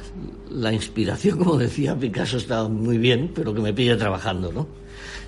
la, 0.49 0.73
inspiración, 0.73 1.37
como 1.39 1.57
decía 1.57 1.97
Picasso, 1.97 2.37
está 2.37 2.67
muy 2.67 2.97
bien, 2.97 3.31
pero 3.33 3.53
que 3.53 3.61
me 3.61 3.73
pille 3.73 3.95
trabajando, 3.95 4.51
¿no? 4.51 4.67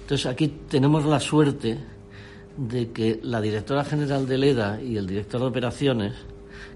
Entonces 0.02 0.26
aquí 0.26 0.48
tenemos 0.70 1.06
la 1.06 1.20
suerte 1.20 1.78
de 2.58 2.92
que 2.92 3.20
la 3.24 3.40
directora 3.40 3.84
general 3.86 4.28
de 4.28 4.38
LEDA 4.38 4.82
y 4.82 4.98
el 4.98 5.08
director 5.08 5.40
de 5.42 5.48
operaciones, 5.48 6.14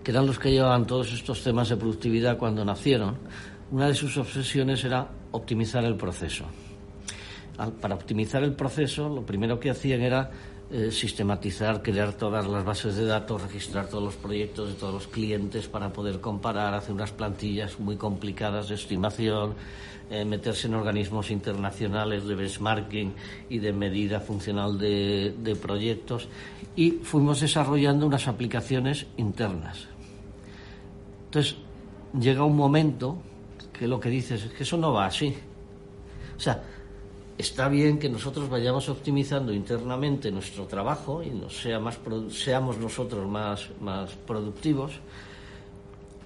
que 0.04 0.12
eran 0.12 0.28
los 0.28 0.40
que 0.40 0.52
llevaban 0.52 0.86
todos 0.86 1.12
estos 1.12 1.44
temas 1.44 1.70
de 1.70 1.78
productividad 1.78 2.38
cuando 2.38 2.64
nacieron, 2.64 3.18
una 3.72 3.88
de 3.88 3.96
sus 3.96 4.18
obsesiones 4.18 4.84
era 4.84 5.10
optimizar 5.32 5.84
el 5.84 5.96
proceso. 5.96 6.46
Para 7.80 7.96
optimizar 7.96 8.44
el 8.44 8.54
proceso, 8.54 9.10
lo 9.10 9.26
primero 9.26 9.60
que 9.60 9.70
hacían 9.70 10.02
era 10.02 10.32
eh, 10.74 10.90
sistematizar, 10.90 11.82
crear 11.82 12.14
todas 12.14 12.48
las 12.48 12.64
bases 12.64 12.96
de 12.96 13.06
datos, 13.06 13.42
registrar 13.42 13.88
todos 13.88 14.04
los 14.04 14.16
proyectos 14.16 14.70
de 14.70 14.76
todos 14.76 14.94
los 14.94 15.08
clientes 15.08 15.68
para 15.68 15.92
poder 15.92 16.22
comparar, 16.22 16.74
hacer 16.74 16.94
unas 16.94 17.12
plantillas 17.12 17.78
muy 17.78 17.98
complicadas 17.98 18.70
de 18.70 18.76
estimación, 18.76 19.54
eh, 20.10 20.24
meterse 20.24 20.68
en 20.68 20.76
organismos 20.76 21.30
internacionales 21.30 22.26
de 22.26 22.36
benchmarking 22.36 23.14
y 23.50 23.60
de 23.60 23.74
medida 23.74 24.22
funcional 24.22 24.78
de, 24.78 25.36
de 25.44 25.56
proyectos 25.58 26.30
y 26.76 26.92
fuimos 27.04 27.42
desarrollando 27.42 28.06
unas 28.06 28.30
aplicaciones 28.30 29.08
internas. 29.18 29.88
Entonces, 31.26 31.58
llega 32.18 32.46
un 32.46 32.56
momento 32.56 33.18
que 33.78 33.88
lo 33.88 34.00
que 34.00 34.10
dices 34.10 34.46
es 34.46 34.52
que 34.54 34.64
eso 34.64 34.78
no 34.78 34.94
va 34.94 35.08
así. 35.08 35.36
O 36.38 36.40
sea, 36.40 36.64
está 37.38 37.70
bien 37.70 38.00
que 38.00 38.10
nosotros 38.10 38.50
vayamos 38.50 38.90
optimizando 38.90 39.54
internamente 39.54 40.32
nuestro 40.32 40.66
trabajo 40.66 41.24
y 41.24 41.30
nos 41.30 41.62
sea 41.62 41.80
más, 41.80 42.00
seamos 42.30 42.78
nosotros 42.78 43.28
más, 43.28 43.70
más 43.80 44.12
productivos, 44.12 44.94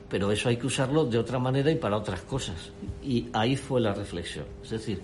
pero 0.09 0.31
eso 0.31 0.49
hay 0.49 0.57
que 0.57 0.67
usarlo 0.67 1.05
de 1.05 1.17
otra 1.17 1.39
manera 1.39 1.71
y 1.71 1.75
para 1.75 1.97
otras 1.97 2.21
cosas. 2.21 2.71
Y 3.03 3.27
ahí 3.33 3.55
fue 3.55 3.81
la 3.81 3.93
reflexión. 3.93 4.45
Es 4.63 4.69
decir, 4.69 5.01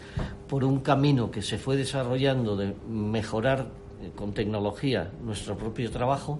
por 0.48 0.64
un 0.64 0.80
camino 0.82 1.32
que 1.32 1.42
se 1.42 1.58
fue 1.58 1.76
desarrollando 1.76 2.56
de 2.56 2.74
mejorar 2.88 3.68
eh, 4.02 4.12
con 4.16 4.34
tecnología 4.34 5.12
nuestro 5.24 5.58
propio 5.58 5.90
trabajo, 5.92 6.40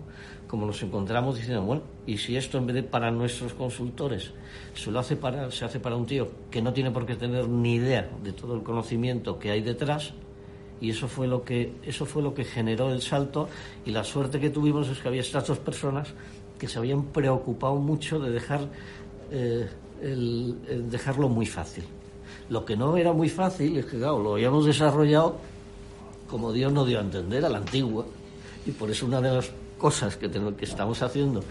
como 0.52 0.66
nos 0.66 0.84
encontramos 0.84 1.38
diciendo, 1.38 1.62
bueno, 1.64 1.84
y 2.06 2.18
si 2.18 2.36
esto 2.36 2.58
en 2.58 2.68
vez 2.68 2.76
de 2.76 2.84
para 2.84 3.10
nuestros 3.10 3.54
consultores 3.54 4.32
se 4.76 4.92
lo 4.92 5.00
hace 5.00 5.16
para, 5.16 5.50
se 5.50 5.64
hace 5.64 5.80
para 5.80 5.96
un 5.96 6.06
tío 6.06 6.28
que 6.52 6.62
no 6.62 6.74
tiene 6.74 6.92
por 6.92 7.06
qué 7.06 7.16
tener 7.16 7.48
ni 7.48 7.76
idea 7.76 8.10
de 8.22 8.34
todo 8.34 8.56
el 8.56 8.62
conocimiento 8.62 9.40
que 9.40 9.50
hay 9.50 9.62
detrás, 9.62 10.12
y 10.82 10.90
eso 10.90 11.08
fue 11.08 11.26
lo 11.26 11.46
que, 11.46 11.76
eso 11.86 12.06
fue 12.06 12.22
lo 12.22 12.34
que 12.34 12.44
generó 12.44 12.92
el 12.92 13.02
salto, 13.02 13.48
y 13.86 13.92
la 13.92 14.04
suerte 14.04 14.42
que 14.42 14.50
tuvimos 14.50 14.90
es 14.90 15.00
que 15.00 15.08
había 15.08 15.22
estas 15.22 15.48
dos 15.48 15.58
personas 15.60 16.10
que 16.60 16.68
se 16.68 16.80
habían 16.80 17.06
preocupado 17.06 17.76
mucho 17.76 18.20
de 18.20 18.32
dejar 18.32 18.68
eh, 19.32 19.70
dejarlo 20.90 21.30
muy 21.30 21.46
fácil. 21.46 21.86
Lo 22.50 22.66
que 22.66 22.76
no 22.76 22.98
era 22.98 23.14
muy 23.14 23.30
fácil 23.30 23.78
es 23.78 23.86
que, 23.86 24.00
claro, 24.00 24.20
lo 24.20 24.34
habíamos 24.34 24.66
desarrollado 24.66 25.38
como 26.30 26.52
Dios 26.52 26.74
nos 26.74 26.86
dio 26.88 27.00
a 27.00 27.04
entender, 27.04 27.46
a 27.46 27.50
la 27.50 27.60
antigua, 27.60 28.06
y 28.66 28.72
por 28.72 28.92
eso 28.92 29.06
una 29.06 29.22
de 29.22 29.32
las 29.32 29.52
cosas 29.82 30.16
que, 30.16 30.30
tenemos, 30.30 30.54
que 30.54 30.66
estamos 30.66 31.02
haciendo 31.02 31.44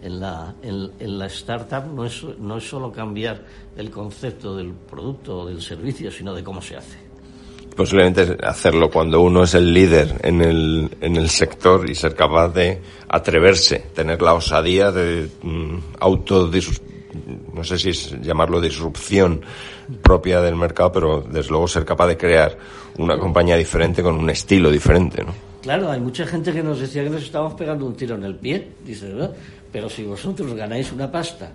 en 0.00 0.20
la, 0.20 0.54
en, 0.62 1.18
la 1.18 1.26
startup 1.26 1.84
no 1.92 2.04
es, 2.04 2.22
no 2.38 2.56
es 2.58 2.68
solo 2.68 2.92
cambiar 2.92 3.42
el 3.76 3.90
concepto 3.90 4.56
del 4.56 4.72
producto 4.72 5.40
o 5.40 5.46
del 5.46 5.60
servicio, 5.60 6.10
sino 6.10 6.32
de 6.32 6.44
cómo 6.44 6.62
se 6.62 6.76
hace. 6.76 6.98
Posiblemente 7.76 8.36
hacerlo 8.44 8.90
cuando 8.90 9.20
uno 9.20 9.42
es 9.44 9.54
el 9.54 9.72
líder 9.72 10.20
en 10.22 10.42
el, 10.42 10.90
en 11.00 11.16
el 11.16 11.28
sector 11.28 11.88
y 11.88 11.94
ser 11.94 12.14
capaz 12.14 12.48
de 12.48 12.80
atreverse, 13.08 13.90
tener 13.94 14.22
la 14.22 14.34
osadía 14.34 14.92
de 14.92 15.28
mm, 15.42 15.78
no 17.54 17.64
sé 17.64 17.78
si 17.78 17.90
es 17.90 18.20
llamarlo 18.22 18.60
disrupción 18.60 19.42
propia 20.02 20.40
del 20.40 20.56
mercado, 20.56 20.92
pero 20.92 21.20
desde 21.20 21.50
luego 21.50 21.68
ser 21.68 21.84
capaz 21.84 22.06
de 22.06 22.16
crear 22.16 22.56
una 22.98 23.18
compañía 23.18 23.56
diferente 23.56 24.02
con 24.02 24.16
un 24.18 24.30
estilo 24.30 24.70
diferente, 24.70 25.24
¿no? 25.24 25.51
Claro, 25.62 25.90
hay 25.92 26.00
mucha 26.00 26.26
gente 26.26 26.52
que 26.52 26.62
nos 26.62 26.80
decía 26.80 27.04
que 27.04 27.10
nos 27.10 27.22
estábamos 27.22 27.54
pegando 27.54 27.86
un 27.86 27.94
tiro 27.94 28.16
en 28.16 28.24
el 28.24 28.34
pie, 28.34 28.72
dice, 28.84 29.06
¿verdad? 29.06 29.32
Pero 29.70 29.88
si 29.88 30.02
vosotros 30.02 30.52
ganáis 30.54 30.90
una 30.90 31.10
pasta 31.10 31.52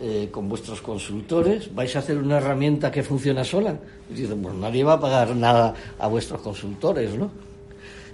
eh, 0.00 0.30
con 0.32 0.48
vuestros 0.48 0.80
consultores, 0.80 1.72
vais 1.74 1.94
a 1.94 1.98
hacer 1.98 2.16
una 2.16 2.38
herramienta 2.38 2.90
que 2.90 3.02
funciona 3.02 3.44
sola. 3.44 3.78
Y 4.10 4.14
dicen, 4.14 4.40
pues 4.40 4.54
nadie 4.54 4.82
va 4.82 4.94
a 4.94 5.00
pagar 5.00 5.36
nada 5.36 5.74
a 5.98 6.08
vuestros 6.08 6.40
consultores, 6.40 7.14
¿no? 7.14 7.30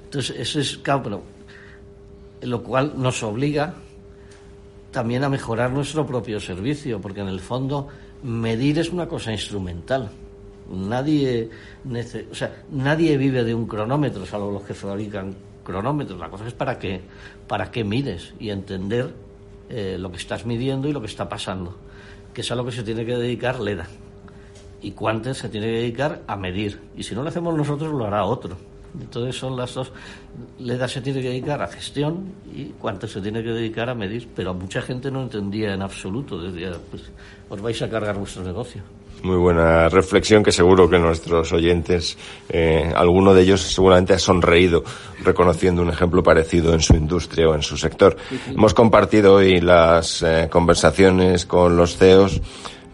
Entonces, 0.05 0.37
eso 0.41 0.59
es, 0.59 0.77
claro, 0.79 1.23
lo 2.43 2.63
cual 2.65 2.95
nos 2.97 3.23
obliga 3.23 3.75
también 4.91 5.23
a 5.23 5.29
mejorar 5.29 5.71
nuestro 5.71 6.05
propio 6.05 6.41
servicio, 6.41 7.01
porque 7.01 7.21
en 7.21 7.29
el 7.29 7.39
fondo 7.39 7.87
medir 8.25 8.81
es 8.81 8.91
una 8.91 9.07
cosa 9.07 9.31
instrumental. 9.31 10.11
Nadie, 10.71 11.49
o 12.31 12.35
sea, 12.35 12.63
nadie 12.71 13.17
vive 13.17 13.43
de 13.43 13.55
un 13.55 13.67
cronómetro, 13.67 14.27
salvo 14.27 14.53
los 14.53 14.63
que 14.63 14.75
fabrican 14.75 15.35
cronómetros. 15.65 16.19
La 16.19 16.29
cosa 16.29 16.47
es 16.47 16.55
para 16.55 16.79
qué, 16.79 17.01
para 17.47 17.71
qué 17.71 17.85
mires 17.85 18.35
y 18.39 18.51
entender 18.51 19.15
eh, 19.71 19.97
lo 19.99 20.11
que 20.11 20.17
estás 20.17 20.47
midiendo 20.47 20.89
y 20.89 20.93
lo 20.93 21.01
que 21.01 21.07
está 21.07 21.29
pasando, 21.29 21.77
que 22.33 22.41
es 22.41 22.51
a 22.51 22.55
lo 22.55 22.65
que 22.65 22.73
se 22.73 22.83
tiene 22.83 23.05
que 23.05 23.17
dedicar 23.17 23.61
LEDA. 23.61 23.87
Y 24.81 24.93
Quantes 24.93 25.39
se 25.39 25.49
tiene 25.49 25.67
que 25.67 25.79
dedicar 25.79 26.23
a 26.27 26.37
medir. 26.37 26.81
Y 26.97 27.03
si 27.03 27.15
no 27.15 27.23
lo 27.23 27.29
hacemos 27.29 27.55
nosotros, 27.55 27.93
lo 27.93 28.07
hará 28.07 28.25
otro. 28.25 28.57
Entonces 28.99 29.37
son 29.37 29.57
las 29.57 29.75
dos. 29.75 29.93
LEDA 30.59 30.89
se 30.89 31.01
tiene 31.03 31.21
que 31.21 31.29
dedicar 31.29 31.61
a 31.61 31.67
gestión 31.67 32.33
y 32.55 32.67
Quantes 32.79 33.13
se 33.13 33.21
tiene 33.21 33.43
que 33.43 33.51
dedicar 33.51 33.91
a 33.91 33.95
medir. 33.95 34.29
Pero 34.35 34.55
mucha 34.55 34.81
gente 34.81 35.11
no 35.11 35.23
entendía 35.23 35.75
en 35.75 35.83
absoluto. 35.83 36.41
Decía, 36.41 36.73
pues 36.91 37.11
os 37.49 37.61
vais 37.61 37.83
a 37.83 37.91
cargar 37.91 38.17
vuestro 38.17 38.43
negocio. 38.45 38.83
Muy 39.23 39.37
buena 39.37 39.89
reflexión 39.89 40.45
que 40.45 40.53
seguro 40.53 40.89
que 40.89 40.99
nuestros 40.99 41.53
oyentes, 41.53 42.17
eh, 42.49 42.93
alguno 42.95 43.35
de 43.35 43.43
ellos 43.43 43.63
seguramente 43.63 44.13
ha 44.13 44.19
sonreído 44.19 44.85
reconociendo 45.25 45.83
un 45.83 45.91
ejemplo 45.91 46.23
parecido 46.23 46.73
en 46.73 46.81
su 46.81 46.95
industria 46.95 47.49
o 47.49 47.55
en 47.55 47.63
su 47.63 47.77
sector. 47.77 48.17
Hemos 48.49 48.75
compartido 48.75 49.35
hoy 49.35 49.61
las 49.61 50.23
eh, 50.23 50.49
conversaciones 50.51 51.47
con 51.47 51.77
los 51.77 51.97
CEOs, 51.97 52.41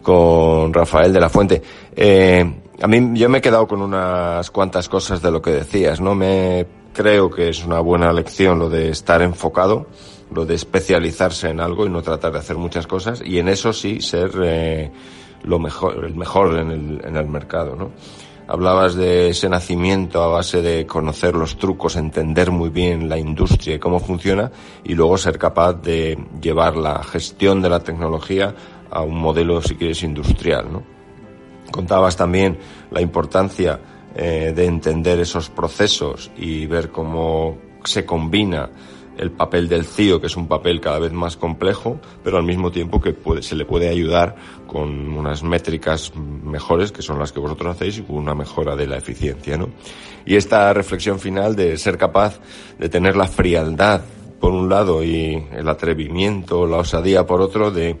con 0.01 0.73
Rafael 0.73 1.13
de 1.13 1.19
la 1.19 1.29
Fuente. 1.29 1.61
Eh, 1.95 2.43
a 2.81 2.87
mí 2.87 3.11
yo 3.13 3.29
me 3.29 3.37
he 3.37 3.41
quedado 3.41 3.67
con 3.67 3.81
unas 3.81 4.49
cuantas 4.51 4.89
cosas 4.89 5.21
de 5.21 5.31
lo 5.31 5.41
que 5.41 5.51
decías, 5.51 6.01
¿no? 6.01 6.15
Me 6.15 6.65
creo 6.93 7.29
que 7.29 7.49
es 7.49 7.63
una 7.63 7.79
buena 7.79 8.11
lección 8.11 8.57
lo 8.57 8.69
de 8.69 8.89
estar 8.89 9.21
enfocado, 9.21 9.87
lo 10.33 10.45
de 10.45 10.55
especializarse 10.55 11.49
en 11.49 11.59
algo 11.59 11.85
y 11.85 11.89
no 11.89 12.01
tratar 12.01 12.31
de 12.31 12.39
hacer 12.39 12.57
muchas 12.57 12.87
cosas 12.87 13.21
y 13.23 13.37
en 13.37 13.47
eso 13.47 13.73
sí 13.73 14.01
ser 14.01 14.31
eh, 14.43 14.91
lo 15.45 15.59
mejor, 15.59 16.03
el 16.05 16.15
mejor 16.15 16.57
en 16.57 16.71
el, 16.71 17.01
en 17.05 17.15
el 17.15 17.27
mercado, 17.27 17.75
¿no? 17.75 17.91
Hablabas 18.47 18.93
de 18.93 19.29
ese 19.29 19.49
nacimiento 19.49 20.21
a 20.21 20.27
base 20.27 20.61
de 20.61 20.85
conocer 20.85 21.33
los 21.33 21.57
trucos, 21.57 21.95
entender 21.95 22.51
muy 22.51 22.69
bien 22.69 23.09
la 23.09 23.17
industria 23.17 23.75
y 23.75 23.79
cómo 23.79 23.99
funciona 23.99 24.51
y 24.83 24.93
luego 24.93 25.17
ser 25.17 25.39
capaz 25.39 25.73
de 25.73 26.15
llevar 26.39 26.77
la 26.77 27.03
gestión 27.03 27.63
de 27.63 27.69
la 27.69 27.79
tecnología 27.79 28.53
a 28.91 29.01
un 29.01 29.17
modelo, 29.17 29.61
si 29.63 29.75
quieres, 29.75 30.03
industrial, 30.03 30.71
¿no? 30.71 30.83
Contabas 31.71 32.15
también 32.15 32.59
la 32.91 33.01
importancia 33.01 33.79
eh, 34.15 34.53
de 34.55 34.65
entender 34.65 35.19
esos 35.19 35.49
procesos 35.49 36.31
y 36.37 36.67
ver 36.67 36.91
cómo 36.91 37.57
se 37.83 38.05
combina 38.05 38.69
el 39.17 39.31
papel 39.31 39.67
del 39.67 39.85
CIO, 39.85 40.19
que 40.19 40.27
es 40.27 40.35
un 40.35 40.47
papel 40.47 40.81
cada 40.81 40.99
vez 40.99 41.11
más 41.11 41.37
complejo, 41.37 41.99
pero 42.23 42.37
al 42.37 42.43
mismo 42.43 42.71
tiempo 42.71 43.01
que 43.01 43.15
se 43.41 43.55
le 43.55 43.65
puede 43.65 43.89
ayudar 43.89 44.35
con 44.67 45.13
unas 45.13 45.43
métricas 45.43 46.13
mejores, 46.15 46.91
que 46.91 47.01
son 47.01 47.19
las 47.19 47.31
que 47.31 47.39
vosotros 47.39 47.75
hacéis, 47.75 47.99
y 47.99 48.01
con 48.03 48.17
una 48.17 48.35
mejora 48.35 48.75
de 48.75 48.87
la 48.87 48.97
eficiencia, 48.97 49.57
¿no? 49.57 49.69
Y 50.25 50.35
esta 50.35 50.73
reflexión 50.73 51.19
final 51.19 51.55
de 51.55 51.77
ser 51.77 51.97
capaz 51.97 52.39
de 52.79 52.89
tener 52.89 53.15
la 53.15 53.27
frialdad, 53.27 54.01
por 54.39 54.51
un 54.51 54.69
lado, 54.69 55.03
y 55.03 55.45
el 55.51 55.67
atrevimiento, 55.69 56.65
la 56.67 56.77
osadía, 56.77 57.25
por 57.25 57.41
otro, 57.41 57.71
de 57.71 57.97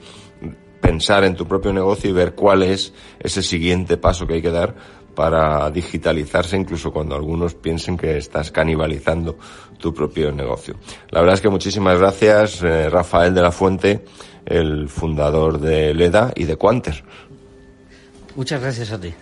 pensar 0.81 1.23
en 1.23 1.35
tu 1.35 1.47
propio 1.47 1.73
negocio 1.73 2.09
y 2.09 2.13
ver 2.13 2.35
cuál 2.35 2.61
es 2.61 2.93
ese 3.19 3.41
siguiente 3.41 3.97
paso 3.97 4.27
que 4.27 4.35
hay 4.35 4.41
que 4.41 4.51
dar 4.51 4.75
para 5.15 5.71
digitalizarse, 5.71 6.57
incluso 6.57 6.91
cuando 6.91 7.15
algunos 7.15 7.55
piensen 7.55 7.97
que 7.97 8.17
estás 8.17 8.51
canibalizando 8.51 9.37
tu 9.79 9.93
propio 9.93 10.31
negocio. 10.31 10.75
La 11.09 11.21
verdad 11.21 11.35
es 11.35 11.41
que 11.41 11.49
muchísimas 11.49 11.97
gracias, 11.97 12.61
eh, 12.61 12.89
Rafael 12.89 13.33
de 13.33 13.41
la 13.41 13.51
Fuente, 13.51 14.05
el 14.45 14.89
fundador 14.89 15.59
de 15.59 15.93
LEDA 15.93 16.33
y 16.35 16.43
de 16.43 16.57
Quanter. 16.57 17.03
Muchas 18.35 18.61
gracias 18.61 18.91
a 18.91 18.99
ti. 18.99 19.13